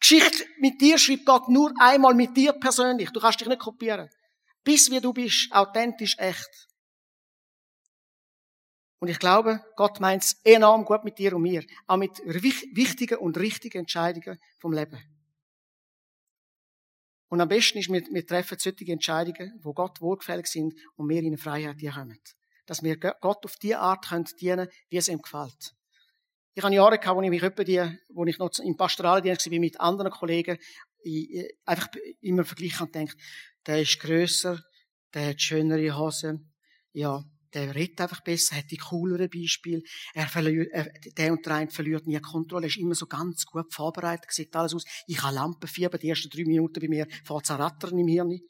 Geschichte 0.00 0.44
mit 0.58 0.80
dir 0.80 0.98
schreibt 0.98 1.24
Gott 1.24 1.48
nur 1.48 1.72
einmal 1.78 2.12
mit 2.12 2.36
dir 2.36 2.52
persönlich. 2.54 3.10
Du 3.10 3.20
kannst 3.20 3.40
dich 3.40 3.48
nicht 3.48 3.60
kopieren. 3.60 4.10
Bis 4.64 4.90
wie 4.90 5.00
du 5.00 5.12
bist, 5.12 5.52
authentisch, 5.52 6.16
echt. 6.18 6.68
Und 9.02 9.08
ich 9.08 9.18
glaube, 9.18 9.60
Gott 9.74 9.98
meint 9.98 10.22
es 10.22 10.40
enorm 10.44 10.84
gut 10.84 11.02
mit 11.02 11.18
dir 11.18 11.34
und 11.34 11.42
mir. 11.42 11.64
Auch 11.88 11.96
mit 11.96 12.18
wichtigen 12.24 13.18
und 13.18 13.36
richtigen 13.36 13.78
Entscheidungen 13.78 14.38
vom 14.60 14.72
Leben. 14.72 14.96
Und 17.26 17.40
am 17.40 17.48
besten 17.48 17.78
ist, 17.78 17.90
wir, 17.90 18.00
wir 18.12 18.24
treffen 18.24 18.58
solche 18.60 18.92
Entscheidungen, 18.92 19.58
wo 19.60 19.74
Gott 19.74 20.00
wohlgefällig 20.00 20.46
sind 20.46 20.74
und 20.94 21.08
wir 21.08 21.20
in 21.20 21.36
Freiheit 21.36 21.80
kommen. 21.80 22.20
Dass 22.64 22.84
wir 22.84 22.96
Gott 22.96 23.44
auf 23.44 23.56
die 23.56 23.74
Art 23.74 24.06
können 24.06 24.28
dienen 24.40 24.68
wie 24.88 24.98
es 24.98 25.08
ihm 25.08 25.20
gefällt. 25.20 25.74
Ich 26.54 26.62
habe 26.62 26.72
Jahre 26.72 26.96
gehabt, 26.96 27.16
wo 27.16 27.22
ich 27.22 27.30
mich 27.30 27.42
etwa 27.42 27.64
die, 27.64 27.98
wo 28.08 28.24
ich 28.24 28.38
noch 28.38 28.56
im 28.60 28.76
Pastoraldienst 28.76 29.50
war 29.50 29.58
mit 29.58 29.80
anderen 29.80 30.12
Kollegen, 30.12 30.58
ich 31.02 31.52
einfach 31.64 31.88
immer 32.20 32.44
vergleichen 32.44 32.86
und 32.86 32.94
denke, 32.94 33.16
der 33.66 33.82
ist 33.82 33.98
grösser, 33.98 34.62
der 35.12 35.30
hat 35.30 35.42
schönere 35.42 35.98
Hosen, 35.98 36.54
ja, 36.92 37.24
der 37.54 37.74
redet 37.74 38.00
einfach 38.00 38.20
besser, 38.20 38.56
hat 38.56 38.70
die 38.70 38.76
cooleren 38.76 39.28
Beispiele, 39.30 39.82
er 40.14 40.28
verliert, 40.28 40.70
er, 40.72 40.92
der 41.16 41.32
und 41.32 41.44
der 41.44 41.54
eine 41.54 41.70
verliert 41.70 42.06
nie 42.06 42.20
Kontrolle, 42.20 42.66
er 42.66 42.68
ist 42.68 42.78
immer 42.78 42.94
so 42.94 43.06
ganz 43.06 43.44
gut 43.46 43.72
vorbereitet, 43.72 44.30
sieht 44.30 44.54
alles 44.56 44.74
aus. 44.74 44.84
Ich 45.06 45.22
habe 45.22 45.34
Lampenfieber, 45.34 45.98
die 45.98 46.08
ersten 46.08 46.30
drei 46.30 46.44
Minuten 46.44 46.80
bei 46.80 46.88
mir 46.88 47.06
fährt 47.24 47.50
rattern 47.50 47.98
im 47.98 48.08
Hirn. 48.08 48.40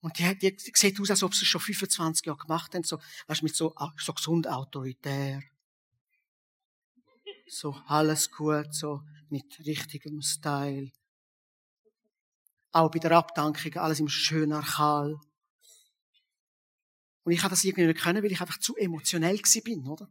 Und 0.00 0.18
die, 0.18 0.38
die, 0.38 0.56
sieht 0.58 1.00
aus, 1.00 1.10
als 1.10 1.22
ob 1.22 1.34
sie 1.34 1.46
schon 1.46 1.60
25 1.60 2.26
Jahre 2.26 2.38
gemacht 2.38 2.74
haben, 2.74 2.84
so, 2.84 2.98
weißt, 3.26 3.42
mit 3.42 3.54
so, 3.56 3.74
so 3.98 4.12
gesund 4.12 4.48
autoritär 4.48 5.42
so 7.46 7.76
alles 7.86 8.30
gut, 8.30 8.74
so 8.74 9.02
mit 9.28 9.58
richtigem 9.66 10.20
Style. 10.22 10.90
Auch 12.72 12.90
bei 12.90 12.98
der 12.98 13.12
Abdankung, 13.12 13.74
alles 13.76 14.00
im 14.00 14.08
schönen 14.08 14.52
Archal. 14.52 15.20
Und 17.24 17.32
ich 17.32 17.42
habe 17.42 17.50
das 17.50 17.64
irgendwie 17.64 17.86
nicht 17.86 18.02
können, 18.02 18.22
weil 18.22 18.32
ich 18.32 18.40
einfach 18.40 18.58
zu 18.58 18.76
emotionell 18.76 19.40
bin, 19.64 19.86
oder? 19.86 20.08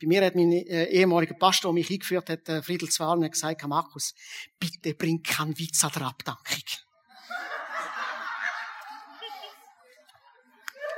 Bei 0.00 0.06
mir 0.06 0.24
hat 0.24 0.36
mein 0.36 0.52
äh, 0.52 0.84
ehemaliger 0.86 1.34
Pastor, 1.34 1.70
der 1.70 1.74
mich 1.74 1.90
eingeführt 1.90 2.30
hat, 2.30 2.48
äh, 2.48 2.62
Friedel 2.62 2.88
Zwalen, 2.88 3.28
gesagt, 3.30 3.66
Markus, 3.66 4.14
bitte 4.60 4.94
bring 4.94 5.22
keinen 5.22 5.58
Witz 5.58 5.82
an 5.82 5.90
der 5.94 6.02
Abdankung. 6.02 6.44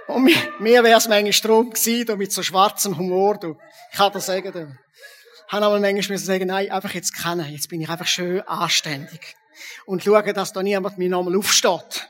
Und 0.08 0.24
mir, 0.24 0.36
mir 0.58 0.84
wäre 0.84 0.98
es 0.98 1.08
manchmal 1.08 1.32
Strom 1.32 1.70
gewesen, 1.70 2.06
da 2.06 2.16
mit 2.16 2.32
so 2.32 2.42
schwarzem 2.42 2.98
Humor, 2.98 3.38
du. 3.38 3.56
Ich 3.90 3.96
kann 3.96 4.12
das 4.12 4.26
sagen, 4.26 4.52
du 4.52 4.76
habe 5.50 5.66
aber 5.66 5.80
manchmal 5.80 5.94
müssen 5.94 6.26
sagen, 6.26 6.46
nein, 6.46 6.70
einfach 6.70 6.94
jetzt 6.94 7.12
kennen. 7.12 7.50
Jetzt 7.50 7.68
bin 7.68 7.80
ich 7.80 7.88
einfach 7.88 8.06
schön 8.06 8.40
anständig. 8.42 9.36
Und 9.84 10.02
schaue, 10.02 10.32
dass 10.32 10.52
da 10.52 10.62
niemand 10.62 10.96
mir 10.96 11.08
nochmal 11.08 11.36
aufsteht. 11.36 12.08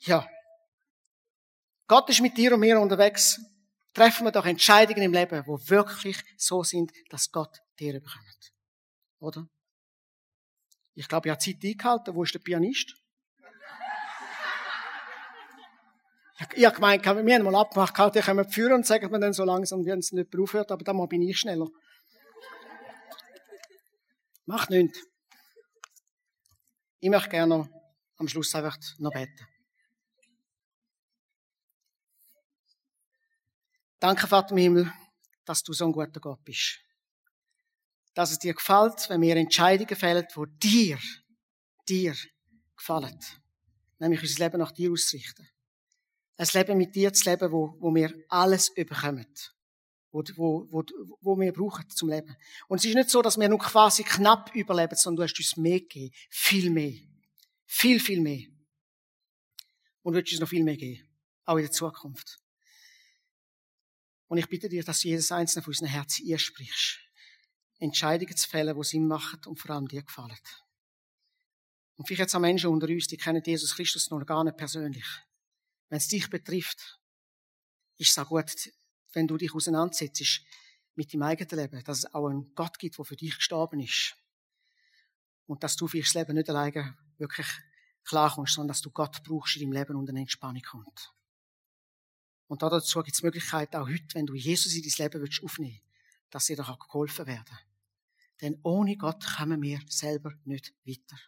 Ja. 0.00 0.26
Gott 1.86 2.08
ist 2.08 2.20
mit 2.20 2.36
dir 2.36 2.54
und 2.54 2.60
mir 2.60 2.80
unterwegs. 2.80 3.40
Treffen 3.94 4.24
wir 4.24 4.32
doch 4.32 4.46
Entscheidungen 4.46 5.02
im 5.02 5.12
Leben, 5.12 5.42
wo 5.46 5.58
wirklich 5.68 6.22
so 6.38 6.62
sind, 6.62 6.92
dass 7.10 7.30
Gott 7.30 7.58
dir 7.78 7.94
bekommt. 7.94 8.52
Oder? 9.18 9.46
Ich 10.94 11.08
glaube, 11.08 11.28
ich 11.28 11.30
habe 11.30 11.40
Zeit 11.40 11.62
eingehalten. 11.62 12.14
Wo 12.14 12.22
ist 12.22 12.34
der 12.34 12.38
Pianist? 12.38 12.94
Ich 16.54 16.64
habe 16.64 16.74
gemeint, 16.74 17.04
wir 17.04 17.10
haben 17.12 17.44
mal 17.44 17.54
abgemacht, 17.54 18.14
die 18.14 18.20
können 18.20 18.50
führen 18.50 18.72
und 18.72 18.86
sagen 18.86 19.12
wir 19.12 19.18
dann 19.18 19.32
so 19.32 19.44
langsam, 19.44 19.84
wenn 19.84 20.00
es 20.00 20.12
nicht 20.12 20.36
aufhört, 20.36 20.72
aber 20.72 20.82
dann 20.82 21.08
bin 21.08 21.22
ich 21.22 21.38
schneller. 21.38 21.68
Macht 24.46 24.70
nichts. 24.70 24.98
Ich 26.98 27.10
möchte 27.10 27.28
gerne 27.28 27.68
am 28.16 28.28
Schluss 28.28 28.54
einfach 28.54 28.76
noch 28.98 29.12
beten. 29.12 29.46
Danke, 34.02 34.26
Vater 34.26 34.50
im 34.50 34.56
Himmel, 34.56 34.92
dass 35.44 35.62
du 35.62 35.72
so 35.72 35.84
ein 35.84 35.92
guter 35.92 36.20
Gott 36.20 36.42
bist. 36.44 36.80
Dass 38.14 38.32
es 38.32 38.38
dir 38.40 38.52
gefällt, 38.52 39.08
wenn 39.08 39.20
wir 39.20 39.36
Entscheidungen 39.36 39.94
fällen, 39.94 40.26
die 40.34 40.58
dir, 40.58 40.98
dir 41.88 42.16
gefallen. 42.76 43.18
Nämlich 44.00 44.20
unser 44.20 44.44
Leben 44.44 44.58
nach 44.58 44.72
dir 44.72 44.90
ausrichten 44.90 45.48
ein 46.42 46.48
Leben 46.52 46.78
mit 46.78 46.94
dir 46.94 47.12
zu 47.12 47.30
leben, 47.30 47.52
wo, 47.52 47.76
wo 47.78 47.94
wir 47.94 48.12
alles 48.28 48.68
überkommen. 48.70 49.32
Wo, 50.10 50.22
wo, 50.34 50.66
wo, 50.70 50.84
wo 51.20 51.40
wir 51.40 51.52
brauchen 51.52 51.88
zum 51.88 52.10
Leben. 52.10 52.36
Und 52.68 52.78
es 52.78 52.84
ist 52.84 52.94
nicht 52.94 53.10
so, 53.10 53.22
dass 53.22 53.38
wir 53.38 53.48
nur 53.48 53.58
quasi 53.58 54.02
knapp 54.02 54.54
überleben, 54.54 54.96
sondern 54.96 55.18
du 55.18 55.30
hast 55.30 55.38
uns 55.38 55.56
mehr 55.56 55.80
gegeben. 55.80 56.12
Viel 56.28 56.70
mehr. 56.70 56.98
Viel, 57.66 58.00
viel 58.00 58.20
mehr. 58.20 58.46
Und 60.02 60.12
du 60.12 60.18
willst 60.18 60.32
uns 60.32 60.40
noch 60.40 60.48
viel 60.48 60.64
mehr 60.64 60.76
geben. 60.76 61.08
Auch 61.44 61.56
in 61.56 61.62
der 61.62 61.70
Zukunft. 61.70 62.41
Und 64.32 64.38
ich 64.38 64.48
bitte 64.48 64.70
dir, 64.70 64.82
dass 64.82 65.00
du 65.00 65.08
jedes 65.08 65.30
einzelne 65.30 65.62
von 65.62 65.72
unseren 65.72 65.88
Herzen 65.88 66.26
einsprichst. 66.32 67.00
Entscheidungen 67.78 68.34
zu 68.34 68.48
fällen, 68.48 68.74
die 68.74 68.82
Sinn 68.82 69.06
machen 69.06 69.38
und 69.44 69.60
vor 69.60 69.72
allem 69.72 69.86
dir 69.86 70.02
gefallen. 70.02 70.38
Und 71.96 72.06
vielleicht 72.06 72.20
jetzt 72.20 72.34
auch 72.34 72.40
Menschen 72.40 72.70
unter 72.70 72.88
uns, 72.88 73.08
die 73.08 73.18
kennen 73.18 73.42
Jesus 73.44 73.76
Christus 73.76 74.08
noch 74.08 74.24
gar 74.24 74.42
nicht 74.42 74.56
persönlich. 74.56 75.04
Wenn 75.90 75.98
es 75.98 76.08
dich 76.08 76.30
betrifft, 76.30 76.98
ist 77.98 78.12
es 78.12 78.18
auch 78.18 78.30
gut, 78.30 78.72
wenn 79.12 79.28
du 79.28 79.36
dich 79.36 79.54
auseinandersetzt 79.54 80.40
mit 80.94 81.12
deinem 81.12 81.24
eigenen 81.24 81.58
Leben, 81.58 81.84
dass 81.84 81.98
es 81.98 82.14
auch 82.14 82.26
einen 82.26 82.54
Gott 82.54 82.78
gibt, 82.78 82.96
der 82.96 83.04
für 83.04 83.16
dich 83.16 83.36
gestorben 83.36 83.80
ist. 83.80 84.16
Und 85.44 85.62
dass 85.62 85.76
du 85.76 85.88
für 85.88 86.00
das 86.00 86.14
Leben 86.14 86.36
nicht 86.36 86.48
alleine 86.48 86.96
wirklich 87.18 87.48
klarkommst, 88.04 88.54
sondern 88.54 88.68
dass 88.68 88.80
du 88.80 88.90
Gott 88.92 89.22
brauchst 89.24 89.58
in 89.58 89.70
deinem 89.70 89.72
Leben 89.72 89.96
und 89.96 90.08
eine 90.08 90.20
Entspannung 90.20 90.62
kommt. 90.62 91.12
Und 92.52 92.60
dazu 92.60 93.02
gibt 93.02 93.16
es 93.16 93.22
Möglichkeit, 93.22 93.74
auch 93.74 93.88
heute, 93.88 94.04
wenn 94.12 94.26
du 94.26 94.34
Jesus 94.34 94.74
in 94.74 94.82
dein 94.82 95.06
Leben 95.06 95.22
willst, 95.22 95.42
aufnehmen 95.42 95.80
willst, 95.82 96.34
dass 96.34 96.44
dir 96.44 96.56
da 96.56 96.76
geholfen 96.86 97.26
werden 97.26 97.58
Denn 98.42 98.60
ohne 98.62 98.94
Gott 98.98 99.24
kommen 99.38 99.62
wir 99.62 99.80
selber 99.88 100.34
nicht 100.44 100.74
weiter. 100.84 101.18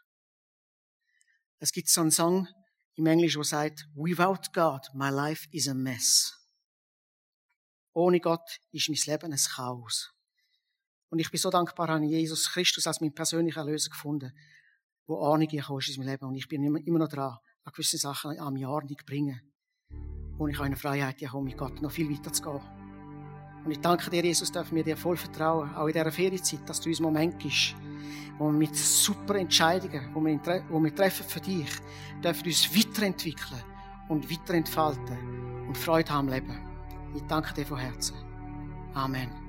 Es 1.60 1.72
gibt 1.72 1.88
so 1.88 2.02
einen 2.02 2.10
Song, 2.10 2.46
im 2.96 3.06
Englisch, 3.06 3.38
wo 3.38 3.42
sagt, 3.42 3.88
without 3.94 4.52
God, 4.52 4.82
my 4.92 5.08
life 5.08 5.48
is 5.50 5.66
a 5.66 5.72
mess. 5.72 6.34
Ohne 7.94 8.20
Gott 8.20 8.60
ist 8.70 8.90
mein 8.90 8.98
Leben 9.06 9.32
ein 9.32 9.38
Chaos. 9.38 10.12
Und 11.08 11.20
ich 11.20 11.30
bin 11.30 11.40
so 11.40 11.48
dankbar 11.48 11.88
an 11.88 12.02
Jesus 12.02 12.50
Christus 12.50 12.86
als 12.86 13.00
mein 13.00 13.14
persönlicher 13.14 13.60
Erlöser 13.60 13.88
gefunden, 13.88 14.30
wo 15.06 15.24
Ahnung 15.24 15.48
gekommen 15.48 15.78
ist 15.78 15.88
in 15.88 16.00
meinem 16.00 16.10
Leben. 16.10 16.26
Und 16.26 16.34
ich 16.34 16.48
bin 16.48 16.62
immer 16.62 16.98
noch 16.98 17.08
dran, 17.08 17.38
an 17.62 17.72
gewisse 17.72 17.96
Sachen 17.96 18.38
am 18.38 18.58
Jahr 18.58 18.84
nicht 18.84 19.06
bringen, 19.06 19.53
wo 20.38 20.48
ich 20.48 20.60
eine 20.60 20.76
Freiheit 20.76 21.20
habe, 21.22 21.44
mit 21.44 21.56
Gott 21.56 21.80
noch 21.82 21.90
viel 21.90 22.10
weiter 22.10 22.32
zu 22.32 22.42
gehen. 22.42 22.60
Und 23.64 23.70
ich 23.70 23.80
danke 23.80 24.10
dir, 24.10 24.22
Jesus, 24.22 24.52
dürfen 24.52 24.76
wir 24.76 24.84
dir 24.84 24.96
voll 24.96 25.16
vertrauen, 25.16 25.74
auch 25.74 25.86
in 25.86 25.94
dieser 25.94 26.12
Ferienzeit, 26.12 26.68
dass 26.68 26.80
du 26.80 26.90
uns 26.90 27.00
Moment 27.00 27.38
gibst, 27.38 27.74
wo 28.38 28.46
wir 28.46 28.52
mit 28.52 28.76
super 28.76 29.36
Entscheidungen, 29.36 30.10
wo 30.12 30.20
wir, 30.20 30.38
wo 30.68 30.82
wir 30.82 30.94
treffen 30.94 31.24
für 31.26 31.40
dich, 31.40 31.70
dürfen 32.22 32.46
uns 32.46 32.76
weiterentwickeln 32.76 33.62
und 34.08 34.30
weiterentfalten 34.30 35.66
und 35.66 35.78
Freude 35.78 36.12
haben 36.12 36.28
im 36.28 36.34
Leben. 36.34 36.60
Ich 37.14 37.22
danke 37.22 37.54
dir 37.54 37.64
von 37.64 37.78
Herzen. 37.78 38.16
Amen. 38.92 39.43